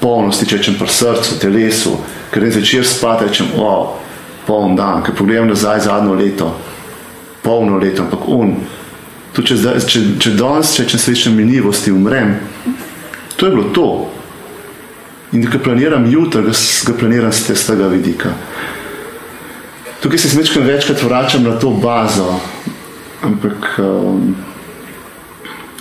polnosti, 0.00 0.46
če 0.46 0.56
rečem 0.56 0.78
pri 0.78 0.88
srcu, 0.88 1.38
telesu, 1.42 1.96
ker 2.32 2.42
ne 2.42 2.50
začer 2.54 2.86
spati, 2.86 3.28
rečem, 3.28 3.50
wow, 3.58 3.98
poln 4.46 4.76
dan, 4.78 5.02
ker 5.04 5.14
pogledam 5.14 5.50
nazaj 5.50 5.84
zadnjo 5.86 6.16
leto, 6.18 6.52
polno 7.42 7.78
leto, 7.78 8.06
ampak 8.06 8.28
un. 8.28 8.54
Tu, 9.36 9.44
če, 9.44 9.58
zdaj, 9.60 9.80
če, 9.86 10.04
če 10.22 10.34
danes, 10.38 10.72
če, 10.76 10.86
če 10.88 11.00
srečam 11.02 11.36
minljivosti, 11.38 11.92
umrem, 11.92 12.38
to 13.36 13.46
je 13.46 13.54
bilo 13.54 13.68
to. 13.74 13.88
In 15.36 15.44
da 15.44 15.58
planiram 15.60 16.06
jutro, 16.08 16.40
ga, 16.42 16.54
ga 16.86 16.94
planiram 16.96 17.32
z 17.32 17.52
tega 17.52 17.90
vidika. 17.92 18.32
Tukaj 20.00 20.18
se 20.18 20.38
večkrat, 20.38 20.64
večkrat 20.64 21.02
vračam 21.02 21.42
na 21.42 21.58
to 21.58 21.70
bazo, 21.70 22.40
ampak 23.22 23.78
um, 23.78 24.36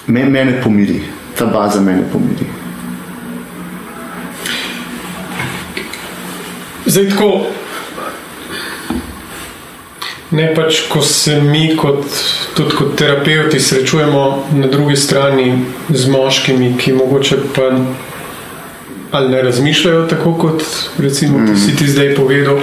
me, 0.07 0.25
mene 0.25 0.61
pomiri, 0.63 1.01
ta 1.37 1.45
baza 1.45 1.81
mene 1.81 2.03
pomiri. 2.11 2.45
Zdaj, 6.85 7.09
tako, 7.09 7.45
ne 10.31 10.49
pač, 10.55 10.81
ko 10.89 11.01
se 11.01 11.41
mi, 11.41 11.75
kot, 11.77 12.05
tudi 12.55 12.75
kot 12.75 12.95
terapeuti, 12.97 13.59
srečujemo 13.59 14.23
na 14.55 14.67
drugi 14.67 14.95
strani 14.95 15.65
z 15.89 16.09
moškimi, 16.09 16.73
ki 16.77 16.93
mogoče 16.93 17.37
pa 17.55 17.71
ali 19.11 19.29
ne 19.29 19.41
razmišljajo 19.41 20.07
tako, 20.07 20.33
kot 20.33 20.63
recimo, 20.97 21.37
mm. 21.39 21.57
si 21.57 21.75
ti 21.75 21.87
zdaj 21.87 22.15
povedal, 22.15 22.59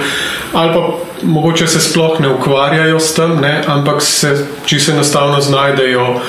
ali 0.53 0.73
pa 0.73 0.97
mogoče 1.23 1.67
se 1.67 1.79
sploh 1.79 2.19
ne 2.19 2.29
ukvarjajo 2.29 2.99
s 2.99 3.13
tem, 3.15 3.37
ne, 3.41 3.63
ampak 3.67 4.01
se 4.01 4.47
čisto 4.65 4.91
enostavno 4.91 5.41
znajdejo. 5.41 6.19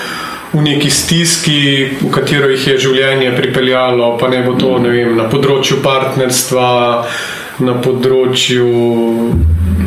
V 0.53 0.63
neki 0.63 0.91
stiski, 0.91 1.89
v 2.01 2.11
katero 2.11 2.49
jih 2.49 2.67
je 2.69 2.79
življenje 2.79 3.33
pripeljalo, 3.37 4.17
pa 4.19 4.29
ne 4.29 4.43
bo 4.47 4.55
to 4.57 4.79
ne 4.79 4.93
vem, 4.95 5.17
na 5.19 5.27
področju 5.29 5.83
partnerstva, 5.85 6.69
na 7.67 7.75
področju 7.83 8.69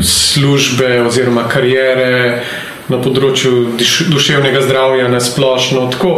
službe 0.04 1.00
oziroma 1.08 1.48
karijere, 1.50 2.44
na 2.90 3.00
področju 3.02 3.78
duševnega 4.12 4.62
zdravja, 4.66 5.08
na 5.10 5.22
splošno. 5.24 5.88
Tako, 5.96 6.14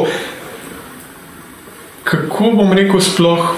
kako 2.07 2.51
bom 2.57 2.73
rekel, 2.75 3.03
sploh 3.03 3.53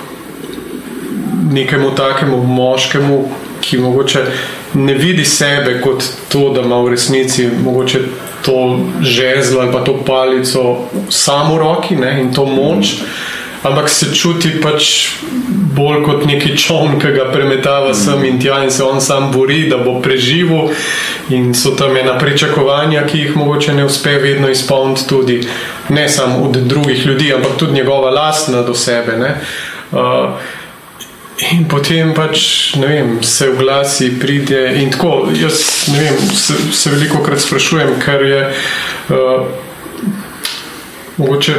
nekemu 1.54 1.94
takemu 1.96 2.38
moškemu, 2.44 3.18
ki 3.62 3.78
mogoče 3.78 4.26
ne 4.74 4.94
vidi 4.94 5.26
sebe 5.26 5.82
kot 5.82 6.04
to, 6.30 6.50
da 6.50 6.62
ima 6.62 6.82
v 6.82 6.90
resnici 6.90 7.50
mogoče 7.64 8.00
to 8.46 8.80
žezlo 9.02 9.62
ali 9.62 9.72
pa 9.72 9.84
to 9.84 10.04
palico 10.06 10.90
samo 11.10 11.56
v 11.56 11.60
roki 11.60 11.96
ne, 11.96 12.22
in 12.22 12.34
to 12.34 12.46
moč. 12.46 12.96
Ampak 13.64 13.90
se 13.90 14.12
čuti 14.16 14.50
pač 14.62 15.08
bolj 15.76 16.02
kot 16.04 16.26
neki 16.26 16.58
čovn, 16.58 16.98
ki 17.00 17.14
ga 17.16 17.30
premetava 17.32 17.90
mm. 17.90 17.96
sem 17.96 18.26
in 18.28 18.40
tja 18.42 18.58
in 18.64 18.72
se 18.72 18.84
on 18.84 19.02
sam 19.02 19.32
bori, 19.32 19.70
da 19.70 19.78
bo 19.78 20.02
preživel. 20.02 20.74
In 21.30 21.54
so 21.56 21.72
tam 21.80 21.96
ena 21.98 22.18
pričakovanja, 22.20 23.06
ki 23.08 23.20
jih 23.20 23.38
mogoče 23.40 23.74
ne 23.74 23.86
uspe 23.86 24.18
vedno 24.20 24.50
izpolniti, 24.52 25.08
tudi 25.08 25.40
ne 25.90 26.10
samo 26.10 26.44
od 26.44 26.60
drugih 26.68 27.06
ljudi, 27.06 27.32
ampak 27.34 27.56
tudi 27.58 27.80
njegova 27.80 28.12
lastna 28.12 28.62
do 28.62 28.76
sebe. 28.76 29.16
Uh, 29.92 30.00
in 31.42 31.66
potem 31.70 32.14
pač 32.14 32.76
vem, 32.78 33.18
se 33.24 33.50
v 33.50 33.58
glasi 33.58 34.12
pride. 34.20 34.62
In 34.82 34.92
tako, 34.94 35.30
jaz 35.34 35.90
vem, 35.90 36.18
se, 36.36 36.58
se 36.72 36.94
veliko 36.94 37.24
krat 37.26 37.42
sprašujem, 37.42 37.96
ker 38.04 38.26
je 38.26 38.42
uh, 39.10 39.48
mogoče 41.18 41.56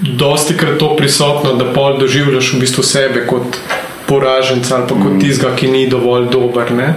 dosti 0.00 0.56
krat 0.56 0.78
to 0.78 0.96
prisotno, 0.96 1.54
da 1.54 1.72
pol 1.72 1.98
doživljaš 1.98 2.52
v 2.52 2.60
bistvu 2.60 2.82
sebe 2.82 3.26
kot 3.26 3.58
poraženca 4.06 4.76
ali 4.76 4.88
pa 4.88 4.94
kot 4.94 5.12
mm. 5.12 5.20
tizga, 5.20 5.52
ki 5.56 5.70
ni 5.70 5.86
dovolj 5.88 6.28
dober, 6.32 6.72
ne? 6.72 6.94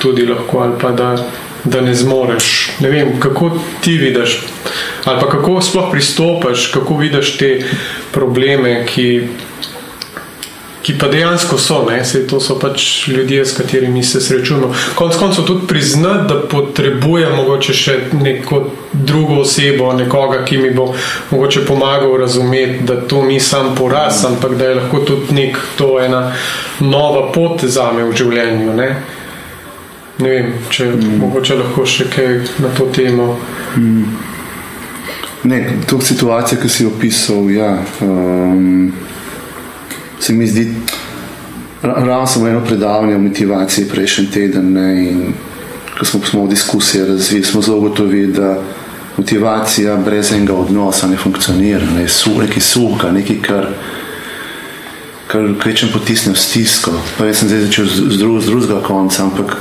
tudi 0.00 0.24
lahko 0.26 0.62
ali 0.64 0.78
pa 0.80 0.90
da, 0.96 1.12
da 1.64 1.80
ne 1.80 1.94
zmoreš. 1.94 2.70
Ne 2.80 2.88
vem, 2.90 3.20
kako 3.20 3.52
ti 3.80 3.98
vidiš 3.98 4.40
ali 5.04 5.20
pa 5.20 5.28
kako 5.28 5.60
sploh 5.60 5.90
pristopaš, 5.92 6.66
kako 6.74 6.96
vidiš 6.96 7.36
te 7.38 7.50
probleme, 8.12 8.84
ki 8.86 9.28
ki 10.82 10.98
pa 10.98 11.08
dejansko 11.08 11.58
so, 11.58 11.86
Sej, 12.04 12.26
to 12.26 12.40
so 12.40 12.58
pač 12.58 13.08
ljudje, 13.08 13.44
s 13.44 13.56
katerimi 13.56 14.02
se 14.02 14.20
srečujemo. 14.20 14.74
Konec 14.94 15.16
koncev 15.16 15.44
tudi 15.44 15.66
priznati, 15.66 16.28
da 16.28 16.40
potrebujem 16.48 17.36
mogoče 17.36 17.74
še 17.74 17.98
neko 18.12 18.64
drugo 18.92 19.40
osebo, 19.40 19.92
nekoga, 19.92 20.44
ki 20.44 20.58
mi 20.58 20.70
bo 20.74 20.94
mogoče 21.30 21.64
pomagal 21.66 22.16
razumeti, 22.16 22.84
da 22.84 23.00
to 23.00 23.24
ni 23.24 23.40
sam 23.40 23.74
poraz, 23.76 24.24
ampak 24.24 24.56
da 24.56 24.64
je 24.64 24.74
lahko 24.74 24.98
tudi 24.98 25.34
nek, 25.34 25.58
to 25.76 26.00
ena 26.00 26.32
nova 26.80 27.32
pot 27.32 27.64
za 27.64 27.92
me 27.92 28.04
v 28.04 28.16
življenju. 28.16 28.74
Ne? 28.76 28.88
Ne 30.20 30.30
vem, 30.30 30.50
če 30.70 30.90
mm. 30.94 31.20
mogoče 31.20 31.60
lahko 31.60 31.86
še 31.86 32.08
kaj 32.12 32.34
na 32.60 32.72
to 32.76 32.88
temo. 32.92 33.36
Mm. 33.76 34.18
Ne, 35.42 35.60
to 35.88 36.00
situacijo, 36.04 36.60
ki 36.60 36.68
si 36.68 36.86
opisal, 36.86 37.48
ja. 37.52 37.70
Um, 38.04 38.92
se 40.20 40.32
mi 40.32 40.46
zdi, 40.46 40.74
ravno 41.82 42.26
samo 42.26 42.48
eno 42.48 42.64
predavanje 42.64 43.16
o 43.16 43.18
motivaciji 43.18 43.88
prejšnji 43.88 44.26
teden. 44.30 44.72
Ne, 44.72 45.10
in 45.10 45.32
ko 45.98 46.04
smo, 46.04 46.20
smo 46.24 46.44
v 46.44 46.48
diskusiji 46.48 47.04
razvili, 47.04 47.44
smo 47.44 47.62
zelo 47.62 47.80
gotovi, 47.80 48.26
da 48.26 48.62
motivacija 49.16 49.96
brez 49.96 50.32
enega 50.32 50.54
odnosa 50.54 51.06
ne 51.06 51.16
funkcionira. 51.16 51.86
Ne, 51.96 52.08
su, 52.08 52.30
neki 52.38 52.60
suha, 52.60 53.10
nekaj, 53.10 53.42
kar. 53.42 53.66
Kar 55.26 55.44
rečem, 55.64 55.88
potisnem 55.92 56.34
stisko. 56.34 56.90
Pa 57.18 57.24
jaz 57.24 57.38
sem 57.38 57.48
zdaj 57.48 57.60
začel 57.60 57.86
z, 57.86 58.16
drug, 58.18 58.40
z 58.42 58.46
drugega 58.50 58.80
konca, 58.82 59.22
ampak 59.22 59.56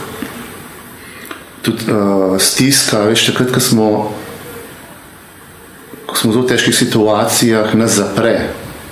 tudi 1.61 1.85
uh, 1.91 2.39
stiska, 2.41 3.03
veš, 3.05 3.27
takrat, 3.29 3.51
ko 3.53 3.61
smo, 3.61 3.89
ko 6.09 6.17
smo 6.17 6.31
v 6.31 6.33
zelo 6.33 6.47
težkih 6.49 6.75
situacijah, 6.75 7.75
nas 7.77 7.99
zapre 8.01 8.49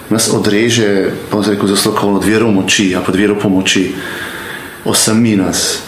nas 0.10 0.30
odreže, 0.34 1.12
pa 1.32 1.41
zdaj 1.41 1.55
rekel, 1.55 1.76
zelo 1.76 2.16
od 2.16 2.26
vero 2.26 2.51
moči, 2.51 2.95
a 2.95 3.01
pa 3.01 3.12
vero 3.12 3.36
pomoči, 3.36 3.91
osami 4.86 5.36
nas. 5.36 5.80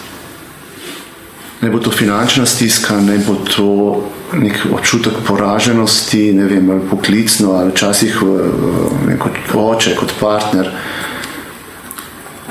Ne 1.60 1.70
bo 1.70 1.78
to 1.78 1.90
finančna 1.90 2.46
stiska, 2.46 3.00
ne 3.00 3.18
bo 3.18 3.34
to 3.34 3.68
nek 4.32 4.66
občutek 4.72 5.12
poraženosti, 5.26 6.32
ne 6.32 6.44
vem, 6.44 6.70
ali 6.70 6.88
poklicno, 6.90 7.52
ali 7.52 7.70
včasih 7.70 8.16
kot 9.18 9.54
oče, 9.54 9.94
kot 9.96 10.12
partner. 10.20 10.70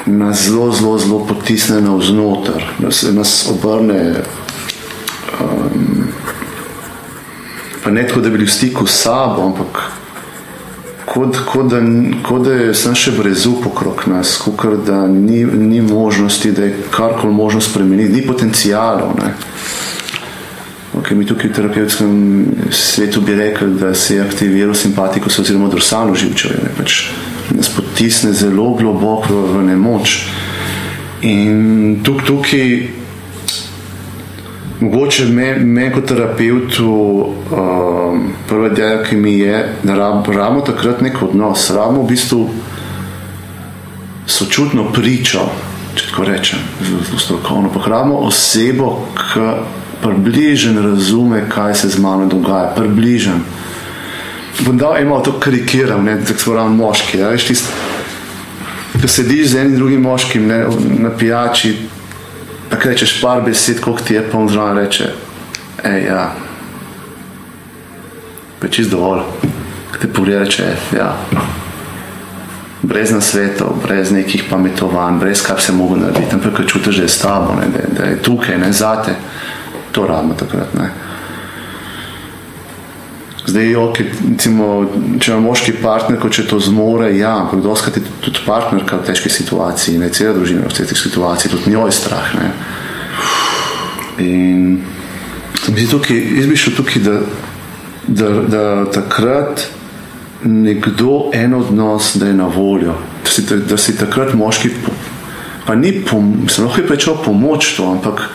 Nas 0.05 0.45
zelo, 0.45 0.71
zelo, 0.71 0.97
zelo 0.97 1.19
potisne 1.25 1.81
na 1.81 1.95
vznoter, 1.95 2.65
nas, 2.79 3.05
nas 3.13 3.49
obrne. 3.49 4.23
Um, 5.39 6.07
pa 7.83 7.91
ne 7.91 8.07
tako, 8.07 8.21
da 8.21 8.29
bi 8.29 8.37
bili 8.37 8.49
v 8.49 8.53
stiku 8.53 8.87
s 8.87 9.01
sabo, 9.03 9.45
ampak 9.45 9.98
kot, 11.13 11.37
kot, 11.45 11.71
da, 11.71 11.79
kot 12.23 12.45
da 12.45 12.53
je 12.53 12.73
samo 12.77 12.97
še 12.97 13.15
brezu 13.17 13.55
pokrok 13.63 14.05
nas, 14.11 14.35
kot 14.37 14.85
da 14.85 15.03
ni, 15.07 15.41
ni 15.45 15.81
možnosti, 15.81 16.51
da 16.51 16.67
je 16.67 16.83
karkoli 16.93 17.33
možno 17.33 17.61
spremeniti, 17.61 18.13
ni 18.13 18.25
potencijalov. 18.27 19.17
Okay, 20.99 21.15
mi 21.15 21.25
tukaj 21.25 21.49
v 21.49 21.55
terapevtskem 21.55 22.13
svetu 22.73 23.21
bi 23.21 23.35
rekli, 23.37 23.73
da 23.79 23.93
se 23.95 24.17
je 24.17 24.23
aktiviral 24.25 24.75
simpatikus 24.75 25.39
oziroma 25.39 25.69
dorsalo 25.71 26.15
živčevje. 26.15 26.73
Pač 26.77 27.01
nas 27.55 27.69
potisne 27.73 28.33
zelo 28.33 28.73
globoko 28.77 29.41
v 29.53 29.63
nemoč. 29.69 30.19
In 31.25 32.01
tuk, 32.03 32.21
tukaj 32.27 32.98
Mogoče 34.79 35.25
me, 35.25 35.55
me 35.59 35.89
kot 35.91 36.05
terapeutu, 36.07 36.91
um, 37.51 38.21
prva 38.47 38.67
ideja, 38.71 39.03
ki 39.03 39.15
mi 39.15 39.33
je, 39.39 39.75
da 39.83 39.95
rabimo 39.95 40.61
takrat 40.65 41.01
nek 41.01 41.21
odnos, 41.21 41.69
rabimo 41.75 42.03
v 42.03 42.07
bistvu 42.07 42.39
sočutno 44.29 44.85
pričo, 44.93 45.43
če 45.95 46.07
tako 46.11 46.29
rečem, 46.29 46.63
zelo 46.85 47.19
strokovno. 47.19 47.73
Pa 47.73 47.83
rabimo 47.89 48.21
osebo, 48.29 48.93
ki 49.19 49.51
približen 49.99 50.79
razume, 50.83 51.43
kaj 51.49 51.75
se 51.75 51.89
z 51.89 51.99
mano 51.99 52.25
dogaja, 52.31 52.71
približen. 52.75 53.43
Bom 54.63 54.77
dal 54.77 54.97
eno 54.97 55.19
to 55.19 55.35
karikiram, 55.39 56.05
ne, 56.05 56.15
da 56.23 56.37
so 56.37 56.55
ravno 56.55 56.75
moški. 56.75 57.19
Ja, 57.19 57.29
veš, 57.35 57.51
tist, 57.51 57.71
ko 59.01 59.07
sediš 59.07 59.51
z 59.51 59.59
enim 59.65 59.75
drugim 59.75 60.07
moškim 60.07 60.47
ne, 60.47 60.65
na 61.03 61.11
pijači, 61.11 61.75
Tako 62.69 62.89
rečeš 62.89 63.21
par 63.21 63.41
besed, 63.41 63.79
koliko 63.81 64.03
ti 64.03 64.13
je 64.13 64.23
pa 64.31 64.47
zraven 64.47 64.77
reče, 64.77 65.09
ej, 65.83 66.03
ja, 66.05 66.31
pa 68.59 68.67
čist 68.67 68.91
dovolj. 68.91 69.21
Te 70.01 70.07
pogleda, 70.07 70.39
reče, 70.39 70.63
ja, 70.95 71.15
brez 72.81 73.11
nasvetov, 73.11 73.81
brez 73.83 74.11
nekih 74.11 74.43
pametovanj, 74.49 75.19
brez 75.19 75.41
kaj 75.43 75.59
se 75.59 75.71
mogo 75.71 75.95
narediti, 75.95 76.35
ampak 76.35 76.67
čutiš, 76.67 76.95
da 76.95 77.03
je 77.03 77.09
s 77.09 77.19
tabo, 77.19 77.55
ne, 77.59 77.67
da, 77.67 77.99
da 77.99 78.09
je 78.09 78.21
tukaj, 78.21 78.57
ne 78.57 78.71
zate. 78.71 79.15
To 79.91 80.07
rabimo 80.07 80.33
takrat, 80.33 80.73
ne. 80.73 81.08
Zdaj, 83.49 83.71
okay, 83.81 84.05
recimo, 84.29 84.65
če 85.17 85.31
ima 85.31 85.39
moški 85.47 85.73
partner, 85.81 86.21
če 86.21 86.45
to 86.49 86.59
zmore, 86.61 87.07
ja, 87.17 87.31
ampak 87.41 87.63
doskrat 87.65 87.97
je 87.97 88.03
tudi 88.21 88.43
partnerka 88.45 88.99
v 88.99 89.07
težki 89.07 89.31
situaciji, 89.33 89.97
ne 89.97 90.11
cela 90.13 90.35
družina 90.37 90.67
v 90.69 90.75
težki 90.75 90.97
situaciji, 90.99 91.51
tudi 91.55 91.73
njo 91.73 91.87
je 91.89 91.95
strah. 91.97 92.29
Ne. 92.37 92.51
In 94.21 94.81
bi 95.73 95.87
tukaj, 95.89 96.19
jaz 96.37 96.49
bi 96.49 96.59
šel 96.61 96.75
tukaj, 96.77 97.01
da, 97.07 97.17
da, 98.07 98.29
da 98.53 98.63
takrat 98.93 99.65
nekdo, 100.45 101.31
en 101.33 101.57
od 101.57 101.73
nas, 101.73 102.13
da 102.21 102.29
je 102.29 102.37
na 102.37 102.47
voljo, 102.53 102.93
da 103.23 103.33
si, 103.33 103.45
da 103.71 103.77
si 103.77 103.97
takrat 103.97 104.35
moški, 104.37 104.71
pa 105.65 105.75
ni, 105.75 105.95
pom, 106.05 106.45
se 106.49 106.61
lahko 106.61 106.83
je 106.83 106.87
prečal 106.87 107.17
pomoč 107.25 107.73
to, 107.77 107.89
ampak 107.97 108.27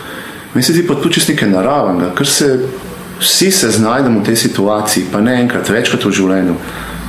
meni 0.55 0.67
se 0.67 0.75
zdi 0.75 0.85
pa 0.87 0.99
tu 0.99 1.11
čist 1.11 1.31
nekaj 1.31 1.55
naravnega, 1.55 2.11
ker 2.19 2.29
se 2.31 2.51
vsi 3.21 3.51
se 3.51 3.71
znajdemo 3.71 4.21
v 4.21 4.25
tej 4.25 4.37
situaciji, 4.37 5.07
pa 5.13 5.21
ne 5.21 5.41
enkrat, 5.43 5.71
večkrat 5.71 6.05
v 6.05 6.13
življenju, 6.13 6.57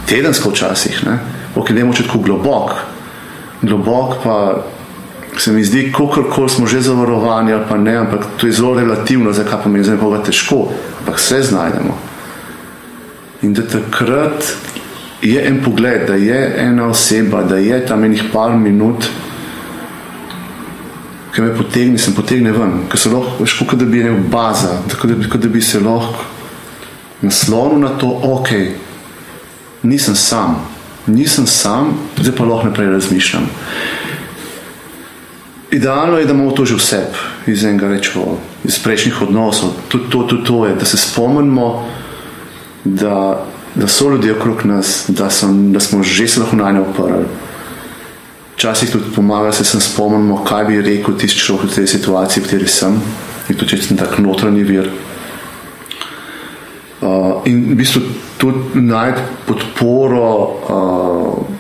tedensko 0.06 0.52
včasih, 0.54 1.02
ne, 1.08 1.20
ok, 1.56 1.72
idemo 1.74 1.94
če 1.94 2.06
tako 2.08 2.22
globok, 2.26 2.76
globok 3.62 4.18
pa 4.24 4.38
se 5.38 5.52
mi 5.52 5.64
zdi, 5.64 5.92
kako 5.92 6.48
smo 6.50 6.68
že 6.68 6.82
zavarovani 6.82 7.54
ali 7.54 7.64
pa 7.70 7.78
ne, 7.78 7.96
ampak 7.98 8.26
to 8.38 8.48
je 8.48 8.54
zelo 8.54 8.76
relativno, 8.80 9.34
zakaj 9.34 9.64
pa 9.64 9.70
mi 9.70 9.80
je 9.80 9.92
nekoga 9.92 10.24
težko, 10.24 10.72
ampak 11.00 11.20
se 11.20 11.42
znajdemo. 11.42 11.98
In 13.42 13.54
da 13.54 13.66
takrat 13.68 14.56
je 15.22 15.48
en 15.48 15.62
pogled, 15.64 16.08
da 16.08 16.16
je 16.16 16.56
ena 16.58 16.88
oseba, 16.88 17.44
da 17.44 17.58
je 17.58 17.86
tam 17.86 18.04
enih 18.04 18.24
par 18.34 18.56
minut, 18.58 19.10
ki 21.36 21.42
me 21.44 21.52
potegne, 21.52 22.00
sem 22.00 22.16
potegne 22.16 22.54
ven, 22.56 22.86
ker 22.88 23.00
se 23.00 23.12
lahko, 23.12 23.44
veš, 23.44 23.58
kot 23.68 23.76
da 23.80 23.86
bi 23.86 24.00
imel 24.00 24.24
baza, 24.32 24.78
tako 24.88 25.10
da, 25.12 25.18
da 25.36 25.50
bi 25.52 25.62
se 25.62 25.82
lahko 25.84 26.24
naslonil 27.22 27.82
na 27.82 27.90
to, 28.00 28.08
ok, 28.08 28.52
nisem 29.84 30.16
sam, 30.16 30.56
nisem 31.08 31.48
sam, 31.48 31.92
zdaj 32.18 32.36
pa 32.38 32.48
lahko 32.48 32.70
naprej 32.70 32.88
razmišljam. 32.94 33.50
Idealno 35.76 36.18
je, 36.18 36.26
da 36.26 36.34
imamo 36.34 36.52
to 36.56 36.66
že 36.66 36.78
vse, 36.80 37.02
iz 37.52 37.64
enega 37.68 37.90
rečeva, 37.92 38.38
iz 38.64 38.78
prejšnjih 38.80 39.22
odnosov. 39.28 39.74
Tudi 39.92 40.08
to, 40.10 40.24
to, 40.24 40.38
to 40.38 40.66
je, 40.66 40.76
da 40.80 40.86
se 40.86 40.98
spomnimo, 40.98 41.88
da, 42.84 43.44
da 43.76 43.88
so 43.88 44.10
ljudje 44.10 44.38
okrog 44.38 44.64
nas, 44.66 45.06
da, 45.08 45.30
sem, 45.30 45.74
da 45.74 45.80
smo 45.80 46.04
že 46.04 46.28
se 46.28 46.40
lahko 46.40 46.56
na 46.56 46.72
nje 46.72 46.80
oprli. 46.80 47.26
Včasih 48.56 48.92
tudi 48.92 49.12
pomaga, 49.16 49.52
da 49.52 49.64
se 49.64 49.82
spomnimo, 49.82 50.44
kaj 50.48 50.66
bi 50.66 50.82
rekel 50.82 51.18
tisti 51.20 51.40
človek 51.40 51.72
v 51.72 51.76
tej 51.76 51.88
situaciji, 51.88 52.44
v 52.44 52.46
kateri 52.48 52.68
sem, 52.72 53.02
in 53.50 53.58
tudi 53.60 53.76
če 53.76 53.82
sem 53.84 54.00
tak 54.00 54.16
notranji 54.24 54.64
vir. 54.64 54.88
Uh, 57.04 57.44
in 57.46 57.74
v 57.74 57.76
bistvu 57.76 58.02
tudi 58.40 58.80
najti 58.80 59.22
podporo. 59.46 60.30
Uh, 60.72 61.56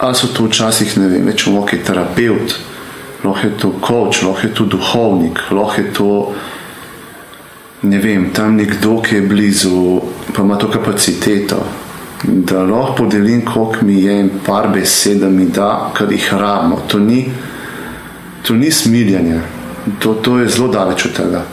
ali 0.00 0.14
so 0.14 0.28
to 0.32 0.44
včasih 0.48 0.96
ne 1.00 1.08
vem, 1.08 1.26
več 1.28 1.46
lahko 1.48 1.76
je 1.76 1.82
terapeut, 1.84 2.54
lahko 3.24 3.46
je 3.46 3.56
to 3.60 3.72
coach, 3.80 4.22
lahko 4.24 4.46
je 4.46 4.54
to 4.54 4.64
duhovnik, 4.76 5.40
lahko 5.52 5.80
je 5.80 5.92
to 5.92 6.10
ne 7.82 7.98
vem, 7.98 8.30
tam 8.32 8.56
nekdo, 8.56 9.00
ki 9.00 9.14
je 9.14 9.22
blizu, 9.22 10.00
pa 10.36 10.42
ima 10.42 10.56
to 10.60 10.68
kapaciteto. 10.68 11.64
Da 12.24 12.62
lahko 12.62 12.94
podelim, 12.94 13.44
koliko 13.44 13.84
mi 13.86 14.02
je 14.02 14.18
in 14.20 14.30
par 14.46 14.68
besed, 14.74 15.20
da 15.20 15.28
mi 15.28 15.46
da, 15.46 15.90
kar 15.94 16.12
jih 16.12 16.28
rabimo. 16.32 16.82
To 16.88 16.98
ni, 16.98 17.24
to 18.42 18.54
ni 18.54 18.70
smiljanje, 18.70 19.40
to, 19.98 20.14
to 20.14 20.38
je 20.38 20.48
zelo 20.48 20.68
daleč 20.68 21.06
od 21.06 21.16
tega. 21.16 21.44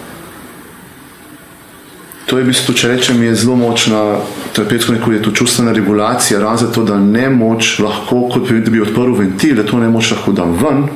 To 2.27 2.37
je 2.37 2.43
v 2.43 2.47
bistvu, 2.51 2.73
če 2.75 2.89
rečem, 2.91 3.23
je 3.23 3.35
zelo 3.39 3.55
močna 3.55 4.19
terapevtska 4.57 4.93
neko 4.93 5.11
je 5.11 5.21
to 5.23 5.31
čustvena 5.31 5.71
regulacija, 5.71 6.39
ravno 6.39 6.57
zato, 6.57 6.83
da 6.83 6.97
ne 6.97 7.29
moč 7.29 7.79
lahko, 7.79 8.27
kot 8.33 8.49
bi, 8.49 8.59
da 8.61 8.71
bi 8.71 8.81
odprl 8.81 9.13
ventil, 9.15 9.55
da 9.55 9.63
to 9.63 9.79
ne 9.79 9.89
moč 9.89 10.11
lahko 10.11 10.33
dam 10.35 10.55
ven 10.59 10.87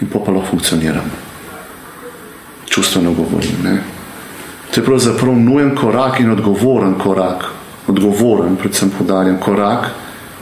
in 0.00 0.08
pa 0.10 0.18
lahko 0.18 0.50
funkcioniram. 0.50 1.10
Čustveno 2.66 3.12
govorim. 3.14 3.60
Ne? 3.64 3.76
To 4.70 4.80
je 4.80 4.84
pravzaprav 4.84 5.36
nujen 5.38 5.76
korak 5.76 6.20
in 6.20 6.30
odgovoren 6.30 6.98
korak, 6.98 7.46
odgovoren, 7.88 8.56
predvsem 8.56 8.90
podarjam 8.98 9.38
korak, 9.40 9.90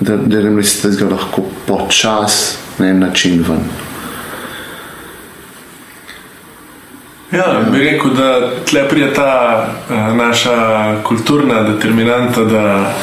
da, 0.01 0.17
da, 0.17 0.41
da, 0.41 0.51
da 0.83 0.97
ga 0.99 1.15
lahko 1.15 1.43
počas 1.67 2.59
na 2.79 2.89
en 2.89 2.99
način 2.99 3.45
ven. 3.49 3.65
Ja, 7.33 7.61
bi 7.73 7.79
rekel, 7.79 8.11
da 8.15 8.51
tle 8.65 8.89
prije 8.89 9.15
ta 9.15 9.67
uh, 9.91 10.17
naša 10.17 10.57
kulturna 11.03 11.63
determinanta, 11.63 12.45
da 12.45 12.95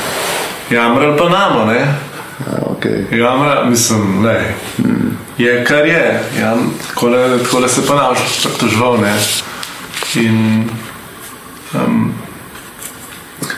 jamra 0.70 1.18
pa 1.18 1.30
namo, 1.30 1.66
ne? 1.66 1.80
Ja, 1.80 2.58
okay. 2.66 3.18
Jamra, 3.18 3.66
mislim, 3.66 4.22
ne. 4.24 4.56
Hmm. 4.78 5.18
Je 5.38 5.66
kar 5.66 5.86
je, 5.86 6.24
ja, 6.40 6.56
tako 6.88 7.60
da 7.62 7.68
se 7.68 7.82
pa 7.88 7.96
naš 7.96 8.20
pritožval, 8.44 8.98
ne. 9.02 9.14
In 10.16 10.70
um, 11.74 12.14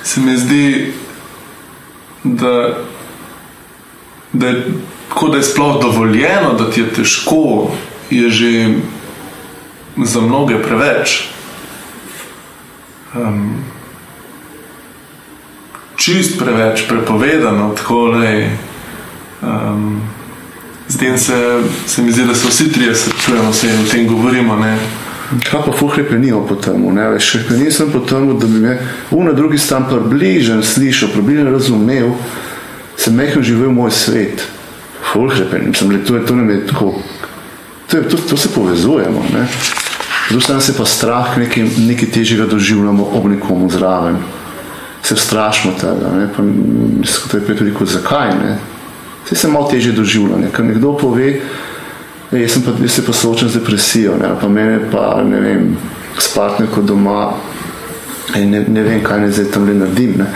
se 0.04 0.22
mi 0.22 0.38
zdi, 0.38 0.94
da, 2.24 2.78
da 4.34 4.48
je 4.48 4.66
tako, 5.10 5.30
da 5.30 5.38
je 5.38 5.44
sploh 5.44 5.82
dovoljeno, 5.82 6.54
da 6.54 6.72
ti 6.72 6.82
je 6.82 6.94
težko, 6.94 7.72
je 8.10 8.30
že 8.30 8.74
za 9.98 10.22
mnoge 10.22 10.62
preveč. 10.62 11.24
Um, 13.16 13.64
čist 15.96 16.40
preveč, 16.40 16.88
prepovedano, 16.90 17.76
tako 17.78 18.08
da 18.18 18.26
um, 19.42 20.02
zdaj 20.88 21.18
se, 21.18 21.62
se 21.88 22.02
mi 22.02 22.12
zdi, 22.12 22.26
da 22.26 22.36
se 22.36 22.48
vsi 22.48 22.72
trije 22.72 22.96
srečujemo, 22.96 23.52
vse 23.52 23.68
o 23.68 23.92
tem 23.92 24.08
govorimo. 24.08 24.56
Ne. 24.56 24.78
Kaj 25.44 25.62
pa 25.66 25.72
fuhrepenijo 25.72 26.44
po 26.48 26.56
tem? 26.56 26.84
Še 27.20 27.44
nisem 27.58 27.92
po 27.92 28.04
tem, 28.06 28.28
da 28.40 28.48
bi 28.48 28.60
me 28.64 28.78
v 29.12 29.22
na 29.24 29.34
drugi 29.34 29.58
stran 29.58 29.88
približen 29.90 30.64
slišal, 30.64 31.14
približen 31.14 31.50
razumel, 31.54 32.12
sem 33.00 33.16
mehko 33.16 33.42
živel 33.42 33.72
moj 33.74 33.92
svet. 33.92 34.44
Fuhrepenijo, 35.14 35.74
sem 35.78 35.92
rekel, 35.92 36.20
to, 36.20 36.28
to 36.28 36.36
ne 36.36 36.54
je 36.54 36.68
tako. 36.68 36.94
To, 37.92 38.04
to, 38.10 38.18
to 38.30 38.38
se 38.38 38.50
povezujemo. 38.54 39.26
Ne. 39.34 39.48
Zdaj 40.32 40.62
se 40.62 40.78
pa 40.78 40.86
strah 40.86 41.38
nekaj, 41.38 41.64
nekaj 41.78 42.10
težjega 42.10 42.46
doživljamo 42.50 43.10
ob 43.14 43.28
nekomu 43.30 43.70
zraven. 43.70 44.18
Se 45.04 45.16
strašimo 45.16 45.74
tega, 45.80 46.14
ne, 46.16 46.30
pa 46.32 46.44
to 47.32 47.38
je 47.38 47.58
tudi 47.58 47.74
kot 47.76 47.88
zakaj, 47.92 48.30
ne. 48.40 48.56
Vse 49.26 49.36
se 49.36 49.48
malo 49.48 49.68
težje 49.72 49.92
doživljanje, 49.92 50.50
ker 50.56 50.66
nekdo 50.66 50.98
pove, 50.98 51.42
jaz, 52.42 52.58
pa, 52.66 52.72
jaz 52.82 52.92
se 52.92 53.06
pa 53.06 53.14
soočam 53.14 53.50
z 53.50 53.60
depresijo, 53.60 54.18
ne, 54.22 54.30
pa 54.42 54.50
mene 54.50 54.80
pa, 54.92 55.24
ne 55.24 55.40
vem, 55.42 55.78
s 56.20 56.34
partnerko 56.36 56.82
doma, 56.82 57.34
ne, 58.36 58.66
ne 58.68 58.84
vem, 58.84 59.04
kaj 59.04 59.22
ne 59.22 59.32
zdaj 59.32 59.52
tam 59.54 59.68
le 59.68 59.76
naredim, 59.78 60.16
ne. 60.18 60.30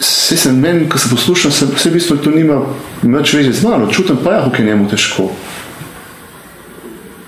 Vse 0.00 0.36
se 0.36 0.52
meni, 0.52 0.88
ko 0.88 0.98
se 0.98 1.10
poslušam, 1.10 1.52
se, 1.52 1.66
vse 1.74 1.90
v 1.90 1.92
bistvu 1.92 2.16
to 2.24 2.30
nima 2.30 2.60
več 3.02 3.34
veze 3.36 3.52
z 3.52 3.66
mano, 3.66 3.90
čutim 3.92 4.20
pa 4.24 4.36
ja, 4.36 4.44
kako 4.44 4.62
je 4.62 4.66
njemu 4.68 4.88
težko. 4.88 5.30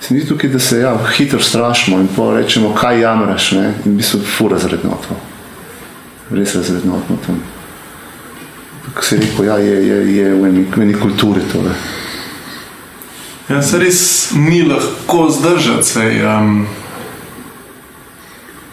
Se 0.01 0.13
ni 0.13 0.23
tukaj, 0.27 0.49
da 0.49 0.59
se 0.59 0.79
ja, 0.79 0.93
hitro 1.17 1.39
strašimo 1.39 1.99
in 2.01 2.07
pa 2.15 2.33
rečemo, 2.35 2.73
kaj 2.75 3.01
jamraš, 3.01 3.51
ne? 3.51 3.73
in 3.85 3.97
bi 3.97 4.03
se 4.03 4.17
fura 4.37 4.57
zrednotno. 4.59 5.19
Res 6.31 6.55
razrednotno 6.55 7.17
tam. 7.25 7.43
Kako 8.85 9.05
se 9.05 9.17
rekel, 9.17 9.45
ja, 9.45 9.57
je, 9.57 9.75
je, 9.87 9.99
je 10.15 10.33
v 10.33 10.47
eni, 10.49 10.65
v 10.75 10.81
eni 10.81 10.93
kulturi 10.93 11.41
to. 11.51 11.61
Ja, 13.49 13.61
se 13.61 13.79
res 13.79 14.31
ni 14.31 14.61
lahko 14.63 15.27
zdržati 15.29 15.83
se. 15.83 16.05
Um, 16.23 16.67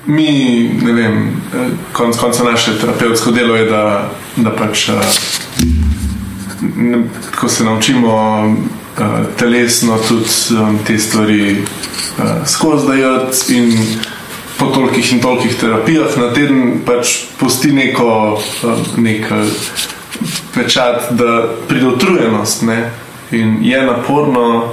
mi, 0.06 0.70
ne 0.82 0.92
vem, 0.92 1.42
konc 1.92 2.16
konca 2.16 2.44
naše 2.44 2.78
terapevtsko 2.78 3.30
delo 3.30 3.56
je, 3.56 3.64
da, 3.64 4.10
da 4.36 4.52
pač, 4.56 4.88
uh, 4.88 4.94
ne, 6.76 7.02
ko 7.40 7.48
se 7.48 7.64
naučimo 7.64 8.14
uh, 8.46 9.04
telesno 9.38 9.98
tudi 10.08 10.60
um, 10.60 10.78
te 10.86 10.98
stvari 10.98 11.50
uh, 11.52 12.46
skozi 12.46 12.86
dajati 12.86 13.56
in 13.56 13.76
po 14.58 14.66
tolikih 14.66 15.12
in 15.12 15.20
tolikih 15.20 15.54
terapijah 15.60 16.16
na 16.16 16.32
teden 16.34 16.80
pač 16.86 17.18
pusti 17.38 17.72
neko 17.72 18.38
uh, 18.38 18.96
nek 18.96 19.32
pečat, 20.54 21.10
da 21.10 21.48
ne? 22.62 23.09
In 23.30 23.58
je 23.62 23.82
naporno, 23.86 24.72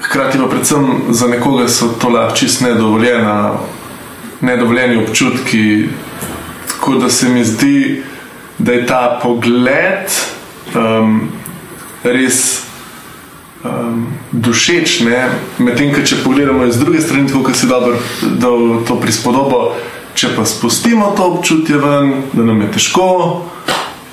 hkrati 0.00 0.38
pa 0.38 0.46
predvsem 0.46 0.86
za 1.10 1.26
nekoga 1.28 1.68
so 1.68 1.88
to 1.88 2.08
lahko 2.08 2.36
čist 2.36 2.60
nedovoljena, 2.60 3.52
nedovoljeni 4.40 5.04
občutki, 5.04 5.84
tako 6.68 6.94
da 6.94 7.10
se 7.10 7.28
mi 7.28 7.44
zdi, 7.44 8.02
da 8.58 8.72
je 8.72 8.86
ta 8.86 9.20
pogled 9.22 10.12
um, 10.74 11.28
res 12.04 12.62
um, 13.64 14.06
dušeč, 14.32 15.00
medtem 15.58 16.04
če 16.04 16.22
pogledamo 16.24 16.66
iz 16.66 16.78
druge 16.78 17.00
strani, 17.00 17.28
tako 17.28 17.54
si 17.54 17.66
dobro 17.66 17.96
dal 18.22 18.84
to 18.88 19.00
prispodobo, 19.00 19.72
če 20.14 20.36
pa 20.36 20.44
spustimo 20.44 21.14
to 21.16 21.32
občutje 21.32 21.78
ven, 21.78 22.12
da 22.32 22.44
nam 22.44 22.60
je 22.60 22.72
težko 22.76 23.08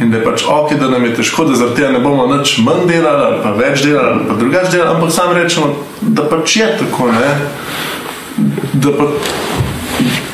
In 0.02 0.10
da 0.10 0.18
je 0.18 0.24
pač 0.26 0.44
ok, 0.50 0.74
da 0.80 0.90
nam 0.90 1.06
je 1.06 1.14
težko, 1.16 1.46
da 1.46 1.56
zaradi 1.56 1.78
tega 1.78 1.92
ne 1.94 2.00
bomo 2.02 2.26
več 2.32 2.56
manj 2.66 2.88
delali, 2.90 3.26
ali 3.28 3.42
pa 3.44 3.52
več 3.54 3.84
delali, 3.86 4.16
ali 4.16 4.28
pa 4.28 4.38
drugače 4.40 4.72
delali, 4.74 4.96
ampak 4.96 5.12
sam 5.14 5.34
rečemo, 5.38 5.68
da 6.02 6.26
pač 6.32 6.56
je 6.58 6.70
tako. 6.80 7.12
Ne? 7.14 7.32
Da, 8.74 8.94
pa, 8.98 9.10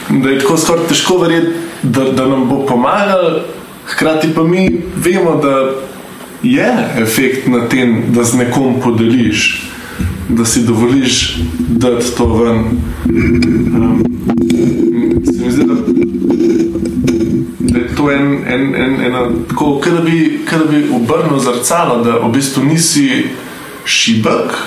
da 0.10 0.30
je 0.32 0.40
tako 0.40 0.58
skoraj 0.64 0.88
težko 0.94 1.20
verjeti, 1.26 1.66
da, 1.84 2.08
da 2.16 2.30
nam 2.32 2.48
bo 2.48 2.62
pomagal, 2.70 3.42
hkrati 3.92 4.32
pa 4.36 4.48
mi 4.48 4.70
vemo, 4.96 5.36
da 5.44 5.58
je 6.48 6.70
efekt 7.04 7.48
na 7.52 7.66
tem, 7.68 8.14
da 8.16 8.24
z 8.24 8.40
nekom 8.44 8.80
podeliš, 8.84 9.50
da 10.30 10.46
si 10.46 10.64
dovoliš 10.64 11.38
dati 11.68 12.16
to 12.18 12.26
ven. 12.38 12.64
Um, 13.10 14.04
se 15.26 15.44
mi 15.44 15.52
zdi, 15.52 15.64
da 15.68 15.76
da 17.78 17.84
je 17.84 17.96
to 17.96 18.12
en, 18.12 18.44
en, 18.48 18.76
en, 18.76 19.06
ena, 19.06 19.30
tako, 19.50 19.80
kar 19.80 19.94
bi, 20.06 20.40
bi 20.70 20.90
obrnil 20.96 21.40
zrcalo, 21.40 22.04
da 22.04 22.12
v 22.12 22.32
bistvu 22.32 22.64
nisi 22.64 23.26
šibek, 23.86 24.58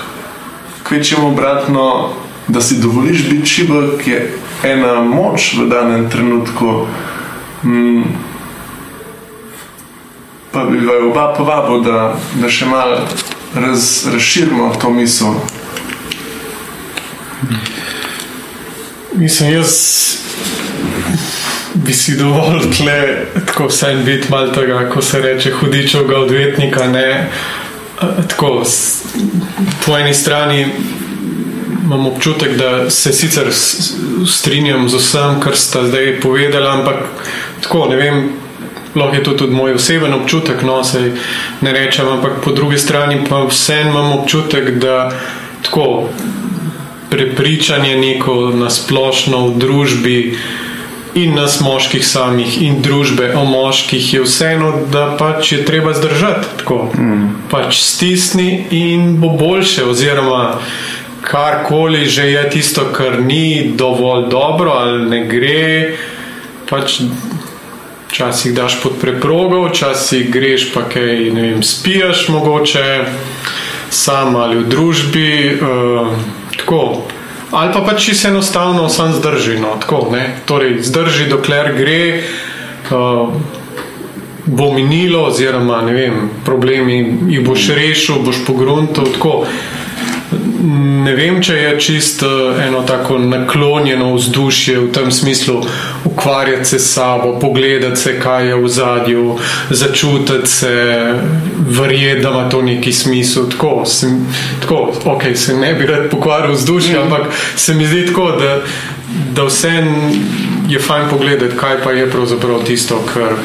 kvečemo 0.83 1.27
obratno, 1.27 2.09
da 2.47 2.61
si 2.61 2.79
dovoliš 2.81 3.29
biti 3.29 3.45
šibek, 3.45 4.07
je 4.07 4.37
ena 4.63 5.01
moč 5.01 5.53
v 5.57 5.69
danem 5.69 6.09
trenutku. 6.09 6.87
Mm. 7.63 8.03
Pa 10.51 10.63
bi 10.63 10.79
ga 10.79 10.91
oba 11.09 11.33
povabil, 11.37 11.81
da, 11.81 12.15
da 12.41 12.49
še 12.49 12.65
malo 12.65 13.07
raz, 13.55 14.07
razširimo 14.13 14.73
to 14.81 14.89
misel. 14.89 15.35
Mislim, 19.15 19.53
jaz 19.53 19.71
bi 21.73 21.93
si 21.93 22.17
dovolj 22.17 22.61
tle, 22.77 23.25
tako 23.45 23.67
vsem 23.67 24.03
biti 24.05 24.27
malo 24.29 24.47
tega, 24.47 24.89
ko 24.89 25.01
se 25.01 25.21
reče 25.21 25.51
hudičovega 25.51 26.17
odvetnika. 26.17 26.87
Ne? 26.87 27.29
Tako, 28.27 28.63
po 29.85 29.97
eni 29.97 30.13
strani 30.13 30.67
imam 31.83 32.07
občutek, 32.07 32.57
da 32.57 32.89
se 32.89 33.13
sicer 33.13 33.47
strinjam 34.27 34.89
z 34.89 34.95
vsem, 34.95 35.39
kar 35.39 35.55
sta 35.55 35.87
zdaj 35.87 36.19
povedali, 36.21 36.67
ampak 36.67 36.95
tako 37.61 37.87
ne 37.89 37.95
vem. 37.95 38.29
Lahko 38.95 39.15
je 39.15 39.23
to 39.23 39.31
tudi 39.31 39.53
moj 39.55 39.73
oseben 39.73 40.13
občutek, 40.13 40.63
no 40.63 40.83
se 40.83 41.13
ne 41.61 41.71
rečem, 41.71 42.07
ampak 42.07 42.41
po 42.43 42.51
drugi 42.51 42.77
strani 42.77 43.21
pa 43.29 43.45
vseeno 43.47 43.89
imam 43.89 44.11
občutek, 44.11 44.69
da 44.69 45.11
tako 45.63 46.09
prepričanje 47.09 47.95
neko 47.95 48.51
nasplošno 48.55 49.47
v 49.47 49.57
družbi, 49.57 50.17
uh, 50.33 50.60
in 51.15 51.35
nas 51.35 51.59
moških 51.61 52.05
samih, 52.07 52.61
in 52.61 52.81
družbe 52.81 53.33
o 53.35 53.43
moških, 53.45 54.13
je 54.13 54.21
vseeno, 54.23 54.71
da 54.91 55.15
pač 55.19 55.51
je 55.51 55.65
treba 55.65 55.93
zdržati 55.93 56.47
tako. 56.61 56.91
Mm. 56.97 57.27
Pač 57.51 57.81
stisni 57.83 58.65
in 58.71 59.17
bo 59.21 59.29
boljše, 59.29 59.85
oziroma 59.85 60.59
karkoli 61.21 62.05
že 62.05 62.31
je 62.31 62.49
tisto, 62.49 62.87
kar 62.93 63.21
ni 63.21 63.73
dovolj 63.77 64.29
dobro 64.29 64.71
ali 64.71 65.09
ne 65.09 65.25
gre. 65.27 65.97
Pač 66.69 67.01
Včasih 68.11 68.51
daš 68.51 68.73
pod 68.83 68.97
preprogo, 68.99 69.61
včasih 69.69 70.31
greš 70.31 70.65
pa 70.73 70.81
kaj, 70.83 71.29
ne 71.31 71.41
vem, 71.41 71.61
spijaš 71.63 72.25
mogoče, 72.27 73.05
sam 73.89 74.35
ali 74.35 74.57
v 74.59 74.65
družbi. 74.67 75.29
Uh, 75.61 76.11
tako, 76.57 77.07
ali 77.51 77.73
pa 77.73 77.81
pač 77.81 78.05
čisto 78.05 78.27
enostavno 78.27 78.89
sam 78.89 79.13
zdrži. 79.13 79.59
No, 79.59 79.75
tako, 79.79 80.11
torej, 80.45 80.81
zdrži, 80.83 81.29
dokler 81.29 81.73
gre, 81.77 82.23
uh, 82.91 83.29
bo 84.45 84.71
minilo, 84.73 85.25
oziroma 85.27 85.81
vem, 85.85 86.29
problemi 86.45 87.17
jih 87.29 87.43
boš 87.45 87.69
rešil, 87.75 88.23
boš 88.25 88.43
pogruntil 88.47 89.11
ne 90.63 91.13
vem, 91.15 91.39
če 91.43 91.55
je 91.55 91.71
čisto 91.81 92.27
eh, 92.27 92.65
eno 92.67 92.83
tako 92.87 93.17
naklonjeno 93.19 94.13
vzdušje 94.15 94.77
v 94.79 94.89
tem 94.93 95.11
smislu, 95.11 95.61
ukvarjati 96.05 96.65
se 96.65 96.79
s 96.79 96.93
sabo, 96.93 97.33
pogledati 97.39 97.99
se, 97.99 98.19
kaj 98.19 98.47
je 98.47 98.55
v 98.55 98.67
zadju, 98.67 99.37
začutiti 99.69 100.47
se, 100.47 100.73
verjeti, 101.67 102.21
da 102.21 102.29
ima 102.29 102.49
to 102.49 102.61
neki 102.61 102.93
smisel. 102.93 103.49
Tako, 103.49 103.85
sem, 103.85 104.25
tako 104.61 104.93
ok, 105.15 105.23
se 105.35 105.57
ne 105.57 105.73
bi 105.73 105.85
rad 105.85 106.09
pokvaril 106.11 106.53
vzdušje, 106.53 106.97
mm. 106.99 107.01
ampak 107.01 107.33
se 107.55 107.73
mi 107.73 107.87
zdi 107.87 108.05
tako, 108.07 108.31
da, 108.39 108.59
da 109.35 109.43
vse 109.43 109.73
je 110.69 110.79
fajn 110.79 111.09
pogledati, 111.09 111.57
kaj 111.57 111.81
pa 111.83 111.91
je 111.91 112.09
pravzaprav 112.11 112.63
tisto, 112.63 113.01
kar 113.13 113.35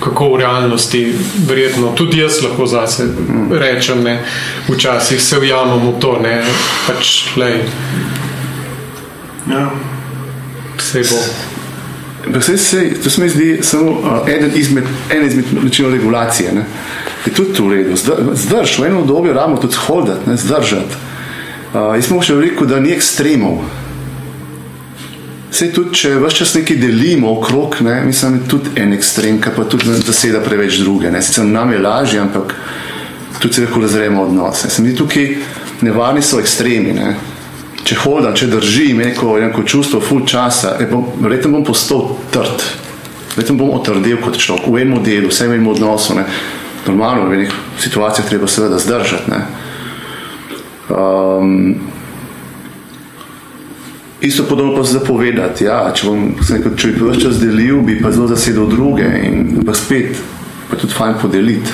kako 0.00 0.32
v 0.34 0.40
realnosti, 0.40 1.14
verjetno 1.48 1.92
tudi 1.96 2.18
jaz 2.20 2.42
lahko 2.42 2.66
zase 2.66 3.08
rečem, 3.50 4.02
ne, 4.02 4.22
včasih 4.68 5.22
se 5.22 5.38
ujamem 5.38 5.88
v 5.88 5.94
to, 6.00 6.18
ne, 6.22 6.42
pač 6.86 7.36
le. 7.36 7.50
Ja. 9.50 9.70
Vse 10.78 11.02
bo. 11.10 11.20
Vse 12.38 12.58
se, 12.58 12.94
to 13.02 13.10
se 13.10 13.20
mi 13.20 13.28
zdi 13.28 13.58
samo 13.62 13.90
uh, 13.90 14.28
eden 14.28 14.50
izmed, 14.54 14.84
en 15.10 15.26
izmed 15.26 15.44
načinov 15.62 15.92
regulacije. 15.92 16.52
Ne. 16.52 16.64
Je 17.26 17.32
tudi 17.32 17.62
v 17.62 17.72
redu. 17.72 17.96
Zdrž, 18.34 18.78
v 18.78 18.86
eno 18.86 19.00
obdobje 19.00 19.32
ramo 19.32 19.56
tudi 19.56 19.76
hoditi, 19.86 20.36
zdržati. 20.36 21.00
Uh, 21.74 21.94
jaz 21.96 22.06
smo 22.06 22.22
še 22.22 22.34
veliko, 22.34 22.66
da 22.66 22.80
ni 22.80 22.92
ekstremov. 22.92 23.64
Vse 25.50 25.72
tudi, 25.74 25.96
če 25.98 26.12
vse 26.22 26.36
čas 26.36 26.52
nekaj 26.54 26.76
delimo 26.78 27.32
okrog, 27.34 27.80
ne, 27.82 27.96
mislim, 28.06 28.36
da 28.38 28.44
je 28.44 28.50
tudi 28.52 28.70
en 28.78 28.92
ekstrem, 28.94 29.40
ki 29.42 29.50
pa 29.56 29.64
tudi 29.66 29.90
zaseda 29.98 30.42
preveč 30.44 30.78
druge. 30.78 31.10
Ne. 31.10 31.22
Sicer 31.22 31.44
nam 31.44 31.72
je 31.72 31.80
lažje, 31.82 32.20
ampak 32.20 32.54
tudi 33.40 33.54
se 33.54 33.64
lahko 33.64 33.82
razremo 33.82 34.22
odnose. 34.22 34.70
Se 34.70 34.82
mi 34.82 34.94
tukaj 34.96 35.34
nevarni 35.82 36.22
so 36.22 36.38
ekstremi. 36.40 36.94
Ne. 36.94 37.14
Če 37.84 37.96
hodam, 38.04 38.36
če 38.36 38.46
držim 38.46 39.02
neko, 39.02 39.34
neko 39.40 39.64
čustvo, 39.66 40.00
full 40.04 40.26
časa, 40.28 40.76
verjetno 41.18 41.56
bom 41.56 41.64
postal 41.66 42.12
trd. 42.30 42.66
Verjetno 43.34 43.56
bom 43.58 43.74
otrdel 43.74 44.20
kot 44.22 44.38
človek 44.38 44.68
v 44.70 44.82
enem 44.84 45.02
delu, 45.02 45.32
vsem 45.32 45.50
enem 45.50 45.70
odnosu. 45.72 46.14
Ne. 46.14 46.28
Normalno, 46.86 47.26
v 47.26 47.42
nekih 47.42 47.56
situacijah 47.82 48.28
treba 48.28 48.46
seveda 48.48 48.78
zdržati. 48.78 49.40
Um, 50.90 51.74
Isto 54.20 54.44
podobno 54.44 54.76
pa 54.76 54.84
se 54.84 54.92
zapovedati. 54.92 55.64
Ja, 55.64 55.92
če, 55.94 56.06
bom, 56.06 56.26
nekaj, 56.36 56.74
če 56.76 56.92
bi 56.92 57.06
vse 57.08 57.20
čas 57.22 57.40
delil, 57.40 57.80
bi 57.86 57.96
pa 58.02 58.12
zelo 58.12 58.28
zasedel 58.28 58.68
druge 58.68 59.08
in 59.24 59.62
pa 59.64 59.74
spet, 59.74 60.18
pa 60.68 60.76
tudi 60.76 60.92
fajn 60.92 61.16
podeliti. 61.22 61.72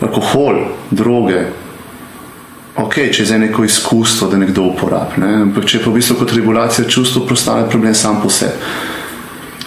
Alkohol, 0.00 0.62
droge, 0.90 1.42
ok, 2.80 2.94
če 3.12 3.22
je 3.22 3.28
za 3.28 3.38
neko 3.38 3.64
izkustvo, 3.64 4.30
da 4.32 4.40
nekdo 4.40 4.70
uporablja. 4.70 5.20
Ne? 5.20 5.42
Ampak 5.50 5.68
če 5.68 5.82
pa 5.84 5.90
v 5.90 5.98
bistvu 6.00 6.16
kot 6.22 6.32
regulacija 6.32 6.88
čustva, 6.88 7.26
postane 7.28 7.68
problem 7.68 7.94
sam 7.94 8.22
po 8.22 8.32
sebi. 8.32 8.56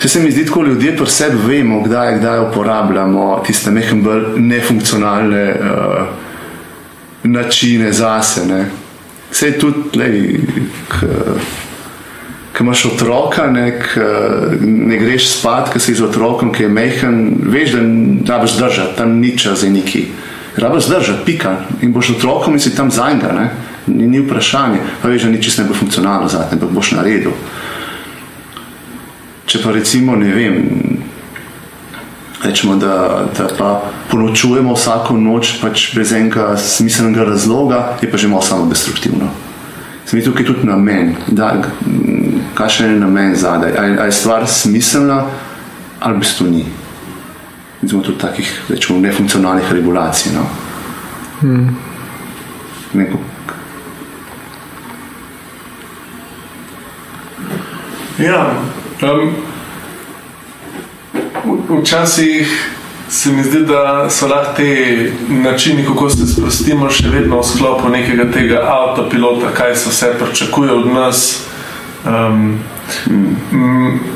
Če 0.01 0.09
se 0.09 0.20
mi 0.20 0.32
zdi, 0.34 0.43
da 0.49 0.61
ljudje 0.68 0.97
pri 0.97 1.11
sebi 1.14 1.38
vemo, 1.47 1.84
kdaj, 1.86 2.18
kdaj 2.18 2.39
uporabljamo 2.49 3.28
tiste 3.45 3.72
mehke, 3.72 3.95
bolj 4.03 4.41
nefunkcionalne 4.41 5.43
uh, 5.53 6.24
načine 7.24 7.93
zase. 7.93 8.47
Ne? 8.49 8.66
Vse 9.34 9.47
je 9.47 9.59
tudi, 9.59 10.39
ki 12.53 12.63
imaš 12.63 12.86
otroka, 12.86 13.47
ne, 13.51 13.79
ne 14.61 14.97
greš 14.97 15.29
spat, 15.39 15.71
ki 15.73 15.79
si 15.81 15.95
z 15.97 16.05
otrokom, 16.05 16.51
ki 16.53 16.67
je 16.67 16.69
mehen, 16.69 17.17
veš, 17.49 17.73
da 17.73 17.81
ne 17.81 18.21
rabiš 18.27 18.57
držati, 18.59 18.97
tam 18.97 19.17
ni 19.17 19.34
čas 19.38 19.63
za 19.65 19.69
neki. 19.69 20.05
Rabiš 20.57 20.86
držati, 20.86 21.25
pika. 21.25 21.55
In 21.81 21.93
boš 21.93 22.13
otrokom 22.13 22.53
in 22.53 22.61
si 22.61 22.75
tam 22.75 22.91
zajnga, 22.91 23.49
ni, 23.88 24.07
ni 24.07 24.21
vprašanje. 24.21 24.84
Pa 25.01 25.09
veš, 25.09 25.25
da 25.25 25.34
ni 25.34 25.41
čisto 25.41 25.61
ne 25.63 25.67
bo 25.67 25.73
funkcionalno 25.73 26.29
za 26.29 26.45
te, 26.45 26.53
ampak 26.55 26.69
boš 26.69 26.91
naredil. 26.99 27.34
Če 29.49 29.63
pa 29.63 29.73
recimo, 29.73 30.15
ne 30.15 30.29
vem, 30.29 30.61
rečemo, 32.43 32.75
da, 32.75 33.25
da 33.37 33.47
pa 33.57 33.81
ponočujemo 34.11 34.73
vsako 34.73 35.17
noč 35.17 35.57
pač 35.61 35.93
brez 35.95 36.11
enega 36.11 36.57
smiselnega 36.57 37.23
razloga, 37.23 37.97
je 38.01 38.11
pa 38.11 38.17
že 38.17 38.27
malo 38.27 38.41
samo 38.41 38.69
destruktivno. 38.69 39.29
Sem 40.05 40.19
videl 40.19 40.33
tukaj 40.33 40.45
tudi 40.45 40.67
namen, 40.67 41.15
da 41.27 41.55
kakšen 42.55 42.93
je 42.93 42.99
namen 42.99 43.35
zadaj, 43.35 43.71
ali, 43.77 43.97
ali 43.97 44.07
je 44.07 44.19
stvar 44.19 44.47
smiselna 44.47 45.23
ali 45.99 46.15
v 46.15 46.19
bistvu 46.19 46.47
ni. 46.51 46.65
Vidimo 47.81 48.03
tudi 48.03 48.17
takih, 48.19 48.49
rečemo, 48.69 48.99
nefunkcionalnih 48.99 49.71
regulacij. 49.71 50.31
No. 50.35 50.43
Hmm. 51.41 51.75
Neko, 52.93 53.17
Ja, 58.19 58.53
um, 59.01 59.52
včasih 61.69 62.73
se 63.09 63.31
mi 63.31 63.43
zdi, 63.43 63.59
da 63.59 64.09
so 64.09 64.27
lahko 64.27 64.53
ti 64.55 65.11
načini, 65.29 65.85
kako 65.85 66.09
se 66.09 66.27
sprostimo, 66.27 66.89
še 66.89 67.09
vedno 67.13 67.41
v 67.41 67.45
sklopu 67.45 67.89
nekega 67.89 68.25
tega 68.33 68.63
avtopilota, 68.65 69.51
kaj 69.53 69.75
se 69.75 69.89
vse 69.89 70.13
pričakuje 70.19 70.71
od 70.71 70.87
nas. 70.93 71.43
Um, 72.05 72.59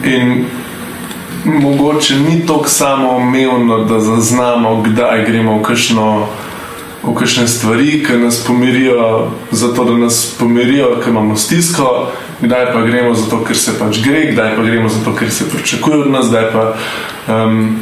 in 0.03 0.45
mogoče 1.45 2.15
ni 2.19 2.45
tako 2.47 2.69
samoumevno, 2.69 3.83
da 3.85 3.99
zaznamo, 3.99 4.81
kdaj 4.81 5.25
gremo 5.29 5.59
v 5.59 5.63
kakšno. 5.63 6.27
V 7.07 7.13
kakšne 7.15 7.45
stvari, 7.47 8.01
ki 8.03 8.17
nas 8.19 8.41
pomirijo, 8.43 9.29
zato 9.51 9.83
da 9.85 9.93
nas 9.97 10.17
pomirijo, 10.39 10.97
ker 10.99 11.13
imamo 11.13 11.37
stisko, 11.39 12.09
kdaj 12.41 12.65
pa 12.73 12.81
gremo 12.81 13.13
zato, 13.15 13.43
ker 13.47 13.55
se 13.55 13.77
pač 13.79 14.01
gre, 14.03 14.25
kdaj 14.33 14.55
pa 14.57 14.65
gremo 14.65 14.89
zato, 14.89 15.13
ker 15.15 15.31
se 15.31 15.47
pričakuje 15.49 16.01
od 16.01 16.09
nas, 16.11 16.27
kdaj 16.27 16.49
pa, 16.51 16.65
um, 17.27 17.77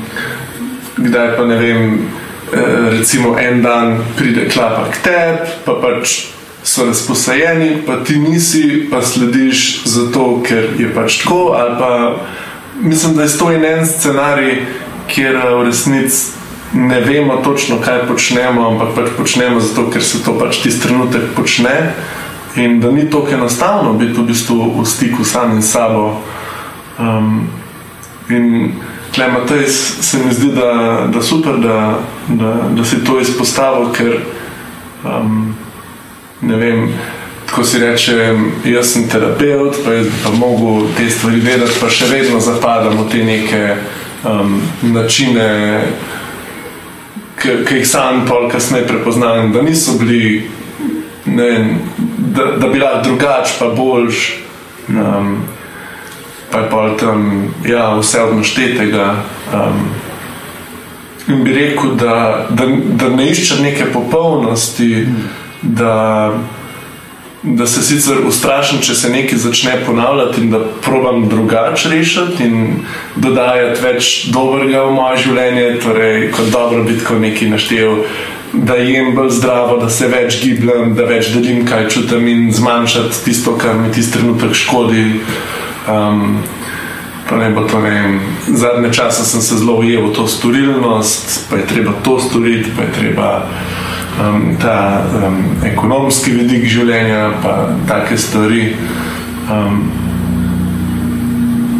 kdaj 0.97 1.35
pa 1.37 1.45
ne 1.45 1.55
vem, 1.55 1.99
eh, 2.53 2.89
recimo 2.99 3.37
en 3.39 3.61
dan 3.61 3.97
pride 4.17 4.49
klapa 4.49 4.89
k 4.91 5.03
tebi, 5.03 5.49
pa 5.65 5.73
pač 5.81 6.35
so 6.63 6.85
razposajeni, 6.85 7.85
pa 7.85 8.03
ti 8.03 8.19
nisi, 8.19 8.87
pa 8.91 9.01
slediš 9.01 9.85
zato, 9.85 10.41
ker 10.47 10.73
je 10.77 10.89
pač 10.93 11.21
tako. 11.21 11.53
Pa, 11.79 12.15
mislim, 12.81 13.15
da 13.15 13.23
je 13.23 13.37
to 13.37 13.51
en 13.51 13.87
scenarij, 13.87 14.65
kjer 15.07 15.37
v 15.37 15.65
resnici 15.65 16.33
ne 16.73 16.99
vemo 17.01 17.37
točno, 17.43 17.77
kaj 17.85 18.07
počnemo, 18.07 18.67
ampak 18.69 18.95
pač 18.95 19.09
počnemo 19.17 19.59
zato, 19.59 19.89
ker 19.93 20.03
se 20.03 20.23
to 20.23 20.33
pač 20.39 20.63
tisti 20.63 20.87
trenutek 20.87 21.35
počne. 21.35 21.93
In 22.55 22.79
da 22.79 22.91
ni 22.91 23.09
tako 23.09 23.35
enostavno 23.35 23.93
biti 23.93 24.15
v 24.19 24.25
bistvu 24.25 24.81
v 24.81 24.85
stiku 24.87 25.23
samim 25.23 25.61
sabo. 25.61 26.21
Um, 26.99 27.47
in 28.29 28.73
klematej 29.15 29.67
se 30.01 30.17
mi 30.17 30.33
zdi, 30.33 30.51
da, 30.51 31.07
da 31.13 31.21
super, 31.21 31.57
da, 31.57 31.99
da, 32.27 32.53
da 32.69 32.85
si 32.85 33.03
to 33.03 33.19
izpostavil, 33.19 33.91
ker 33.93 34.19
um, 35.03 35.55
ne 36.41 36.55
vem. 36.55 36.89
Ko 37.45 37.63
si 37.63 37.77
reče, 37.79 38.33
jaz 38.65 38.89
sem 38.91 39.03
terapeut, 39.07 39.77
pa 39.85 39.91
pa 40.23 40.31
mogo 40.33 40.87
te 40.97 41.05
stvari 41.09 41.39
vedeti, 41.39 41.77
pa 41.79 41.87
še 41.93 42.07
vedno 42.09 42.39
zapadamo 42.41 43.05
v 43.05 43.11
te 43.11 43.21
neke 43.23 43.61
um, 44.25 44.57
načine, 44.81 45.45
ki 47.37 47.77
jih 47.77 47.85
sam 47.87 48.25
pol 48.25 48.49
kasneje 48.49 48.87
prepoznam, 48.89 49.53
da 49.53 49.61
niso 49.61 49.93
bili, 50.01 50.49
ne, 51.25 51.51
da, 52.17 52.55
da 52.57 52.67
bi 52.67 52.81
lahko 52.81 53.05
drugač, 53.11 53.55
pa 53.59 53.69
boljš. 53.77 54.25
Um, 54.89 55.37
pa 56.51 56.63
je 56.63 56.69
pol 56.69 56.97
tam 56.99 57.53
ja, 57.67 57.93
vse 57.99 58.21
odnoštetega. 58.21 59.07
Um, 59.53 59.87
in 61.27 61.43
bi 61.43 61.53
rekel, 61.53 61.95
da, 61.97 62.45
da, 62.49 62.67
da 62.69 63.09
ne 63.09 63.31
išče 63.31 63.61
neke 63.63 63.89
popolnosti. 63.93 65.07
Mm 65.07 65.43
da, 65.65 66.33
da 67.43 67.67
se 67.67 67.83
sicer 67.83 68.17
ustrašim, 68.27 68.79
če 68.81 68.95
se 68.95 69.09
nekaj 69.09 69.37
začne 69.37 69.79
ponavljati 69.85 70.41
in 70.41 70.51
da 70.51 70.59
probam 70.85 71.27
drugače 71.29 71.89
rešiti 71.89 72.43
in 72.43 72.79
dodajati 73.15 73.81
več 73.81 74.13
dobrega 74.33 74.85
v 74.85 74.93
moje 74.95 75.25
življenje, 75.25 75.67
torej 75.83 76.31
kot 76.35 76.49
dobro 76.53 76.83
biti, 76.83 77.05
ko 77.05 77.19
nekaj 77.19 77.53
naštel. 77.53 77.99
Da 78.53 78.77
jem 78.79 79.11
bolj 79.17 79.33
zdravo, 79.35 79.77
da 79.81 79.89
se 79.91 80.07
več 80.07 80.39
gibljem, 80.43 80.93
da 80.95 81.05
več 81.09 81.33
delim, 81.33 81.65
kaj 81.67 81.89
čutim, 81.91 82.27
in 82.31 82.47
zmanjšati 82.55 83.23
tisto, 83.25 83.57
kar 83.59 83.75
mi 83.75 83.91
tisti 83.93 84.19
trenutek 84.19 84.55
škodi. 84.55 85.05
Um, 85.89 86.37
ne 87.31 87.55
to, 87.69 87.79
ne 87.79 88.19
Zadnje 88.47 88.93
čase 88.93 89.25
sem 89.25 89.41
se 89.41 89.57
zelo 89.57 89.79
ujel 89.79 90.07
v 90.07 90.13
to 90.13 90.27
storilnost, 90.27 91.49
pa 91.49 91.55
je 91.55 91.67
treba 91.67 91.91
to 92.03 92.19
storiti, 92.19 92.69
pa 92.77 92.83
je 92.83 92.91
treba 92.91 93.45
um, 94.21 94.57
ta 94.61 95.03
um, 95.27 95.43
ekonomski 95.65 96.31
vidik 96.31 96.65
življenja, 96.65 97.31
pa 97.43 97.69
take 97.87 98.17
stvari. 98.17 98.75
Um, 99.51 99.91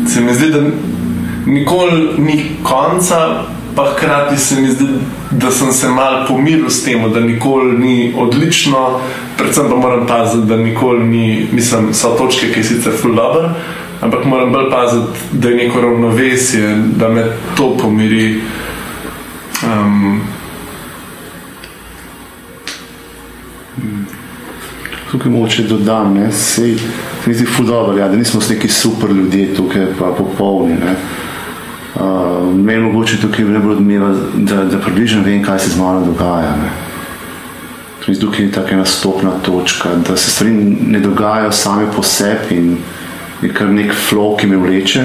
se 0.08 0.22
mi 0.22 0.34
zdi, 0.34 0.50
da 0.52 0.62
nikoli 1.46 2.10
ni 2.18 2.58
konca, 2.64 3.46
pa 3.76 3.86
hkrati 3.92 4.38
se 4.38 4.62
mi 4.62 4.68
zdi, 4.68 4.88
da 5.32 5.52
sem 5.52 5.72
se 5.74 5.88
mal 5.90 6.26
pomiril 6.28 6.70
s 6.70 6.84
tem, 6.84 7.12
da 7.14 7.20
nikoli 7.20 7.78
ni 7.78 8.14
odlično, 8.18 9.00
predvsem 9.38 9.70
pa 9.70 9.76
moram 9.76 10.08
paziti, 10.08 10.48
da 10.48 10.58
nikoli 10.58 11.06
ni, 11.06 11.48
mislim, 11.52 11.94
so 11.94 12.16
točke, 12.18 12.54
ki 12.54 12.60
je 12.60 12.64
sicer 12.64 12.94
full 13.02 13.16
dobro. 13.16 13.50
Ampak 14.02 14.26
moram 14.26 14.52
bolj 14.52 14.70
paziti, 14.72 15.20
da 15.32 15.50
je 15.50 15.56
neko 15.56 15.82
ravnovesje, 15.82 16.76
da 16.96 17.10
me 17.10 17.26
to 17.58 17.78
pomiri. 17.82 18.42
Um, 19.64 20.22
tukaj 25.12 25.32
moče 25.32 25.64
dodam, 25.64 26.14
ne, 26.14 26.32
sej, 26.32 26.78
se 27.24 27.30
mi 27.30 27.34
zdi 27.34 27.46
fudobar, 27.46 27.98
ja, 27.98 28.08
da 28.08 28.18
nismo 28.18 28.42
neki 28.50 28.68
super 28.68 29.10
ljudje 29.12 29.56
tukaj, 29.56 29.86
pa 30.00 30.12
popolni, 30.18 30.74
ne. 30.74 30.96
Uh, 31.96 32.56
meni 32.56 32.82
mogoče 32.82 33.22
tukaj 33.22 33.46
ne 33.46 33.60
bo 33.60 33.72
odmeva, 33.72 34.12
da, 34.34 34.64
da 34.64 34.80
približno 34.80 35.24
vem, 35.24 35.44
kaj 35.44 35.60
se 35.60 35.70
z 35.70 35.80
mano 35.80 36.06
dogaja, 36.06 36.56
ne. 36.62 36.70
Se 38.04 38.12
mi 38.12 38.16
zdi 38.16 38.26
tukaj 38.26 38.52
taka 38.52 38.76
nastopna 38.76 39.32
točka, 39.44 39.90
da 40.08 40.18
se 40.18 40.32
stvari 40.32 40.52
ne 40.92 41.00
dogajajo 41.00 41.52
same 41.52 41.88
po 41.96 42.04
sebi 42.04 42.56
in 42.56 42.78
je 43.42 43.52
kar 43.54 43.68
nek 43.68 43.94
flow, 43.94 44.36
ki 44.40 44.48
me 44.48 44.58
vleče, 44.62 45.04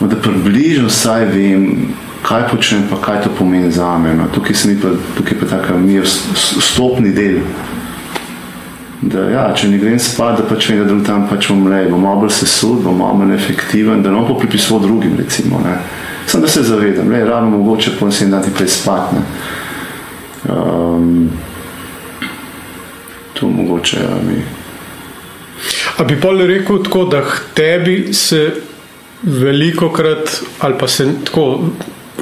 da 0.00 0.16
približno 0.16 0.90
vsaj 0.90 1.28
vem, 1.32 1.94
kaj 2.26 2.48
počnem, 2.50 2.84
pa 2.90 2.98
kaj 3.00 3.22
to 3.24 3.30
pomeni 3.38 3.70
za 3.72 3.98
me. 3.98 4.14
No. 4.18 4.26
Tukaj, 4.34 4.56
pa, 4.82 4.96
tukaj 5.16 5.40
pa 5.40 5.46
taka 5.56 5.78
mir, 5.78 6.06
stopni 6.06 7.14
del 7.14 7.40
da 9.00 9.26
ja, 9.30 9.44
če 9.54 9.68
ne 9.70 9.78
grem 9.80 9.98
spat, 10.00 10.40
da 10.40 10.46
pač 10.48 10.70
vem, 10.70 10.82
da 10.86 10.96
tam 11.06 11.26
pač 11.30 11.50
umre, 11.52 11.84
bom 11.90 12.02
malo 12.02 12.24
bolj 12.24 12.32
sesud, 12.38 12.80
bom 12.84 12.96
malo 12.98 13.20
manj 13.20 13.34
efektiven, 13.36 14.02
da 14.02 14.12
ne 14.12 14.22
bom 14.24 14.38
pripisoval 14.40 14.86
drugim, 14.86 15.16
recimo. 15.20 15.60
Ne. 15.64 15.76
Sem 16.26 16.42
da 16.42 16.50
se 16.50 16.64
zavedam, 16.66 17.10
da 17.12 17.20
je 17.20 17.28
ravno 17.28 17.58
mogoče 17.58 17.96
po 18.00 18.08
vsem 18.10 18.32
dati 18.32 18.50
prej 18.54 18.72
spat. 18.78 19.12
Ne. 19.14 19.24
Um, 20.54 21.28
to 23.36 23.50
mogoče 23.52 24.00
ja, 24.00 24.16
mi. 24.26 24.40
A 25.96 26.04
bi 26.04 26.20
pa 26.20 26.30
rekel 26.30 26.82
tako, 26.84 27.04
da 27.04 27.22
tebi 27.54 28.12
se 28.12 28.50
veliko 29.22 29.88
krat 29.92 30.42
ali 30.60 30.74
pa 30.78 30.88
se 30.88 31.06
tako 31.24 31.70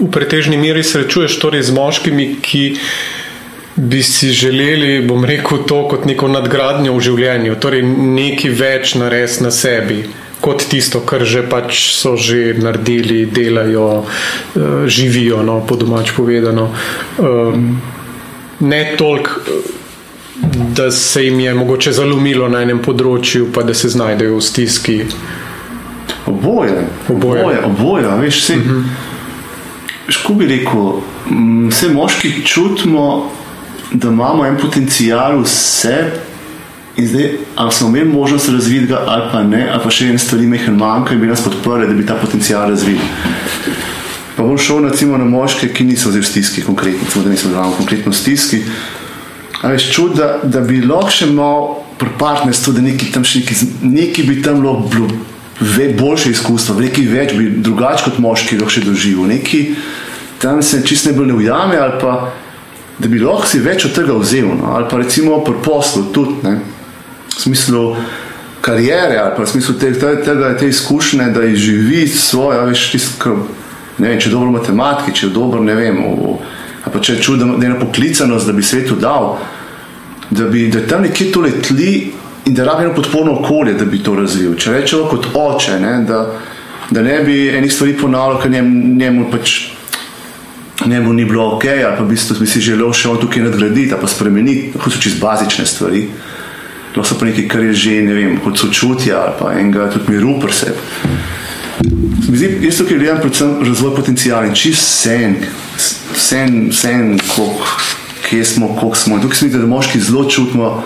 v 0.01 0.11
pretežni 0.11 0.57
meri 0.57 0.83
srečuješ 0.83 1.39
torej 1.39 1.63
z 1.63 1.75
moškimi, 1.75 2.27
ki 2.43 2.65
bi 3.77 4.03
si 4.03 4.31
želeli, 4.31 5.07
bom 5.07 5.25
rekel, 5.25 5.65
to 5.67 5.85
kot 5.91 6.05
neko 6.07 6.29
nadgradnjo 6.31 6.95
v 6.95 7.03
življenju, 7.03 7.57
torej 7.63 7.83
nekaj 7.87 8.55
več 8.59 8.95
narediti 8.99 9.47
na 9.47 9.51
sebi. 9.55 10.05
Kot 10.45 10.67
tisto, 10.69 11.01
kar 11.07 11.25
že 11.25 11.43
pač 11.49 11.79
so 11.97 12.17
že 12.21 12.55
naredili, 12.59 13.25
delajo, 13.27 14.05
uh, 14.05 14.85
živijo, 14.87 15.43
no, 15.43 15.63
po 15.67 15.79
domač 15.81 16.13
povedano. 16.13 16.69
Um, 17.19 17.81
ne 18.61 18.83
toliko, 18.99 19.41
da 20.77 20.91
se 20.91 21.25
jim 21.25 21.41
je 21.41 21.55
mogoče 21.55 21.93
zalomilo 21.93 22.49
na 22.49 22.63
enem 22.63 22.83
področju, 22.83 23.49
pa 23.53 23.63
da 23.63 23.75
se 23.75 23.89
znajdejo 23.89 24.37
v 24.37 24.43
stiski. 24.43 24.99
Oboje, 26.27 26.87
oboje, 27.09 27.43
oboje, 27.43 27.65
oboje 27.65 28.19
veš, 28.21 28.43
vse. 28.43 28.57
Uh 28.57 28.63
-huh. 28.63 28.85
Ško 30.09 30.35
bi 30.35 30.47
rekel, 30.47 31.01
vse 31.71 31.89
moški 31.89 32.33
čutimo 32.45 33.31
da 33.95 34.09
imamo 34.09 34.47
en 34.47 34.57
potencial 34.57 35.43
vse. 35.43 36.11
In 36.97 37.09
zdaj, 37.09 37.31
ali 37.57 37.73
smo 37.73 37.89
imeli 37.89 38.09
možnost 38.09 38.49
razviti 38.49 38.87
ga, 38.87 39.03
ali 39.07 39.23
pa 39.33 39.43
ne, 39.43 39.69
ali 39.73 39.83
pa 39.85 39.91
še 39.91 40.07
en 40.09 40.19
stvari 40.19 40.47
mehen 40.47 40.77
manjka 40.79 41.15
in 41.15 41.21
bi 41.21 41.27
nas 41.27 41.43
podprli, 41.43 41.89
da 41.89 41.95
bi 41.95 42.07
ta 42.07 42.15
potencial 42.15 42.69
razvili. 42.71 43.01
Pa 44.37 44.43
bom 44.43 44.59
šel 44.59 44.85
recimo, 44.89 45.19
na 45.19 45.25
moške, 45.25 45.73
ki 45.75 45.85
niso 45.85 46.11
zdaj 46.11 46.23
v 46.23 46.29
stiski, 46.29 46.63
konkretno, 46.63 47.23
da 47.23 47.31
niso 47.31 47.51
zelo 47.51 47.73
konkretno 47.79 48.13
v 48.13 48.17
stiski. 48.19 48.63
Ali 48.63 48.94
je 49.73 49.79
čud, 49.79 50.17
da, 50.19 50.39
da 50.43 50.61
bi 50.61 50.83
lahko 50.85 51.11
še 51.11 51.31
malo 51.33 51.81
pri 51.99 52.11
partnerstvu, 52.19 52.73
da 52.77 52.85
neki 52.85 53.13
tam 53.15 53.25
še 53.25 53.41
neki, 53.41 53.57
neki 53.83 54.25
bi 54.29 54.41
tam 54.43 54.65
lahko 54.65 54.89
bilo 54.93 55.09
ve, 55.61 55.89
boljše 55.97 56.35
izkustvo, 56.35 56.81
neki 56.81 57.07
več 57.09 57.37
bi 57.39 57.51
drugače 57.65 58.09
kot 58.09 58.19
moški 58.21 58.59
lahko 58.61 58.77
še 58.77 58.85
doživel, 58.85 59.29
neki 59.31 59.67
tam 60.43 60.63
se 60.63 60.83
čist 60.85 61.07
ne 61.09 61.15
bolj 61.17 61.31
ne 61.31 61.39
ujame 61.39 61.79
ali 61.81 62.01
pa 62.01 62.17
da 62.99 63.09
bi 63.09 63.19
lahko 63.19 63.49
si 63.51 63.59
več 63.63 63.87
od 63.89 63.95
tega 63.97 64.15
vzel, 64.19 64.53
no? 64.55 64.75
ali 64.77 64.87
pa 64.91 65.01
recimo 65.03 65.41
pri 65.45 65.57
poslu, 65.65 66.07
tudi 66.15 66.39
ne? 66.47 66.59
v 67.35 67.41
smislu 67.41 67.85
karijere, 68.65 69.19
ali 69.19 69.35
pa 69.37 69.43
v 69.43 69.51
smislu 69.51 69.75
te, 69.81 69.91
te, 69.99 70.15
tega, 70.25 70.55
te 70.59 70.69
izkušnje, 70.71 71.31
da 71.35 71.45
izživi 71.45 72.07
svoje, 72.09 72.61
veš, 72.71 72.85
tisto, 72.95 73.35
ne 73.99 74.13
vem, 74.13 74.21
če 74.21 74.31
je 74.31 74.35
dobro 74.35 74.53
v 74.53 74.59
matematiki, 74.61 75.17
če 75.19 75.27
je 75.27 75.33
dobro, 75.35 75.63
ne 75.65 75.75
vem, 75.75 75.99
v, 75.99 76.37
ali 76.39 76.54
pa 76.95 77.03
če 77.03 77.17
je 77.17 77.23
čudno, 77.27 77.57
da 77.59 77.67
je 77.67 77.73
ena 77.73 77.81
poklicanost, 77.81 78.47
da 78.47 78.53
bi 78.55 78.63
svetu 78.63 78.95
dal, 79.03 79.33
da 80.31 80.47
bi 80.49 80.69
da 80.71 80.87
tam 80.87 81.03
nekje 81.03 81.33
tole 81.35 81.51
tli 81.59 82.13
in 82.47 82.55
da 82.55 82.65
rabi 82.65 82.85
eno 82.85 82.95
podporno 82.95 83.33
okolje, 83.41 83.75
da 83.75 83.85
bi 83.85 83.99
to 84.03 84.15
razvil. 84.15 84.55
Če 84.55 84.77
rečemo 84.79 85.09
kot 85.11 85.27
oče, 85.35 85.79
ne? 85.83 85.95
Da, 86.07 86.21
da 86.91 87.03
ne 87.03 87.19
bi 87.27 87.49
enih 87.51 87.73
stvari 87.73 87.97
ponavljal, 87.99 88.43
ker 88.43 88.53
njemu, 88.53 88.97
njemu 89.01 89.27
pač 89.33 89.57
njemu 90.87 91.13
ni 91.13 91.25
bilo 91.25 91.49
ok, 91.57 91.65
ali 91.65 91.97
pa 91.97 92.05
v 92.05 92.09
bistvu 92.09 92.37
bi 92.41 92.47
si 92.47 92.61
želel 92.61 92.93
še 92.93 93.09
on 93.09 93.21
tukaj 93.23 93.43
nadgraditi, 93.47 93.95
pa 94.01 94.11
spremeniti, 94.11 94.73
lahko 94.75 94.91
so 94.91 95.01
čisto 95.01 95.23
bazične 95.27 95.67
stvari. 95.67 96.07
To 96.95 97.03
so 97.03 97.19
pa 97.19 97.27
nekaj, 97.27 97.49
kar 97.51 97.63
je 97.65 97.73
že, 97.75 97.95
ne 98.07 98.15
vem, 98.15 98.37
kot 98.43 98.59
sočutje 98.59 99.15
ali 99.15 99.35
pa 99.39 99.55
enega 99.59 99.89
tudi 99.91 100.15
miru 100.15 100.37
pri 100.43 100.55
sebi. 100.55 100.79
Zdi, 102.23 102.59
jaz 102.63 102.77
tukaj 102.79 102.99
gledam 102.99 103.21
predvsem 103.21 103.57
razvoj 103.67 103.97
potencijala 103.97 104.47
in 104.47 104.55
čist 104.55 104.83
sen, 105.03 105.37
sen, 106.17 106.73
sen 106.73 107.19
koliko, 107.37 107.67
kje 108.29 108.45
smo, 108.45 108.69
koliko 108.69 108.97
smo. 108.97 109.17
In 109.17 109.23
tukaj 109.23 109.37
se 109.37 109.47
mi 109.47 109.53
da 109.53 109.67
moški 109.67 110.01
zelo 110.01 110.25
čutimo, 110.31 110.83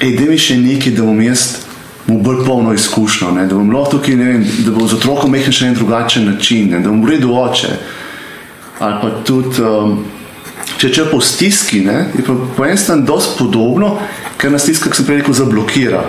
ej, 0.00 0.16
da 0.16 0.30
mi 0.30 0.38
še 0.38 0.56
nekaj, 0.56 0.92
da 0.96 1.04
bom 1.04 1.20
jaz 1.20 1.46
mu 2.06 2.20
bolj 2.22 2.44
polno 2.46 2.72
izkušnjo, 2.72 3.30
ne? 3.30 3.46
da 3.46 3.54
bom 3.54 3.70
lahko 3.70 3.98
tukaj, 3.98 4.16
ne 4.16 4.24
vem, 4.24 4.44
da 4.64 4.72
bom 4.72 4.88
z 4.88 4.96
otrokom 4.96 5.32
mehal 5.34 5.52
še 5.52 5.70
en 5.70 5.78
drugačen 5.78 6.28
način, 6.30 6.70
ne? 6.70 6.80
da 6.80 6.88
bom 6.88 7.02
v 7.04 7.14
redu 7.14 7.34
oče. 7.36 7.72
Ali 8.78 9.00
pa 9.02 9.10
tudi, 9.26 9.62
um, 9.62 9.98
če 10.80 10.92
če 10.92 11.08
po 11.10 11.20
stiski, 11.20 11.82
ne? 11.84 12.06
je 12.16 12.24
pa 12.24 12.36
po 12.56 12.64
enem 12.64 12.78
strani 12.80 13.06
dosti 13.08 13.36
podobno, 13.38 13.96
ker 14.40 14.54
nas 14.54 14.64
stiska, 14.64 14.88
kot 14.88 15.00
sem 15.00 15.08
prej 15.08 15.20
rekel, 15.20 15.36
zablokira. 15.36 16.04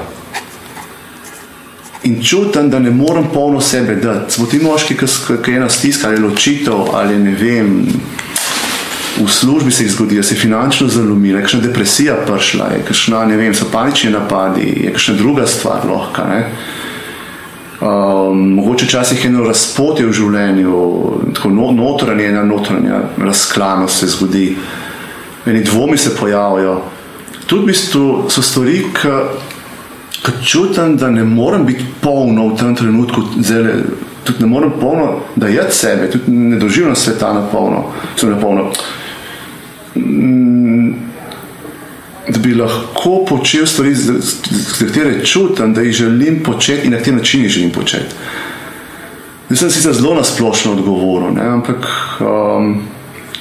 In 2.07 2.21
čutim, 2.23 2.69
da 2.71 2.79
ne 2.79 2.91
morem 2.91 3.25
polno 3.33 3.61
sebe 3.61 3.95
dati. 3.95 4.33
Smo 4.33 4.45
ti 4.47 4.59
moški, 4.63 4.95
ki 4.95 5.51
je 5.51 5.57
ena 5.57 5.69
stiska 5.69 6.07
ali 6.07 6.21
ločitev 6.23 6.93
ali 6.95 7.17
ne 7.19 7.33
vem, 7.35 7.81
v 9.25 9.27
službi 9.31 9.71
se 9.71 9.83
jih 9.83 9.91
zgodi, 9.91 10.15
da 10.15 10.23
se 10.23 10.35
je 10.35 10.39
finančno 10.39 10.87
zalomila, 10.87 11.41
kakšna 11.41 11.59
depresija 11.59 12.15
prišla, 12.25 12.69
je 12.75 12.83
kakšna, 12.87 13.25
ne 13.25 13.37
vem, 13.37 13.53
so 13.55 13.65
panični 13.71 14.11
napadi, 14.11 14.67
je 14.85 14.91
kakšna 14.93 15.15
druga 15.15 15.47
stvar 15.47 15.85
lahko. 15.89 16.27
Um, 17.81 18.53
mogoče 18.57 18.85
včasih 18.85 19.25
je 19.25 19.29
eno 19.29 19.43
razpotje 19.45 20.05
v 20.05 20.13
življenju, 20.13 20.77
tako 21.35 21.49
no, 21.53 21.71
notranje, 21.71 22.29
ena 22.29 22.45
notranja 22.45 23.01
razklanost 23.17 23.99
se 23.99 24.07
zgodi, 24.15 24.47
eni 25.45 25.63
dvomi 25.63 25.97
se 25.97 26.15
pojavijo. 26.15 26.79
Tudi 27.45 27.63
v 27.63 27.65
bistvu 27.65 28.07
so 28.29 28.41
stvari, 28.41 28.79
ki 28.93 29.13
čutim, 30.45 30.97
da 30.97 31.09
ne 31.09 31.23
morem 31.23 31.65
biti 31.65 31.85
polno 32.01 32.47
v 32.47 32.57
tem 32.57 32.75
trenutku, 32.75 33.21
zelo, 33.39 33.73
tudi 34.23 34.43
ne 34.43 34.47
morem 34.47 34.71
polno, 34.79 35.19
da 35.35 35.47
jaz 35.47 35.73
sebe, 35.73 36.09
tudi 36.11 36.31
ne 36.31 36.59
doživljam 36.59 36.95
sveta 36.95 37.33
na 37.33 37.47
polno, 37.51 37.83
sem 38.15 38.29
na 38.29 38.39
polno. 38.39 38.71
Mm, 39.95 40.93
da 42.27 42.39
bi 42.39 42.55
lahko 42.55 43.25
počel 43.29 43.65
stvari, 43.65 43.95
za 43.95 44.13
katere 44.79 45.25
čutim, 45.25 45.73
da 45.73 45.81
jih 45.81 45.93
želim 45.93 46.43
početi 46.43 46.87
in 46.87 46.93
na 46.93 46.99
te 46.99 47.11
način 47.11 47.43
jih 47.43 47.51
želim 47.51 47.71
početi. 47.71 48.15
Jaz 49.49 49.59
sem 49.59 49.71
sicer 49.71 49.93
zelo 49.93 50.15
nasplošno 50.15 50.71
odgovoril, 50.71 51.31
ne, 51.33 51.45
ampak 51.47 51.87
um, 52.19 52.81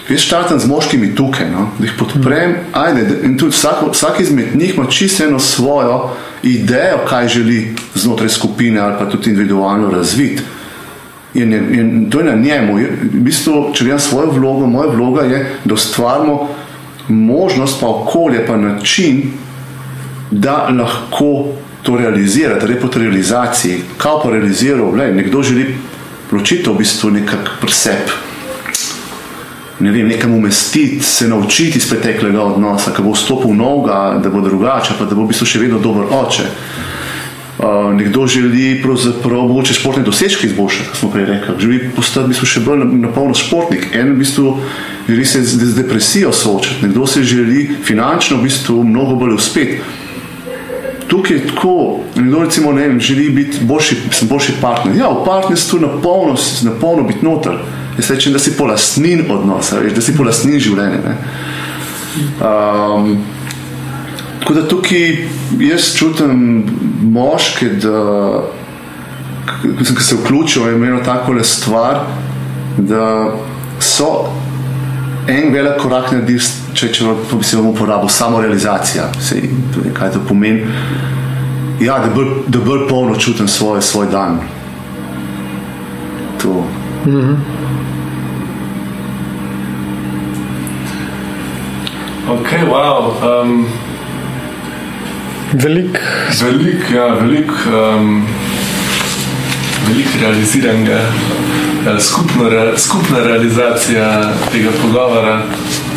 jaz 0.09 0.21
štartam 0.21 0.61
z 0.61 0.69
moškimi 0.71 1.15
tukaj, 1.15 1.51
no, 1.51 1.71
da 1.79 1.85
jih 1.85 1.95
podprem. 1.99 2.55
Ajde, 2.73 3.09
in 3.25 3.39
tudi 3.39 3.51
vsak, 3.51 3.83
vsak 3.93 4.21
izmed 4.21 4.55
njih 4.55 4.77
ima 4.77 4.87
čisto 4.87 5.25
eno 5.25 5.39
svojo 5.39 6.11
idejo, 6.51 6.99
kaj 7.09 7.29
želi 7.29 7.75
znotraj 7.95 8.29
skupine 8.29 8.81
ali 8.81 8.95
pa 8.99 9.11
tudi 9.11 9.31
individualno 9.31 9.91
razviti. 9.91 10.43
In, 11.35 11.53
in 11.53 12.11
to 12.11 12.19
je 12.19 12.25
na 12.25 12.35
njemu. 12.37 12.77
V 13.13 13.21
bistvu, 13.21 13.71
če 13.75 13.85
gledam 13.85 14.01
svojo 14.01 14.31
vlogo, 14.31 14.67
moja 14.67 14.91
vloga 14.91 15.23
je, 15.23 15.41
da 15.65 15.75
ustvarimo 15.75 16.49
možnost, 17.09 17.81
pa 17.81 17.89
okolje, 17.89 18.47
pa 18.47 18.57
način, 18.57 19.23
da 20.31 20.69
lahko 20.79 21.47
to 21.83 21.97
realizira, 21.97 22.57
je 22.69 22.81
po 22.81 22.89
realizaciji. 22.95 23.81
Kaj 23.99 24.13
pa 24.23 24.31
realiziral, 24.31 24.95
Lej, 24.95 25.13
nekdo 25.15 25.43
želi 25.43 25.75
ločitev 26.33 26.75
v 26.75 26.79
bistvu 26.79 27.11
nekak 27.11 27.51
presep. 27.61 28.11
Ne 29.81 29.93
vem, 29.93 30.09
nekam 30.09 30.35
umestiti, 30.35 31.05
se 31.05 31.29
naučiti 31.29 31.79
iz 31.79 31.89
preteklega 31.89 32.43
odnosa, 32.43 32.95
ki 32.97 33.03
bo 33.05 33.13
vstopil 33.13 33.51
v 33.53 33.59
noga, 33.59 34.21
da 34.23 34.31
bo 34.33 34.41
drugače, 34.41 34.97
pa 34.99 35.05
da 35.05 35.15
bo 35.15 35.27
v 35.27 35.35
bistvu 35.35 35.47
še 35.47 35.61
vedno 35.61 35.81
dober 35.85 36.09
oče. 36.17 36.47
Uh, 37.57 37.93
nekdo 37.97 38.27
želi 38.29 38.83
pravzaprav 38.83 39.47
mogoče 39.49 39.75
športne 39.75 40.03
dosežke 40.05 40.47
izboljšati, 40.47 40.89
kot 40.91 40.99
smo 40.99 41.11
prej 41.13 41.25
rekli, 41.25 41.55
želi 41.61 41.91
postati 41.97 42.27
v 42.27 42.33
bistvu 42.33 42.49
še 42.53 42.61
bolj 42.65 42.85
napolno 43.01 43.37
športnik. 43.37 43.87
En 43.97 44.13
v 44.13 44.19
bistvu 44.21 44.59
želi 45.09 45.25
se 45.25 45.45
z, 45.45 45.71
depresijo 45.77 46.33
soočati, 46.33 46.85
nekdo 46.85 47.07
se 47.07 47.25
želi 47.25 47.69
finančno 47.85 48.41
v 48.41 48.49
bistvu 48.49 48.83
mnogo 48.85 49.17
bolj 49.21 49.37
uspeti. 49.37 49.81
Tukaj 51.09 51.37
je 51.37 51.47
tako, 51.49 52.01
nekdo 52.17 52.45
recimo 52.45 52.73
ne 52.73 52.89
vem, 52.89 53.01
želi 53.01 53.31
biti 53.31 53.65
boljši, 53.65 53.97
boljši 54.29 54.53
partner. 54.61 54.97
Ja, 54.97 55.09
v 55.13 55.25
partnerstvu 55.25 55.81
na 55.81 55.89
polno, 56.03 56.37
na 56.65 56.73
polno 56.81 57.09
biti 57.09 57.25
noter. 57.25 57.61
Jaz 57.97 58.11
rečem, 58.11 58.33
da 58.33 58.39
si 58.39 58.57
polastnin 58.57 59.25
odnosa, 59.31 59.81
da 59.81 60.03
si 60.05 60.17
polastnin 60.17 60.61
življenja. 60.61 61.17
Um, 62.41 63.17
Tako 64.47 64.61
da 64.61 64.69
tukaj 64.69 65.29
jaz 65.59 65.95
čutim 65.99 66.65
moške, 67.03 67.67
da 67.83 68.43
ki 69.79 70.03
se 70.03 70.15
vključijo 70.15 70.69
in 70.71 70.77
imajo 70.77 71.01
tako 71.05 71.33
le 71.33 71.45
stvar, 71.45 71.99
da 72.77 73.33
so 73.81 74.31
en 75.29 75.53
velik 75.53 75.81
korak 75.83 76.13
naredili, 76.13 76.39
če, 76.75 76.93
če 76.93 77.05
bi 77.33 77.45
se 77.45 77.57
vam 77.57 77.67
uporabil, 77.73 78.09
samo 78.09 78.41
realizacija. 78.41 79.09
Sej, 79.19 79.49
kaj 79.99 80.13
to 80.15 80.23
pomeni? 80.29 80.63
Ja, 81.81 81.99
da 81.99 82.15
bolj, 82.15 82.31
da 82.47 82.63
bolj 82.63 82.87
polno 82.89 83.19
čutim 83.19 83.49
svoj, 83.49 83.83
svoj 83.83 84.07
dan. 84.13 84.39
To. 86.43 86.65
Mm 87.07 87.11
-hmm. 87.11 87.37
Ok, 92.27 92.49
wow. 92.69 93.15
Um, 93.23 93.67
Veliko. 95.53 95.99
Veliko, 96.43 96.95
ja, 96.95 97.07
veliko 97.15 97.55
um, 97.71 98.27
velik 99.89 100.09
realiziranega, 100.21 100.99
skupno, 102.01 102.49
re, 102.49 102.73
skupna 102.79 103.19
realizacija 103.19 104.33
tega 104.53 104.71
pogovora. 104.83 105.43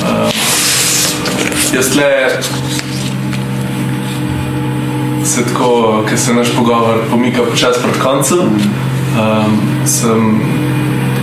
Uh, 0.02 0.30
jaz 1.74 1.96
le 1.96 2.30
se 5.26 5.44
tako, 5.44 6.04
ker 6.10 6.18
se 6.18 6.34
naš 6.34 6.54
pogovor 6.56 7.02
pomika 7.10 7.42
počasi 7.50 7.80
proti 7.82 8.00
koncu, 8.00 8.40
um, 8.44 9.58
sem, 9.86 10.42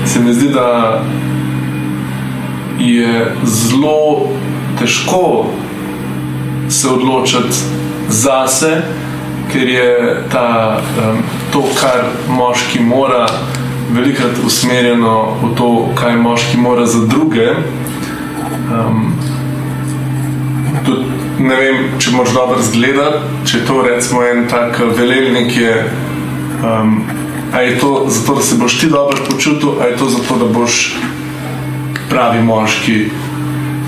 se 0.06 0.20
mi 0.20 0.34
zdi, 0.34 0.48
da 0.48 1.02
je 2.78 3.32
zelo 3.44 4.28
težko 4.78 5.46
se 6.68 6.88
odločiti 6.88 7.56
zase, 8.08 8.82
ker 9.52 9.68
je 9.68 9.90
ta, 10.32 10.80
um, 10.98 11.22
to, 11.52 11.62
kar 11.80 12.04
moški 12.28 12.80
mora, 12.82 13.26
velikokrat 13.90 14.40
usmerjeno 14.46 15.36
v 15.42 15.52
to, 15.58 15.68
kaj 15.94 16.16
moški 16.16 16.58
mora 16.58 16.86
za 16.86 17.06
druge. 17.06 17.52
Um, 18.66 19.14
tudi, 20.86 21.06
ne 21.38 21.60
vem, 21.60 21.84
če 22.02 22.10
moš 22.16 22.34
dobro 22.34 22.62
zgledati, 22.62 23.46
če 23.46 23.62
to 23.66 23.82
recimo 23.86 24.26
en 24.26 24.48
tak 24.50 24.80
velelnik 24.98 25.56
je. 25.56 25.78
Um, 26.64 27.00
A 27.52 27.60
je 27.60 27.78
to 27.78 28.04
zato, 28.08 28.34
da 28.34 28.42
se 28.42 28.54
boš 28.58 28.78
ti 28.80 28.88
dobro 28.88 29.16
počutil, 29.30 29.68
ali 29.80 29.92
je 29.92 29.96
to 29.96 30.08
zato, 30.08 30.36
da 30.36 30.44
boš 30.44 30.96
pravi 32.10 32.42
moški? 32.42 33.10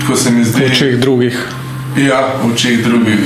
Tako 0.09 0.21
se 0.21 0.31
mi 0.31 0.43
zdi. 0.43 0.65
V 0.65 0.71
očeh 0.71 0.99
drugih. 0.99 1.47
Ja, 1.97 2.33
v 2.41 2.53
očeh 2.53 2.81
drugih. 2.83 3.19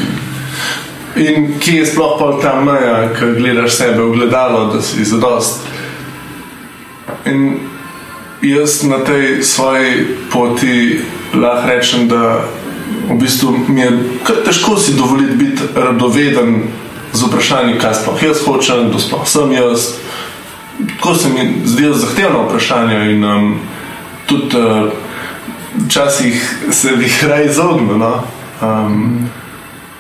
In 1.15 1.53
kje 1.59 1.77
je 1.79 1.85
sploh 1.85 2.19
ta 2.41 2.59
meja, 2.59 3.07
ki 3.15 3.39
gledaš 3.39 3.71
sebe 3.71 4.03
v 4.03 4.17
gledalo, 4.17 4.65
da 4.73 4.81
si 4.83 5.05
zadost. 5.07 5.63
In 7.23 7.71
jaz 8.43 8.83
na 8.83 8.99
tej 8.99 9.47
svoji 9.47 10.11
poti 10.27 10.99
lahko 11.31 11.67
rečem, 11.71 12.11
da 12.11 12.43
v 13.07 13.15
bistvu 13.15 13.55
mi 13.71 13.81
je 13.81 14.19
kar 14.27 14.43
težko 14.43 14.75
si 14.75 14.97
dovoliti 14.99 15.39
biti 15.39 15.63
radoveden 15.75 16.67
z 17.15 17.23
vprašanjem, 17.23 17.79
kaj 17.79 17.95
sploh 18.03 18.23
jaz 18.27 18.43
hočem, 18.43 18.89
kdo 18.91 18.99
sploh 18.99 19.23
sem 19.23 19.55
jaz. 19.55 19.95
Tako 20.99 21.15
se 21.15 21.31
mi 21.31 21.63
zdijo 21.63 21.95
zahtevno 21.95 22.43
vprašanje 22.43 22.99
in 23.15 23.23
um, 23.23 23.55
tudi 24.27 24.59
uh, 24.59 24.91
včasih 25.85 26.57
se 26.71 26.95
bi 26.97 27.03
jih 27.03 27.23
raje 27.29 27.49
izognil. 27.49 27.97
No? 27.97 28.23
Um, 28.61 29.29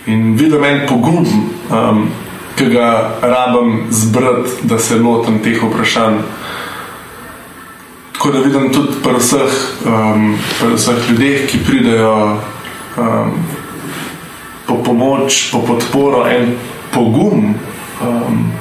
In 0.05 0.35
vidim 0.35 0.63
en 0.63 0.81
pogum, 0.87 1.27
um, 1.71 2.07
ki 2.55 2.65
ga 2.73 2.87
rabim 3.21 3.85
zbrati, 3.89 4.67
da 4.67 4.79
se 4.79 4.97
lotim 4.99 5.39
teh 5.39 5.61
vprašanj. 5.63 6.17
Tako 8.11 8.31
da 8.31 8.39
vidim 8.39 8.67
tudi 8.73 8.99
pri 9.03 9.13
vseh, 9.19 9.53
um, 9.87 10.35
pri 10.59 10.75
vseh 10.75 11.09
ljudeh, 11.09 11.47
ki 11.47 11.61
pridejo 11.63 12.15
um, 12.97 13.31
po 14.67 14.83
pomoč, 14.83 15.51
po 15.51 15.63
podporo, 15.67 16.27
en 16.27 16.57
pogum. 16.91 17.55
Um, 18.03 18.51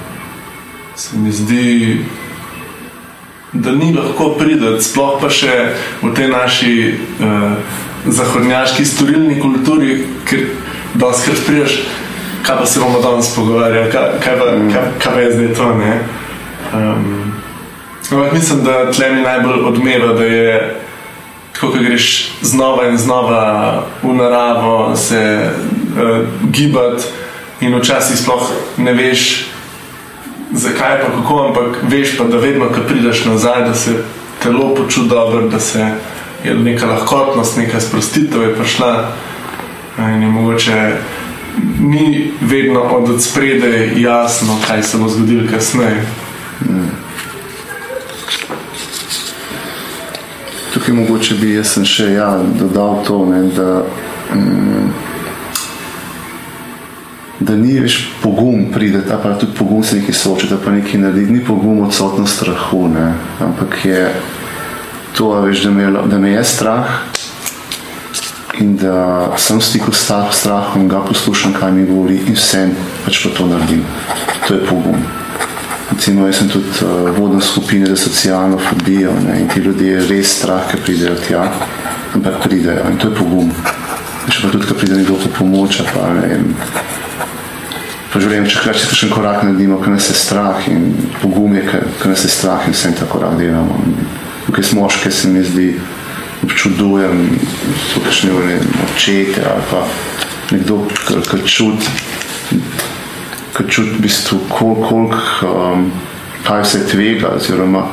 se 0.94 1.18
mi 1.18 1.32
zdi, 1.32 2.04
da 3.52 3.72
ni 3.72 3.92
lahko 3.92 4.34
priti, 4.38 4.76
sploh 4.80 5.18
pa 5.20 5.28
še 5.30 5.74
v 6.02 6.12
tej 6.16 6.28
naši 6.32 6.74
uh, 7.20 7.52
zahodnjaški 8.06 8.84
storilni 8.84 9.40
kulturi. 9.40 10.04
Ker, 10.28 10.46
da 10.94 11.12
skrat 11.16 11.44
priješ, 11.46 11.78
kaj 12.44 12.58
pa 12.58 12.66
se 12.66 12.80
bomo 12.80 13.00
danes 13.00 13.34
pogovarjali, 13.34 13.90
kaj, 13.92 14.08
kaj, 14.24 14.38
pa, 14.38 14.44
kaj, 14.72 14.88
kaj 14.98 15.12
pa 15.12 15.20
je 15.20 15.32
zdaj 15.32 15.54
to. 15.56 15.68
Um, 16.72 17.32
Ampak 18.12 18.32
mislim, 18.32 18.64
da 18.64 18.90
tle 18.92 19.10
mi 19.12 19.22
najbolj 19.22 19.60
odmeva, 19.64 20.12
da 20.12 20.24
je 20.24 20.76
tako, 21.52 21.70
ko 21.72 21.78
greš 21.78 22.32
znova 22.42 22.88
in 22.88 22.98
znova 22.98 23.84
v 24.02 24.14
naravo, 24.14 24.96
se 24.96 25.48
uh, 25.48 26.26
gibati 26.50 27.04
in 27.60 27.76
včasih 27.78 28.18
sploh 28.18 28.50
ne 28.76 28.92
veš, 28.92 29.51
zakaj 30.52 31.00
pa 31.00 31.12
kako, 31.16 31.46
ampak 31.48 31.76
veš 31.82 32.16
pa, 32.18 32.24
da 32.24 32.36
vedno, 32.36 32.68
ko 32.68 32.80
prideš 32.88 33.24
nazaj, 33.24 33.64
da 33.68 33.74
se 33.74 33.90
telo 34.42 34.74
počuti 34.74 35.08
dobro, 35.08 35.48
da 35.48 35.60
se 35.60 35.90
je 36.44 36.54
neka 36.54 36.86
lahkotnost, 36.86 37.56
neka 37.56 37.80
sprostitev 37.80 38.42
je 38.42 38.54
prišla 38.54 39.12
in 39.98 40.22
je 40.22 40.28
mogoče. 40.28 40.96
Ni 41.80 42.30
vedno 42.40 42.80
od 42.80 43.22
spredaj 43.22 44.00
jasno, 44.00 44.56
kaj 44.66 44.82
se 44.82 44.98
bo 44.98 45.08
zgodilo 45.08 45.48
kasneje. 45.50 46.06
Mm. 46.60 46.88
Tukaj 50.74 50.94
mogoče 50.94 51.34
bi 51.34 51.54
jaz 51.54 51.76
še 51.84 52.12
ja, 52.12 52.38
dodal 52.58 53.04
to, 53.04 53.26
ne, 53.26 53.42
da, 53.52 53.84
mm, 54.34 54.88
da 57.42 57.56
ni 57.56 57.78
več 57.80 57.98
pogum 58.22 58.68
pride, 58.72 59.02
ta 59.08 59.18
pa 59.22 59.34
tudi 59.38 59.56
pogum 59.58 59.82
se 59.84 59.98
nekaj 59.98 60.14
soči, 60.14 60.48
da 60.50 60.58
pa 60.62 60.70
nekaj 60.74 61.00
naredi, 61.00 61.32
ni 61.32 61.44
pogum 61.44 61.82
odsotno 61.86 62.26
strahu, 62.26 62.86
ne, 62.92 63.12
ampak 63.42 63.78
je 63.84 64.04
to, 65.16 65.32
veš, 65.44 65.64
da, 65.66 65.70
me, 65.70 65.90
da 66.10 66.18
me 66.18 66.32
je 66.32 66.44
strah 66.44 66.98
in 68.60 68.76
da 68.76 69.32
sem 69.40 69.58
v 69.58 69.64
stiku 69.64 69.92
s 69.92 70.12
strahom, 70.30 70.88
ga 70.88 71.00
poslušam, 71.00 71.54
kaj 71.56 71.72
mi 71.72 71.86
govori 71.88 72.20
in 72.26 72.36
vsem 72.36 72.74
pač 73.04 73.22
pa 73.24 73.32
to 73.36 73.46
naredim. 73.48 73.84
To 74.46 74.54
je 74.54 74.66
pogum. 74.68 75.00
Recimo, 75.92 76.26
jaz 76.26 76.38
sem 76.40 76.48
tudi 76.48 76.68
uh, 76.84 77.10
vodna 77.16 77.40
skupina 77.40 77.86
za 77.86 77.96
socialno 77.96 78.58
fobijo 78.58 79.12
ne, 79.26 79.40
in 79.40 79.48
ti 79.48 79.60
ljudje 79.60 79.92
je 79.92 80.06
res 80.08 80.38
strah, 80.38 80.68
ker 80.70 80.80
pridejo 80.84 81.16
tja, 81.26 81.48
ampak 82.14 82.42
pridejo 82.44 82.86
in 82.90 82.98
to 82.98 83.08
je 83.08 83.16
pogum. 83.16 83.50
Še 84.28 84.44
pa 84.44 84.52
tudi, 84.52 84.66
ko 84.68 84.78
pride 84.78 85.00
nekdo 85.00 85.18
po 85.18 85.32
pomoč, 85.38 85.82
pa 85.92 86.12
ne 86.14 86.28
vem. 86.28 86.46
Pa 88.12 88.20
želim, 88.20 88.44
če 88.44 88.60
hkrati 88.60 88.84
še 88.92 89.06
en 89.08 89.14
korak 89.14 89.40
naredimo, 89.46 89.80
ker 89.80 89.94
nas 89.94 90.10
je 90.10 90.16
strah 90.18 90.60
in 90.68 90.90
pogum 91.22 91.54
je, 91.56 91.64
ker 91.64 92.10
nas 92.12 92.24
je 92.26 92.30
strah 92.32 92.66
in 92.68 92.76
vsem 92.76 92.92
ta 92.98 93.08
korak 93.08 93.38
delamo. 93.40 93.78
Tukaj 94.46 94.68
smo 94.68 94.84
moške, 94.84 95.10
se 95.10 95.30
mi 95.32 95.40
zdi, 95.46 95.68
občudujem, 96.44 97.22
so 97.88 98.02
kakšne 98.04 98.58
očete 98.88 99.44
ali 99.46 99.68
pa 99.70 99.84
nekdo, 100.52 100.82
ki 101.08 101.44
čuti 101.46 101.88
ki 103.52 103.68
čuti, 103.68 103.90
v 103.96 104.00
bistvu, 104.00 104.38
koliko, 104.48 104.88
kolik, 104.88 105.14
um, 105.44 105.92
kaj 106.46 106.64
se 106.64 106.86
tvega, 106.88 107.36
oziroma 107.36 107.86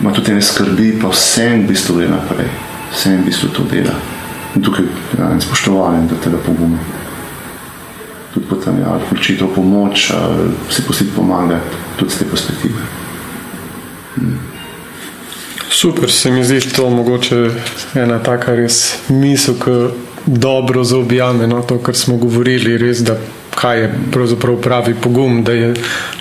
ima 0.00 0.12
tudi 0.12 0.34
ne 0.34 0.42
skrbi, 0.42 0.98
pa 1.02 1.08
vsem 1.08 1.64
v 1.64 1.68
bistvu 1.68 1.96
gre 2.00 2.08
naprej, 2.08 2.48
vsem 2.92 3.20
v 3.22 3.26
bistvu 3.28 3.48
to 3.48 3.64
dela. 3.70 3.94
In 4.56 4.62
tukaj 4.62 4.84
je 4.84 4.90
ja, 5.18 5.28
spoštovanje 5.40 6.08
do 6.08 6.16
tega 6.24 6.40
poguma. 6.46 6.78
Tudi 8.34 8.46
potem, 8.50 8.80
ja, 8.80 8.98
vključitev 9.06 9.54
pomoč, 9.54 10.10
si 10.70 10.82
posebej 10.82 11.14
pomaga, 11.16 11.60
tudi 11.96 12.10
z 12.10 12.18
te 12.18 12.24
perspektive. 12.30 12.82
Hmm. 14.14 14.38
Super, 15.70 16.10
se 16.10 16.30
mi 16.30 16.44
zdi 16.44 16.60
to 16.60 16.90
mogoče 16.90 17.50
ena 17.94 18.18
taka 18.18 18.54
res 18.54 18.98
misel, 19.08 19.54
ki 19.54 19.70
dobro 20.26 20.84
zaobjame 20.84 21.46
no, 21.46 21.62
to, 21.62 21.78
kar 21.78 21.94
smo 21.94 22.16
govorili, 22.16 22.78
res 22.78 23.02
da 23.04 23.18
kaj 23.64 23.80
je 23.80 23.92
pravzaprav 24.12 24.56
pravi 24.60 24.94
pogum, 24.94 25.44
da 25.44 25.52
je 25.52 25.70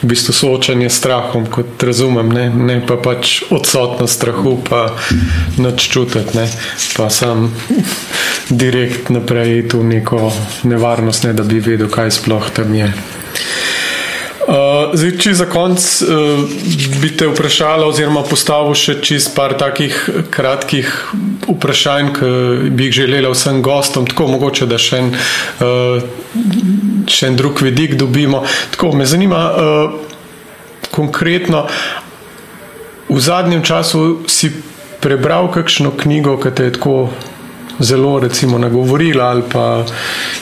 v 0.02 0.08
bistvu 0.08 0.34
soočanje 0.34 0.90
s 0.90 1.00
strahom, 1.02 1.46
kot 1.52 1.84
razumem, 1.84 2.30
ne, 2.32 2.46
ne 2.50 2.78
pa 2.88 2.96
pač 2.96 3.42
odsotnost 3.52 4.16
strahu, 4.16 4.56
pa 4.70 4.86
noč 5.58 5.90
čutiti, 5.92 6.38
ne, 6.38 6.48
pa 6.96 7.10
sam 7.12 7.50
direkt 8.50 9.12
naprej 9.12 9.68
tu 9.68 9.84
neko 9.84 10.32
nevarnost, 10.64 11.28
ne, 11.28 11.34
da 11.36 11.44
bi 11.44 11.60
vedel, 11.60 11.92
kaj 11.92 12.16
sploh 12.16 12.48
tam 12.56 12.72
je. 12.80 12.94
Uh, 14.44 14.92
zdaj, 14.92 15.12
če 15.24 15.32
za 15.40 15.46
konec 15.48 15.84
uh, 16.04 16.42
bi 17.00 17.12
te 17.16 17.28
vprašala, 17.32 17.86
oziroma 17.88 18.26
postavil 18.28 18.76
še 18.76 18.98
čist 19.04 19.32
par 19.36 19.56
takih 19.60 19.96
kratkih 20.36 20.90
vprašanj, 21.48 22.10
ki 22.18 22.32
bi 22.76 22.90
jih 22.90 22.98
želela 23.04 23.32
vsem 23.32 23.62
gostom, 23.64 24.08
tako 24.08 24.28
mogoče, 24.34 24.68
da 24.68 24.80
še 24.80 25.00
en, 25.00 25.14
uh, 25.64 26.83
še 27.08 27.32
en 27.32 27.38
drug 27.40 27.62
vidik 27.62 27.96
dobimo. 28.00 28.44
Tako 28.72 28.94
me 28.96 29.06
zanima 29.06 29.42
uh, 29.52 29.96
konkretno, 30.92 31.68
v 33.10 33.20
zadnjem 33.20 33.64
času 33.64 34.24
si 34.28 34.52
prebral 35.04 35.52
kakšno 35.52 35.92
knjigo, 35.98 36.38
ki 36.40 36.52
te 36.56 36.70
je 36.70 36.76
tako 36.80 36.98
zelo 37.80 38.20
recimo 38.22 38.58
nagovorila 38.62 39.32
ali 39.34 39.42
pa 39.50 39.84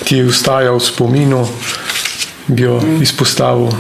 ti 0.04 0.20
je 0.20 0.28
ustajal 0.28 0.76
v 0.78 0.84
spominu 0.84 1.46
bi 2.48 2.64
jo 2.64 2.82
izpostavil? 3.02 3.72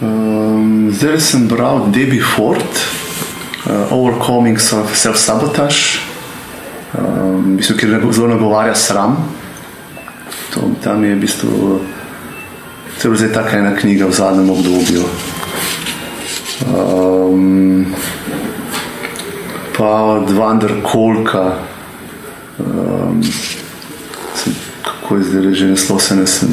Um, 0.00 0.90
zdaj 0.92 1.20
sem 1.20 1.48
bral 1.48 1.90
Debbie 1.90 2.22
Ford, 2.22 2.62
uh, 3.66 3.92
Overcoming 3.92 4.58
Self-Sabotage, 4.58 5.98
um, 6.98 7.58
ki 7.58 7.86
zelo 8.10 8.28
nagovarja 8.28 8.74
sram. 8.74 9.16
To, 10.54 10.60
tam 10.84 11.04
je 11.04 11.14
v 11.14 11.20
bistvu 11.20 11.80
celo 12.98 13.16
zdaj 13.16 13.32
taka 13.32 13.58
ena 13.58 13.76
knjiga 13.76 14.06
v 14.06 14.12
zadnjem 14.12 14.50
obdobju. 14.50 15.04
Um, 16.68 17.86
pa 19.76 19.90
od 20.02 20.30
Vanderkolka. 20.30 21.56
Um, 22.58 23.22
kako 24.82 25.16
je 25.16 25.22
zdaj 25.24 25.54
že 25.54 25.66
naslov, 25.66 26.00
se 26.00 26.16
ne 26.16 26.26
sem 26.26 26.48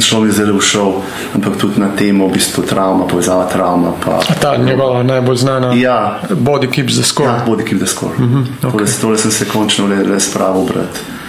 šel, 0.00 0.26
je 0.26 0.32
zelo 0.32 0.58
všel, 0.58 0.92
ampak 1.34 1.56
tudi 1.56 1.80
na 1.80 1.88
temo, 1.96 2.28
v 2.28 2.32
bistvu 2.32 2.62
travma, 2.62 3.06
povezava 3.06 3.46
travma. 3.46 3.92
Pa, 4.04 4.20
ta 4.40 4.56
njegova 4.56 5.02
najbolj 5.02 5.36
znana. 5.36 5.72
Ja, 5.74 6.20
Body 6.30 6.70
Keeps 6.70 6.94
the 6.94 7.04
Score. 7.04 7.28
Ja, 7.28 7.44
Body 7.46 7.64
Keeps 7.64 7.80
the 7.84 7.86
Score. 7.86 8.14
Uh 8.18 8.20
-huh, 8.20 8.44
okay. 8.62 8.70
tole, 8.72 8.86
tole 9.00 9.18
sem 9.18 9.30
se 9.30 9.44
končno 9.44 9.86
le, 9.86 10.02
le 10.04 10.20
spravo 10.20 10.64
brati. 10.64 11.19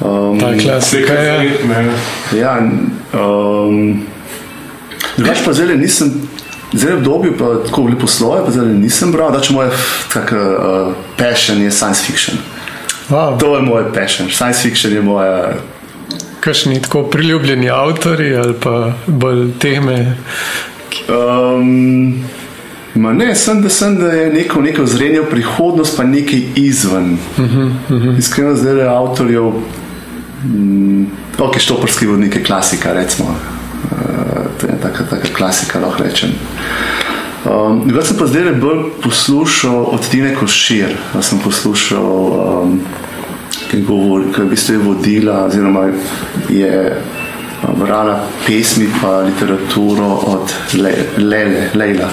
Um, 0.00 0.40
Ta 0.40 0.48
je 0.48 0.58
klasika. 0.58 1.12
Je. 1.12 1.58
Ja, 2.40 2.58
um, 3.12 4.02
drugač 5.16 5.44
pa 5.44 5.52
zdaj 5.52 5.76
nisem. 5.76 6.28
Zdaj, 6.72 6.92
v 6.92 6.96
obdobju, 6.96 7.32
pa 7.34 7.46
tako 7.66 7.82
lepo 7.90 8.06
sloje, 8.06 8.44
pa 8.46 8.50
zdaj 8.54 8.68
nisem 8.78 9.10
bral, 9.12 9.32
da 9.34 9.40
če 9.42 9.52
moja 9.56 9.72
uh, 9.74 10.92
passion 11.18 11.58
je 11.58 11.70
science 11.70 12.06
fiction. 12.06 12.38
Wow. 13.10 13.34
To 13.42 13.56
je 13.56 13.62
moj 13.62 13.90
passion, 13.90 14.30
science 14.30 14.62
fiction 14.62 14.94
je 14.94 15.02
moja. 15.02 15.58
Kakšni 16.40 16.78
tako 16.82 17.02
priljubljeni 17.02 17.70
avtori 17.70 18.36
ali 18.36 18.54
pa 18.54 18.92
bolj 19.06 19.50
teme? 19.58 20.16
Um, 21.08 22.22
ne, 22.94 23.34
sem 23.34 23.62
da, 23.62 23.68
sem, 23.68 23.98
da 23.98 24.12
je 24.14 24.30
neko, 24.32 24.62
neko 24.62 24.86
zrenje 24.86 25.20
v 25.20 25.30
prihodnost, 25.30 25.96
pa 25.96 26.04
nekaj 26.04 26.42
izven. 26.56 27.12
Uh 27.12 27.44
-huh, 27.44 27.66
uh 27.66 28.02
-huh. 28.02 28.18
Iskreno, 28.18 28.54
zdaj 28.56 28.78
je 28.78 28.88
avtorjev, 28.88 29.52
ok, 31.38 31.58
štoprski 31.58 32.06
vodnik 32.06 32.36
je 32.36 32.44
klasika, 32.44 32.92
recimo. 32.92 33.28
Uh, 33.28 34.46
to 34.60 34.66
je 34.66 34.80
taka, 34.82 35.04
taka 35.04 35.28
klasika, 35.36 35.80
lahko 35.80 36.02
rečem. 36.02 36.30
Um, 37.44 37.86
jaz 37.96 38.08
sem 38.08 38.18
pa 38.18 38.26
zdaj 38.26 38.52
bolj 38.60 38.82
poslušal 39.02 39.84
od 39.96 40.08
Tine 40.08 40.34
Košir, 40.34 40.96
jaz 41.14 41.28
sem 41.32 41.38
poslušal. 41.40 42.04
Um, 42.04 42.80
ki, 43.70 43.82
govor, 43.86 44.24
ki 44.34 44.42
v 44.42 44.50
bistvu 44.50 44.74
je 44.74 44.82
vodila, 44.82 45.44
oziroma 45.46 45.86
je 46.50 46.96
brala 47.78 48.26
pesmi 48.46 48.84
in 48.84 49.26
literaturo 49.26 50.08
od 50.26 50.54
Lele, 51.18 51.70
Leila, 51.74 52.10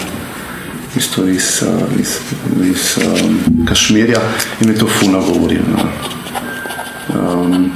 iz, 0.96 1.10
iz, 1.28 1.64
iz, 2.00 2.18
iz 2.72 2.98
um, 2.98 3.66
Kašmirja 3.66 4.22
in 4.62 4.70
je 4.70 4.78
to 4.78 4.88
funa 4.88 5.20
govorila. 5.20 5.66
No. 5.74 7.42
Um, 7.42 7.72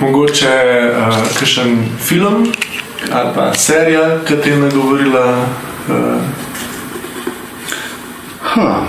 Mogoče 0.00 0.48
uh, 0.48 1.14
kakšen 1.38 1.76
film 2.00 2.46
ali 3.12 3.30
pa 3.34 3.54
serija, 3.54 4.18
ki 4.24 4.34
ti 4.42 4.50
je 4.50 4.56
nagovorila. 4.56 5.46
Uh, 5.88 5.94
huh. 8.40 8.86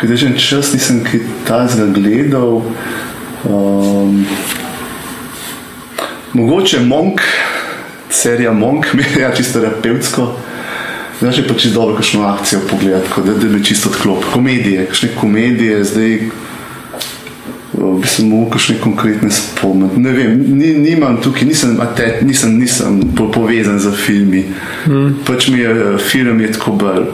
Ker 0.00 0.16
že 0.16 0.34
čas 0.38 0.72
nisem 0.72 1.04
kaj 1.04 1.20
tajnega 1.46 1.86
gledal. 1.94 2.62
Um, 3.44 4.26
mogoče 6.32 6.80
Monk, 6.80 7.20
serija 8.10 8.52
Monk, 8.52 8.86
mi 8.94 9.02
je 9.16 9.22
ja, 9.22 9.34
čisto 9.34 9.60
terapevtsko. 9.60 10.32
Zdaj 11.20 11.46
pa 11.48 11.54
čisto 11.54 11.80
dobro, 11.80 11.96
kakšno 11.96 12.26
akcijo 12.26 12.60
pogledati, 12.70 13.22
da, 13.24 13.34
da 13.34 13.46
me 13.46 13.64
čisto 13.64 13.88
odklop. 13.88 14.24
Komedije, 14.32 14.86
kakšne 14.86 15.08
komedije, 15.20 15.84
zdaj 15.84 16.18
bi 18.00 18.08
se 18.08 18.22
mogel 18.22 18.50
kakšne 18.52 18.76
konkretne 18.80 19.30
spomniti. 19.30 20.00
Ne 20.00 20.12
vem, 20.12 20.44
ni, 20.58 20.72
nimam 20.78 21.16
tukaj, 21.22 21.46
nisem, 21.48 21.78
atet, 21.80 22.22
nisem, 22.22 22.58
nisem 22.58 23.00
po, 23.16 23.30
povezan 23.32 23.78
z 23.78 23.92
filmi. 23.96 24.44
Mm. 24.86 25.24
Pač 25.26 25.48
mi 25.48 25.58
je 25.58 25.98
film 25.98 26.40
je 26.40 26.52
tako 26.52 26.72
bolj 26.72 27.06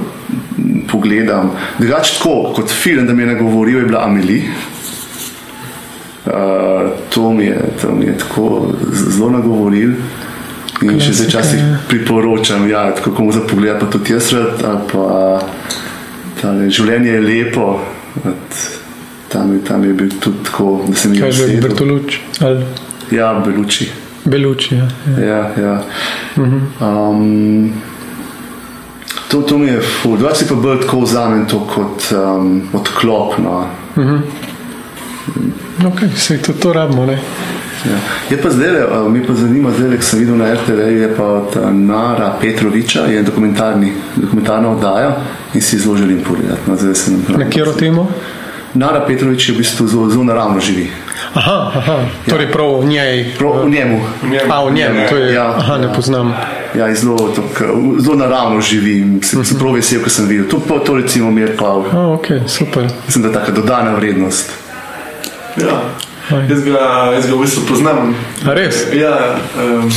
pogledam. 0.91 1.51
Drugače 1.79 2.19
tako, 2.19 2.53
kot 2.57 2.71
film, 2.71 3.07
da 3.07 3.13
mi 3.13 3.23
je 3.23 3.27
nagovoril, 3.27 3.79
je 3.79 3.85
bila 3.85 4.05
Amelie. 4.05 4.43
Uh, 6.27 6.33
to, 7.15 7.33
mi 7.33 7.45
je, 7.45 7.61
to 7.83 7.95
mi 7.95 8.05
je 8.05 8.19
tako 8.19 8.73
zelo 8.93 9.31
nagovoril. 9.31 9.95
In 10.81 11.01
še 11.01 11.13
zdaj 11.13 11.29
časih 11.29 11.65
priporočam, 11.89 12.65
ja, 12.71 12.87
tako 12.97 13.13
komu 13.17 13.33
za 13.37 13.43
pogled, 13.45 13.77
pa 13.81 13.89
tudi 13.91 14.15
jaz 14.15 14.31
rad, 14.33 14.63
pa 14.93 15.41
tale, 16.41 16.71
življenje 16.73 17.17
je 17.17 17.25
lepo. 17.25 17.67
At, 18.25 18.80
tam, 19.33 19.61
tam 19.69 19.85
je 19.85 19.93
bil 19.93 20.09
tudi 20.21 20.37
tako, 20.45 20.85
da 20.89 20.95
sem 20.95 21.15
jih 21.15 21.25
videl. 21.25 21.47
Kaj 21.47 21.55
je 21.55 21.61
Bertoluč? 21.61 22.21
Ali? 22.41 22.65
Ja, 23.11 23.43
Beluči. 23.45 23.91
Beluči, 24.25 24.75
ja. 24.75 24.89
ja. 25.19 25.27
ja, 25.27 25.51
ja. 25.63 25.83
Uh 26.37 26.47
-huh. 26.47 27.11
um, 27.11 27.73
to, 29.29 29.43
to 29.43 29.59
mi 29.59 29.67
je 29.67 29.81
ful, 29.81 30.17
dva 30.17 30.35
si 30.35 30.49
pa 30.49 30.55
bolj 30.55 30.81
tako 30.81 31.01
vzamem 31.01 31.47
to 31.47 31.61
kot 31.61 32.13
um, 32.13 32.63
odklop. 32.73 33.39
No. 33.39 33.67
Uh 33.97 34.05
-huh. 34.05 34.21
Ok, 35.87 36.01
se 36.17 36.39
to, 36.39 36.53
to 36.53 36.73
rabimo, 36.73 37.07
ne? 37.07 37.19
Ja. 37.87 37.97
Je 38.31 38.43
pa 38.43 38.51
zdaj, 38.51 38.69
mi 39.11 39.27
pa 39.27 39.35
zanima, 39.35 39.71
zdaj, 39.71 39.97
ko 39.97 40.03
sem 40.03 40.19
videl 40.19 40.37
na 40.37 40.55
RTV, 40.55 40.79
je 40.79 41.15
pa 41.17 41.25
od 41.25 41.57
Nara 41.73 42.37
Petroviča, 42.41 43.01
je 43.01 43.23
dokumentarna 43.23 44.71
oddaja 44.71 45.17
in 45.55 45.63
si 45.63 45.79
zelo 45.79 45.97
želim 45.97 46.21
pogledati. 46.29 46.61
No, 46.67 46.77
na 47.39 47.51
kjero 47.51 47.73
temo? 47.73 48.09
Nara 48.75 49.01
Petrovič 49.01 49.49
je 49.49 49.55
v 49.55 49.59
bistvu 49.59 49.87
zelo, 49.87 50.11
zelo 50.11 50.25
naravno 50.25 50.61
živi. 50.61 50.91
Aha, 51.35 51.73
aha. 51.75 51.97
torej 52.27 52.47
ja. 52.47 52.53
prav 52.53 52.81
v 52.81 52.87
njej. 52.87 53.35
Prav 53.39 53.67
v 53.67 53.71
njemu. 53.71 53.99
A, 54.51 54.65
v 54.65 54.73
njemu, 54.73 54.99
to 55.09 55.17
je. 55.17 55.35
Ja, 55.35 55.55
aha, 55.57 55.79
ne 55.79 55.87
ja. 55.87 55.93
poznam. 55.93 56.35
Ja, 56.75 56.95
zelo, 56.95 57.17
tok, 57.35 57.63
zelo 57.99 58.17
naravno 58.17 58.61
živim, 58.61 59.23
se, 59.23 59.37
uh 59.37 59.43
-huh. 59.43 59.49
se 59.49 59.59
prav 59.59 59.73
vesel, 59.73 60.03
ko 60.03 60.11
sem 60.11 60.27
videl. 60.27 60.47
To, 60.47 60.79
to 60.87 60.95
recimo 60.95 61.31
mi 61.31 61.41
je 61.41 61.57
pa. 61.57 61.73
Ok, 62.15 62.27
super. 62.47 62.87
Mislim, 63.07 63.23
da 63.23 63.29
je 63.29 63.35
taka 63.35 63.53
dodana 63.53 63.95
vrednost. 63.95 64.51
Ja. 65.57 65.83
Jaz 66.49 66.65
ga, 66.65 67.11
jaz 67.15 67.27
ga 67.27 67.35
v 67.35 67.41
bistvu 67.41 67.63
poznam. 67.69 68.15
A 68.47 68.55
res? 68.55 68.87
Ja, 68.95 69.35
um, 69.59 69.91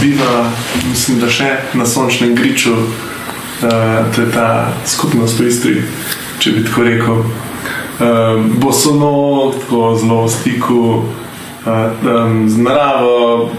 biva, 0.00 0.50
mislim, 0.90 1.20
da 1.20 1.28
še 1.30 1.56
na 1.74 1.86
sončnem 1.86 2.34
griču. 2.34 2.74
Uh, 3.56 3.70
to 4.14 4.20
je 4.20 4.32
ta 4.34 4.72
skupnost 4.84 5.38
v 5.40 5.46
Istri, 5.46 5.82
če 6.38 6.50
bi 6.50 6.64
tako 6.64 6.86
rekel. 6.86 7.22
Um, 7.96 8.50
Bosono, 8.60 9.52
tako 9.56 9.96
zelo 10.00 10.22
v 10.26 10.30
stiku 10.30 10.80
uh, 10.96 11.72
um, 12.04 12.48
z 12.48 12.58
naravo, 12.58 13.50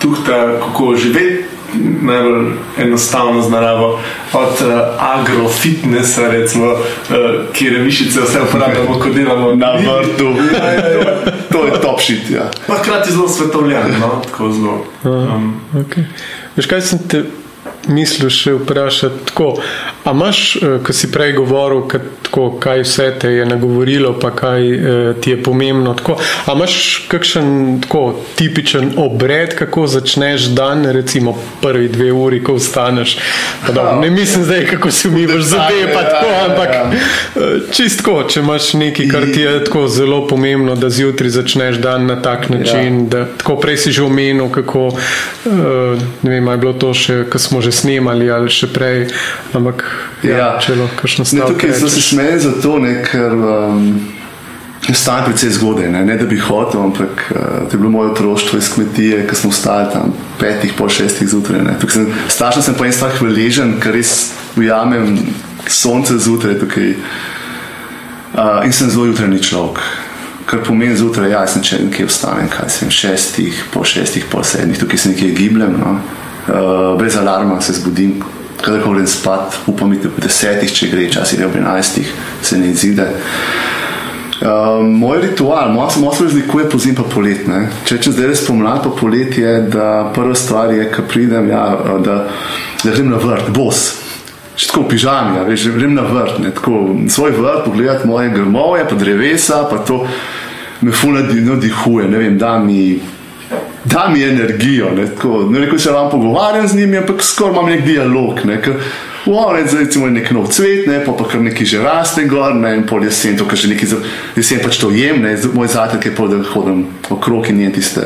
tuhta, 0.00 0.58
kako 0.60 0.94
živeti 0.96 1.52
najbolj 2.02 2.52
enostavno 2.78 3.42
z 3.42 3.50
naravo, 3.50 3.98
od 4.32 4.66
uh, 4.66 4.80
agrofitnesa, 4.98 6.28
recimo, 6.28 6.66
uh, 6.72 6.78
kjer 7.52 7.80
mišice 7.80 8.20
vse 8.20 8.42
uporabljamo, 8.48 8.98
ko 8.98 9.08
delamo 9.08 9.54
na 9.54 9.72
vrtu. 9.72 10.34
Ja, 10.52 10.72
ja, 10.72 10.88
ja. 10.88 11.32
to 11.52 11.64
je 11.64 11.80
top 11.80 12.00
shit. 12.00 12.30
Ja. 12.30 12.50
Hkrati 12.78 13.12
zelo 13.12 13.28
svetovljen, 13.28 14.00
no? 14.00 14.20
tako 14.24 14.52
zelo. 14.52 14.84
Um. 15.04 15.60
Okay. 15.74 16.04
Veš, 16.56 16.66
kaj 16.66 16.80
sem 16.80 16.98
te 17.08 17.24
mislil 17.88 18.30
še 18.30 18.56
vprašati? 18.58 19.26
Tako, 19.30 19.54
a 20.04 20.10
imaš, 20.10 20.56
uh, 20.56 20.76
ko 20.84 20.92
si 20.92 21.10
prej 21.12 21.32
govoril, 21.38 21.84
kad, 21.88 22.04
tako, 22.22 22.50
kaj 22.62 22.82
vse 22.82 23.08
te 23.20 23.30
je 23.32 23.46
nagovorilo, 23.46 24.14
pa 24.20 24.30
kaj 24.36 24.68
uh, 24.72 25.14
ti 25.20 25.30
je 25.30 25.42
pomembno? 25.42 25.94
Tako, 25.94 26.16
a 26.46 26.54
imaš 26.56 26.76
kakšen 27.08 27.80
tako, 27.84 28.02
tipičen 28.38 28.92
obred, 28.96 29.54
kako 29.58 29.86
začneš 29.86 30.50
dan, 30.56 30.84
recimo 30.84 31.36
prvi 31.62 31.88
dve 31.88 32.12
uri, 32.12 32.42
ko 32.44 32.56
vstaneš? 32.60 33.16
Da, 33.74 33.98
ne 34.00 34.10
mislim 34.10 34.44
zdaj, 34.44 34.66
kako 34.66 34.90
si 34.90 35.08
umivaš 35.08 35.42
zobe, 35.42 35.86
pa 35.94 36.02
tako, 36.02 36.32
ampak 36.48 36.70
uh, 36.76 37.42
čistko, 37.72 38.22
če 38.28 38.40
imaš 38.40 38.72
nekaj, 38.78 39.08
kar 39.08 39.26
ti 39.34 39.40
je 39.40 39.64
tako 39.64 39.88
zelo 39.88 40.26
pomembno, 40.28 40.74
da 40.74 40.90
zjutraj 40.90 41.30
začneš 41.30 41.76
dan 41.82 42.06
na 42.06 42.22
tak 42.22 42.48
način. 42.48 43.08
Da, 43.08 43.26
tako 43.38 43.56
prej 43.56 43.76
si 43.76 43.92
že 43.92 44.02
omenil, 44.02 44.48
kako 44.52 44.86
uh, 44.86 45.98
ne 46.22 46.30
vem, 46.30 46.48
je 46.48 46.56
bilo 46.56 46.72
to 46.72 46.94
še, 46.94 47.24
ko 47.30 47.38
smo 47.38 47.60
že 47.60 47.71
snemali 47.72 48.30
ali 48.30 48.50
še 48.52 48.68
prej. 48.72 49.06
Ampak, 49.56 49.84
ja, 50.26 50.36
ja. 50.36 50.48
če 50.62 50.76
lahko 50.78 51.08
še 51.08 51.22
nastaviš. 51.22 51.54
Tukaj 51.54 51.78
sem 51.80 51.92
se 51.92 52.02
smejal 52.08 52.42
zato, 52.44 52.74
ne, 52.82 52.94
ker 53.06 53.34
um, 53.36 53.88
stane 54.90 55.26
precej 55.26 55.54
zgodaj. 55.58 55.90
Ne, 55.92 56.04
ne 56.08 56.16
da 56.20 56.28
bi 56.28 56.38
hotel, 56.42 56.82
ampak 56.88 57.26
uh, 57.30 57.42
to 57.66 57.76
je 57.76 57.80
bilo 57.80 57.92
moje 57.94 58.12
otroštvo 58.12 58.58
iz 58.58 58.70
kmetije, 58.74 59.24
ki 59.30 59.38
smo 59.38 59.52
stali 59.54 59.90
tam 59.92 60.14
petih, 60.40 60.74
pol 60.78 60.90
šestih 60.92 61.28
zjutraj. 61.28 61.74
Strašno 62.28 62.62
sem 62.62 62.78
po 62.78 62.86
en 62.86 62.94
stvar 62.94 63.14
hvaležen, 63.18 63.78
ker 63.82 63.96
res 63.96 64.32
ujamem 64.56 65.18
sonce 65.66 66.18
zjutraj 66.18 66.60
tukaj. 66.62 66.96
Uh, 68.32 68.64
in 68.64 68.72
sem 68.72 68.88
zelo 68.88 69.10
jutranji 69.10 69.42
človek. 69.44 69.82
Kar 70.48 70.62
pomeni 70.64 70.96
zjutraj, 70.96 71.30
ja, 71.30 71.42
sem 71.46 71.62
če 71.62 71.82
nekaj 71.84 72.08
vstanem, 72.08 72.48
kaj 72.50 72.70
sem 72.72 72.90
šestih, 72.90 73.58
po 73.72 73.84
šestih, 73.84 74.24
po 74.32 74.40
sedmih, 74.44 74.80
tukaj 74.80 74.98
se 74.98 75.12
nekaj 75.12 75.34
gibljem. 75.36 75.76
No? 75.76 75.98
Uh, 76.48 76.98
brez 76.98 77.16
alarma 77.16 77.60
se 77.60 77.72
zbudim, 77.72 78.22
kadar 78.62 78.80
hočem 78.80 79.06
spat, 79.06 79.58
upam, 79.66 79.94
da 79.94 80.08
ob 80.08 80.20
desetih, 80.22 80.72
če 80.72 80.90
gre 80.92 81.08
čas, 81.12 81.34
ali 81.34 81.46
ob 81.46 81.56
enajstih, 81.58 82.12
se 82.42 82.58
ne 82.58 82.70
izide. 82.70 83.08
Uh, 84.42 84.82
moj 84.82 85.20
ritual, 85.22 85.70
moj 85.72 85.90
se 85.90 86.00
malo 86.00 86.14
razlikuje 86.20 86.70
po 86.70 86.78
zim, 86.78 86.94
pa 86.98 87.02
polet. 87.14 87.46
Ne? 87.46 87.68
Če 87.86 87.98
rečem 87.98 88.16
zdaj, 88.16 88.30
res 88.32 88.44
pomlad, 88.46 88.82
pa 88.82 88.90
polet 88.90 89.38
je, 89.38 89.52
da 89.70 89.88
prva 90.14 90.34
stvar 90.34 90.74
je, 90.74 90.88
ko 90.90 91.06
pridem, 91.08 91.50
ja, 91.50 91.62
da, 92.02 92.16
da 92.82 92.94
grem 92.94 93.12
na 93.12 93.20
vrt, 93.22 93.52
bos. 93.54 93.84
Če 94.58 94.68
tako 94.68 94.82
v 94.84 94.92
pižami, 94.92 95.38
ja, 95.38 95.46
veš, 95.46 95.68
grem 95.76 95.94
na 95.94 96.02
vrt, 96.08 96.40
ne, 96.42 96.50
tako 96.54 96.84
svoj 97.10 97.36
vrt, 97.38 97.64
pogledati 97.68 98.10
moje 98.10 98.34
grmovje, 98.34 98.86
pa 98.90 98.98
drevesa, 98.98 99.62
pa 99.70 99.78
to 99.86 100.02
me 100.82 100.92
fulno 100.92 101.56
dihuje, 101.56 102.08
ne 102.10 102.18
vem, 102.18 102.38
da 102.38 102.58
mi 102.58 102.98
da 103.84 104.08
mi 104.08 104.22
energijo. 104.22 104.90
Ne, 104.96 105.06
tako, 105.06 105.46
ne 105.50 105.64
rekel 105.64 105.78
se 105.78 105.90
vam 105.90 106.10
pogovarjam 106.10 106.68
z 106.68 106.76
njimi, 106.76 106.98
ampak 106.98 107.22
skoraj 107.22 107.52
imam 107.52 107.70
nek 107.70 107.84
dialog. 107.86 108.44
Ne, 108.44 108.60
ker, 108.62 108.78
Wow, 109.26 109.52
ne, 109.54 109.66
zdaj 109.68 109.86
je 109.94 110.10
nek 110.10 110.30
nov 110.34 110.48
cvet, 110.50 110.86
ne, 110.90 110.98
pa, 111.04 111.12
pa 111.14 111.24
kar 111.30 111.40
nekaj 111.40 111.66
že 111.66 111.78
raste 111.78 112.24
gor, 112.26 112.56
ne, 112.58 112.72
in 112.74 112.82
pol 112.90 113.04
jesen, 113.06 113.36
to, 113.38 113.46
kar 113.46 113.58
že 113.58 113.70
nekaj, 113.70 113.92
jesen 114.34 114.58
pač 114.64 114.80
to 114.82 114.90
jem, 114.90 115.22
ne, 115.22 115.36
moj 115.54 115.70
zajtrk 115.70 116.08
je 116.08 116.14
pol, 116.16 116.26
da 116.32 116.40
hodim 116.42 116.88
okrog 117.06 117.46
in 117.52 117.60
jem 117.62 117.76
tiste, 117.76 118.02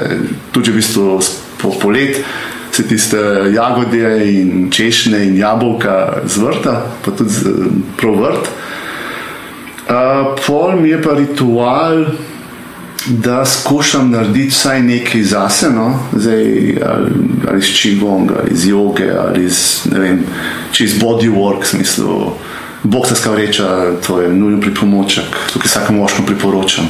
tudi 0.52 0.74
v 0.74 0.76
bistvu 0.76 1.16
po, 1.62 1.72
polet, 1.80 2.20
se 2.68 2.84
tiste 2.84 3.16
jagode 3.54 4.12
in 4.28 4.68
češnje 4.68 5.22
in 5.30 5.38
jabolka 5.40 6.20
z 6.28 6.44
vrta, 6.44 6.74
pa 7.00 7.16
tudi 7.16 7.32
z, 7.32 7.54
prav 7.96 8.20
vrt. 8.20 8.52
Uh, 9.86 10.34
pol 10.44 10.76
mi 10.82 10.90
je 10.92 11.00
pa 11.00 11.16
ritual, 11.16 12.10
da 13.06 13.44
skušam 13.44 14.10
narediti 14.10 14.48
vsaj 14.48 14.82
nekaj 14.82 15.22
zase, 15.22 15.70
no? 15.70 15.98
Zdaj, 16.12 16.42
ali, 16.86 17.10
ali 17.48 17.58
iz 17.58 17.64
čigonga, 17.64 18.34
ali 18.40 18.50
iz 18.52 18.66
joge, 18.68 19.10
ali 19.18 19.44
iz, 19.44 19.86
vem, 19.92 20.24
iz 20.80 20.98
bodywork, 21.00 21.64
smislu, 21.64 22.32
boksarska 22.82 23.30
vreča, 23.30 23.92
to 24.06 24.20
je 24.20 24.32
nujen 24.34 24.60
pripomoček, 24.60 25.24
tukaj 25.52 25.68
vsakemu 25.68 26.00
moško 26.00 26.22
priporočam. 26.26 26.88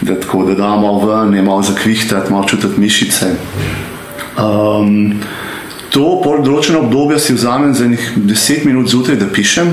Da, 0.00 0.20
tako, 0.20 0.44
da 0.44 0.54
da 0.54 0.68
malo 0.68 1.06
ven, 1.06 1.30
ne 1.30 1.42
malo 1.42 1.62
zakvihtati, 1.62 2.32
malo 2.32 2.48
čutiti 2.48 2.80
mišice. 2.80 3.26
Um, 4.38 5.20
to 5.90 6.20
določeno 6.44 6.80
obdobje 6.82 7.18
si 7.18 7.34
vzamem 7.34 7.74
za 7.74 7.88
nekaj 7.88 8.16
deset 8.16 8.64
minut 8.64 8.90
zjutraj, 8.90 9.16
da 9.16 9.30
pišem, 9.30 9.70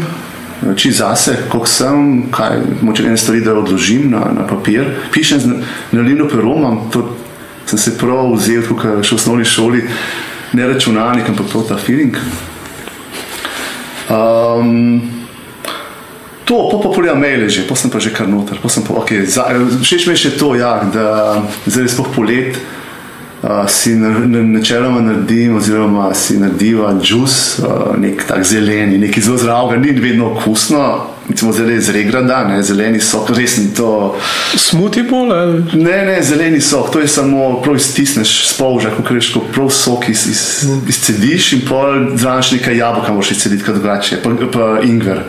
či 0.76 0.92
zase, 0.92 1.36
kako 1.50 1.68
sem, 1.68 2.24
kaj 2.32 2.60
moče 2.82 3.04
ene 3.04 3.18
stvari, 3.18 3.42
da 3.42 3.56
odložim 3.58 4.12
na, 4.12 4.26
na 4.36 4.48
papir. 4.48 4.86
Pišem 5.14 5.40
z 5.40 5.62
nalivno 5.92 6.28
pero, 6.30 6.56
imam 6.58 6.90
to, 6.94 7.18
sem 7.66 7.80
se 7.80 7.98
prav 7.98 8.34
vzel, 8.36 8.62
sem 8.62 8.78
šel 9.04 9.18
v 9.18 9.22
osnovni 9.22 9.46
šoli, 9.46 9.82
ne 10.54 10.68
računalnik, 10.68 11.30
ampak 11.30 11.50
to 11.52 11.64
ta 11.66 11.78
feeling. 11.78 12.18
Um, 14.12 15.02
to, 16.46 16.68
pa 16.84 16.90
pogledam 16.90 17.22
maile 17.24 17.48
že, 17.50 17.64
pa 17.64 17.76
sem 17.80 17.90
pa 17.90 18.00
že 18.04 18.12
kar 18.12 18.28
noter, 18.28 18.60
pa 18.62 18.70
sem 18.70 18.84
pa, 18.84 19.00
ok, 19.00 19.24
všeč 19.82 20.06
mi 20.06 20.14
je 20.14 20.24
še 20.28 20.32
to, 20.36 20.54
ja, 20.60 20.82
da 20.94 21.40
zdaj 21.66 21.88
je 21.88 21.94
spoh 21.96 22.12
polet, 22.12 22.58
uh, 22.58 22.81
si 23.68 23.96
načeloma 23.96 25.02
naredim, 25.02 25.56
oziroma 25.56 26.14
si 26.14 26.38
narediva 26.38 26.94
džus, 27.02 27.60
uh, 27.60 27.98
nek 27.98 28.28
tak 28.28 28.44
zeleni, 28.44 28.98
nekaj 28.98 29.24
zelo 29.24 29.38
zdravega, 29.38 29.82
ni 29.82 29.92
vedno 29.92 30.32
okusno. 30.32 31.08
Recimo 31.30 31.52
zelo 31.52 31.80
zregrada, 31.80 32.44
ne, 32.44 32.64
zeleni 32.64 33.00
sok, 33.00 33.30
res 33.30 33.58
ni 33.58 33.74
to. 33.74 34.16
Smuti 34.58 35.04
bolj? 35.04 35.64
Ne, 35.74 35.98
ne, 36.06 36.18
zeleni 36.22 36.62
sok, 36.62 36.92
to 36.94 37.00
je 37.00 37.08
samo 37.08 37.62
prav 37.64 37.76
iztisneš 37.76 38.36
spolža, 38.52 38.92
kot 38.98 39.10
rečeš, 39.10 39.34
prav 39.54 39.70
sok 39.74 40.10
iz, 40.10 40.28
iz, 40.28 40.44
izcediš 40.90 41.54
in 41.54 41.66
pol 41.70 42.12
zraven 42.16 42.44
nekaj 42.52 42.78
jabolka 42.78 43.14
moraš 43.14 43.32
izcediti, 43.32 43.64
kot 43.64 43.80
drugače, 43.80 44.22
pa, 44.24 44.36
pa 44.54 44.70
ingver. 44.84 45.24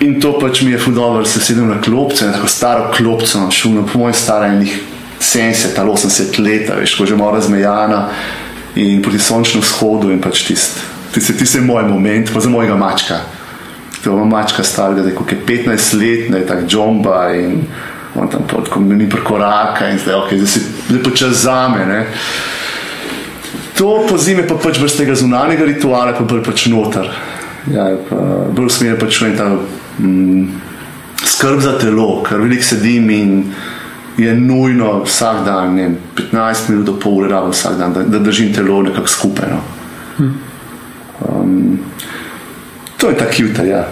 In 0.00 0.20
to 0.20 0.32
pač 0.40 0.62
mi 0.62 0.72
je 0.72 0.80
fudover, 0.80 1.28
se 1.28 1.40
sedem 1.40 1.68
na 1.68 1.80
klopce, 1.82 2.32
tako 2.32 2.48
staro 2.48 2.88
klopco, 2.96 3.44
šumno, 3.50 3.84
po 3.92 3.98
mojem 3.98 4.16
stara 4.16 4.54
enih 4.54 4.80
70 5.22 5.78
ali 5.78 5.90
80 5.90 6.38
let, 6.42 6.72
veš, 6.80 6.96
ko 6.98 7.06
že 7.06 7.16
malo 7.16 7.36
razmejana 7.38 8.08
in 8.74 9.02
proti 9.02 9.18
sončnemu 9.18 9.62
vzhodu 9.62 10.10
in 10.12 10.20
pač 10.20 10.42
tisti, 10.48 10.80
tisti, 11.14 11.36
tisti 11.38 11.60
je 11.60 11.64
moj 11.64 11.86
moment, 11.88 12.32
pa 12.34 12.40
za 12.40 12.50
mojega 12.50 12.76
mačka. 12.76 13.20
Je 14.02 14.10
mačka 14.10 14.64
starega, 14.66 15.02
da 15.02 15.08
je 15.08 15.42
15 15.46 15.94
let, 15.94 16.30
da 16.30 16.38
je 16.38 16.46
tako 16.46 16.66
džomba 16.66 17.34
in 17.38 17.60
on 18.14 18.28
tam 18.28 18.42
pod, 18.48 18.68
ko 18.68 18.80
mi 18.80 18.96
ni 18.96 19.08
prekoraka 19.10 19.88
in 19.88 19.98
zdaj, 19.98 20.14
ok, 20.14 20.34
zdaj 20.34 20.48
si 20.48 20.60
lepo 20.92 21.10
čas 21.10 21.44
za 21.44 21.68
me, 21.68 21.86
ne. 21.86 22.06
To 23.78 24.04
po 24.08 24.18
zime 24.18 24.44
pa 24.48 24.58
pač 24.60 24.80
brez 24.80 24.96
tega 24.98 25.14
zunanjega 25.16 25.64
rituala, 25.64 26.12
pa 26.12 26.40
pač 26.44 26.66
noter. 26.66 27.08
Ja, 27.72 27.86
pa 28.08 28.18
bolj 28.52 28.72
smer 28.74 28.98
pač 29.00 29.16
čujem 29.20 29.36
ta 29.38 29.46
mm, 30.02 30.48
skrb 31.24 31.62
za 31.62 31.76
telo, 31.80 32.20
ker 32.26 32.42
veliko 32.42 32.66
sedim 32.66 33.08
in 33.10 33.36
je 34.16 34.34
nujno 34.34 35.02
vsak 35.04 35.44
dan, 35.44 35.74
ne, 35.74 35.90
15 36.16 36.68
minut 36.68 36.86
do 36.86 36.96
pol 37.00 37.22
ure 37.22 37.28
rabim 37.28 37.52
vsak 37.52 37.78
dan, 37.78 37.92
da, 37.92 38.02
da 38.02 38.18
držim 38.18 38.52
telo 38.54 38.82
nekako 38.82 39.08
skupaj. 39.08 39.48
No. 39.50 39.60
Um, 41.28 41.78
to 42.96 43.08
je 43.08 43.16
ta 43.18 43.30
kjuta, 43.30 43.64
ja. 43.64 43.86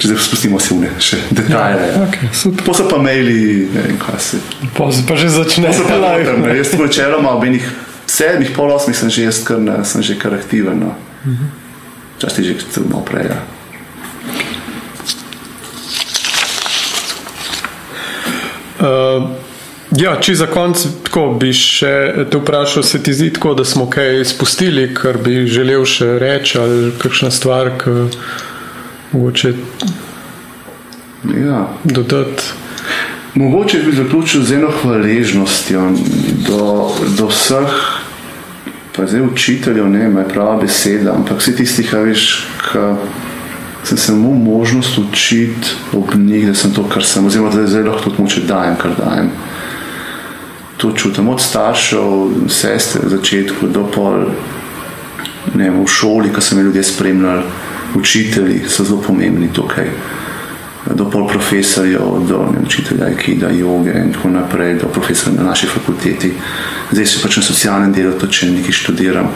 Če 0.00 0.08
zdaj 0.08 0.22
spustimo 0.24 0.58
se 0.60 0.74
v 0.74 0.80
ne, 0.80 0.90
še 0.98 1.18
detajle. 1.30 1.86
Ja, 1.90 2.02
okay. 2.06 2.30
Pa 2.64 2.74
so 2.74 2.86
pa 2.88 2.98
maili, 3.02 3.68
ne 3.74 3.84
vem, 3.84 3.98
kaj 4.00 4.20
se. 4.24 4.40
Pa, 4.76 4.88
pa 5.08 5.16
že 5.20 5.28
začne 5.28 5.68
Pa 5.68 5.76
so 5.76 5.84
pa 5.84 6.00
noter, 6.00 6.40
ne. 6.40 6.56
Jaz 6.56 6.72
sem 6.72 6.80
večeroma 6.80 7.34
ob 7.36 7.44
enih 7.44 7.66
sedmih, 8.08 8.50
pol 8.56 8.72
osmih 8.72 8.96
sem 8.96 9.12
že 9.12 9.28
jaz 9.28 9.42
kar, 9.44 9.60
ne, 9.60 9.82
sem 9.84 10.02
že 10.02 10.16
kar 10.18 10.34
aktiven. 10.34 10.80
No. 10.80 10.96
Časti 12.18 12.48
že 12.48 12.56
celo 12.72 12.88
malo 12.88 13.04
prej. 13.04 13.28
Ja. 13.28 13.38
Uh, 18.80 19.36
ja, 19.96 20.14
če 20.20 20.34
za 20.34 20.46
konec 20.46 20.82
tako 21.06 21.24
bi 21.40 21.52
še 21.56 22.26
te 22.30 22.38
vprašal, 22.38 22.82
se 22.86 23.02
ti 23.02 23.14
zdi 23.14 23.32
tako, 23.34 23.54
da 23.54 23.64
smo 23.64 23.88
kaj 23.90 24.24
spustili, 24.24 24.90
kar 24.94 25.18
bi 25.18 25.46
želel 25.50 25.84
še 25.88 26.18
reči, 26.22 26.58
ali 26.58 26.92
kakšna 26.98 27.30
stvar, 27.30 27.74
ki 27.80 27.96
mogoče 29.12 29.54
Ja. 31.36 31.68
dodati. 31.84 32.42
Mogoče 33.34 33.78
bi 33.78 33.92
zaključil 33.92 34.42
z 34.42 34.52
eno 34.52 34.70
hvaležnostjo 34.82 35.82
do, 36.46 36.90
do 37.18 37.26
vseh, 37.28 37.74
pa 38.96 39.06
zdaj 39.06 39.22
učiteljev, 39.22 39.86
ne 39.88 39.98
vem, 39.98 40.16
je 40.18 40.28
prava 40.28 40.56
beseda, 40.56 41.12
ampak 41.14 41.38
vsi 41.38 41.54
tisti, 41.56 41.84
ki 41.86 42.00
veš, 42.08 42.24
ki 42.72 42.86
sem 43.84 43.98
se 43.98 44.12
imel 44.12 44.34
možnost 44.34 44.98
učiti 44.98 45.76
ob 45.92 46.14
njih, 46.14 46.48
da 46.48 46.54
sem 46.54 46.74
to, 46.74 46.82
kar 46.88 47.04
sem, 47.04 47.26
oziroma 47.26 47.52
da 47.54 47.66
zdaj 47.66 47.86
lahko 47.86 48.10
tudi 48.10 48.22
moče 48.22 48.40
dajem, 48.48 48.76
kar 48.82 48.96
dajem. 48.98 49.30
To 50.80 50.92
čutim 50.96 51.28
od 51.28 51.40
staršev, 51.40 52.30
sestre 52.48 53.02
v 53.04 53.10
začetku 53.12 53.68
do 53.68 53.84
pol, 53.84 54.30
ne 55.52 55.68
vem, 55.68 55.76
v 55.76 55.88
šoli, 55.88 56.32
ko 56.32 56.40
so 56.40 56.56
me 56.56 56.62
ljudje 56.64 56.82
spremljali, 56.88 57.42
učitelji 57.94 58.62
so 58.68 58.84
zelo 58.84 59.02
pomembni 59.04 59.50
tukaj 59.52 59.90
do 60.94 61.10
pol 61.10 61.28
profesorjev, 61.28 62.24
do 62.28 62.38
ne, 62.52 62.62
učitelja 62.64 63.06
Aikida, 63.06 63.50
joge 63.50 63.92
in 63.92 64.12
tako 64.12 64.28
naprej, 64.28 64.74
do 64.80 64.88
profesorjev 64.88 65.36
na 65.36 65.50
naši 65.50 65.66
fakulteti. 65.66 66.32
Zdaj 66.90 67.06
se 67.06 67.20
pač 67.22 67.36
na 67.36 67.42
socialnem 67.42 67.92
delu, 67.92 68.14
tudi 68.18 68.32
če 68.32 68.50
nekaj 68.50 68.72
študiram. 68.72 69.28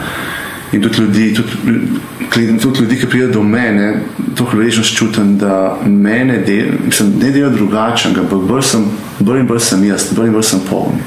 In 0.73 0.81
tudi 0.81 1.01
ljudi, 1.01 1.25
tudi, 1.37 2.57
tudi 2.61 2.81
ljudi, 2.81 2.97
ki 2.99 3.09
pridejo 3.09 3.31
do 3.37 3.43
mene, 3.43 4.01
to 4.35 4.45
hvaležnost 4.49 4.97
čutim, 4.97 5.37
da 5.37 5.77
mene 5.85 6.39
del, 6.47 6.73
mislim, 6.85 7.13
ne 7.21 7.29
delajo 7.31 7.53
drugačnega, 7.53 8.25
ampak 8.25 8.47
bolj 8.49 8.65
sem, 8.71 8.89
bolj 9.19 9.43
in 9.43 9.47
bolj 9.47 9.61
sem 9.69 9.85
jaz, 9.85 10.09
bolj 10.17 10.33
in 10.33 10.35
bolj 10.35 10.49
sem 10.49 10.65
poln. 10.69 10.97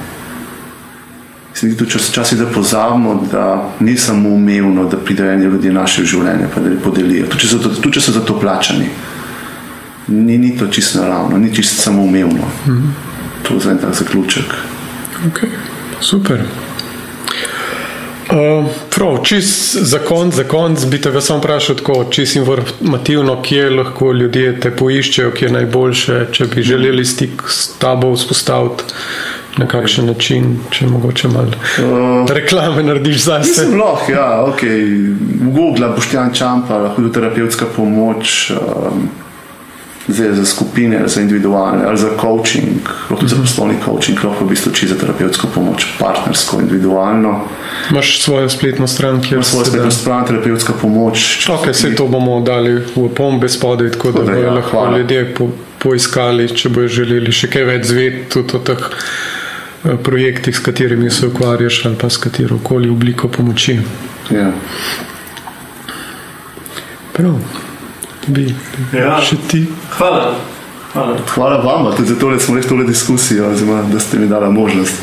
Se 1.58 1.66
mi 1.66 1.72
zdi 1.72 1.78
tudi 1.78 1.90
čas- 1.90 2.10
včasih, 2.10 2.38
da 2.38 2.46
pozabimo, 2.46 3.28
da 3.32 3.70
ni 3.80 3.96
samo 3.96 4.28
umevno, 4.28 4.84
da 4.84 4.96
pridejo 4.96 5.32
eni 5.32 5.44
ljudje 5.44 5.72
naše 5.72 6.04
življenje, 6.04 6.46
pa 6.54 6.60
da 6.60 6.70
jih 6.70 6.78
podelijo. 6.84 7.26
Tudi 7.26 7.40
če 7.40 7.48
so, 7.48 7.58
to- 7.58 7.68
tudi 7.82 7.94
če 7.94 8.00
so 8.00 8.12
za 8.12 8.20
to 8.20 8.36
plačani 8.40 8.86
ni, 10.08 10.38
ni 10.38 10.56
to 10.58 10.66
čisto 10.66 11.00
naravno, 11.00 11.38
ni 11.38 11.54
čisto 11.54 11.82
samoumevno. 11.82 12.46
Mm 12.66 12.72
-hmm. 12.72 12.90
To 13.42 13.54
je 13.54 13.60
za 13.60 13.70
en 13.70 13.78
tak 13.78 13.94
zaključek. 13.94 14.54
Okay. 15.26 15.48
Super. 16.00 16.40
Uh, 18.30 18.66
prav, 18.96 19.18
čist 19.24 19.76
za 19.76 19.98
konc, 19.98 20.34
za 20.34 20.44
konc 20.44 20.84
bi 20.84 21.00
te 21.00 21.20
samo 21.20 21.38
vprašal 21.38 21.76
tako, 21.76 22.04
čist 22.10 22.36
informativno, 22.36 23.42
kje 23.42 23.70
lahko 23.70 24.12
ljudje 24.12 24.60
te 24.60 24.70
poiščejo, 24.70 25.30
kje 25.30 25.46
je 25.46 25.52
najboljše, 25.52 26.26
če 26.32 26.46
bi 26.46 26.62
želeli 26.62 27.04
stik 27.04 27.42
s 27.48 27.78
tabo 27.78 28.12
vzpostaviti 28.12 28.84
na 29.58 29.66
kakšen 29.66 30.06
način, 30.06 30.58
če 30.70 30.86
mogoče 30.86 31.28
malo 31.28 31.50
Uh, 31.78 32.30
reklame 32.30 32.82
narediš 32.82 33.24
za 33.24 33.40
sebe. 33.44 33.76
lahko, 33.76 34.12
ja, 34.12 34.44
ok. 34.44 34.60
Google, 35.52 35.88
Boštjan 35.88 36.34
Čampa, 36.34 36.92
hudoterapevtska 36.96 37.66
pomoč, 37.76 38.50
um, 38.50 39.08
zdaj 40.08 40.32
za 40.34 40.44
skupine, 40.46 41.02
za 41.06 41.20
individualne, 41.20 41.84
ali 41.84 41.98
za 41.98 42.08
coaching, 42.20 42.78
lahko 43.10 43.16
tudi 43.16 43.28
za 43.28 43.36
poslovni 43.36 43.74
coaching, 43.84 44.18
lahko 44.24 44.44
v 44.44 44.48
bistvu 44.48 44.72
čisto 44.72 44.94
za 44.94 45.00
terapevtsko 45.00 45.46
pomoč, 45.46 45.86
partnersko, 45.98 46.60
individualno. 46.60 47.40
Imaš 47.90 48.22
svojo 48.22 48.48
spletno 48.48 48.86
stran, 48.86 49.20
kjer 49.20 49.32
Imam 49.32 49.42
svojo 49.42 49.64
se 49.64 49.70
da- 49.70 49.76
spletno 49.76 49.90
stran, 49.90 50.26
terapevtska 50.26 50.72
pomoč. 50.82 51.48
Ok, 51.50 51.66
vse 51.68 51.94
to 51.94 52.06
bomo 52.06 52.40
dali 52.40 52.74
v 52.96 53.08
pombe 53.10 53.48
spodaj, 53.48 53.90
tako 53.90 54.12
da 54.12 54.18
da 54.18 54.32
bodo 54.32 54.46
ja, 54.46 54.52
lahko 54.52 54.70
hvala. 54.70 54.98
ljudje 54.98 55.34
po, 55.34 55.48
poiskali, 55.78 56.48
če 56.48 56.68
bojo 56.68 56.88
želeli 56.88 57.32
še 57.32 57.48
kaj 57.48 57.64
več 57.64 57.84
zvedeti 57.86 58.28
tudi 58.30 58.56
o 58.56 58.58
teh 58.60 58.78
eh, 58.78 59.37
projektih, 60.04 60.56
s 60.56 60.60
katerimi 60.60 61.10
se 61.10 61.26
ukvarjaš 61.26 61.84
ali 61.84 61.96
pa 61.96 62.10
s 62.10 62.16
katero 62.16 62.58
koli 62.58 62.90
obliko 62.90 63.28
pomoči. 63.28 63.78
Ja. 64.30 64.52
Prav, 67.12 67.34
bi 68.26 68.54
Ja. 68.92 69.20
še 69.20 69.36
ti. 69.48 69.66
Hvala. 69.90 70.34
Hvala. 70.92 71.16
Hvala 71.34 71.56
vam, 71.56 71.96
tudi 71.96 72.08
za 72.08 72.14
to, 72.14 72.30
da 72.30 72.38
smo 72.38 72.56
rekli 72.56 72.68
tole 72.68 72.84
diskusijo, 72.84 73.50
oziroma 73.50 73.82
da 73.82 74.00
ste 74.00 74.18
mi 74.18 74.26
dali 74.26 74.52
možnost. 74.52 74.94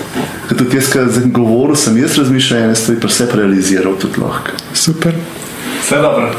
Ker 0.49 0.57
tudi 0.57 0.77
jaz, 0.77 0.89
ki 0.89 0.99
sem 1.14 1.31
govoril, 1.31 1.76
sem 1.76 1.97
jaz 1.97 2.18
razmišljal, 2.18 2.60
ene 2.64 2.76
stvari 2.76 2.99
pa 2.99 3.07
vse 3.07 3.27
realiziral 3.34 3.93
tudi 4.02 4.22
lahko. 4.22 4.52
Super. 4.73 5.14
Vse 5.81 5.95
dobro. 5.97 6.31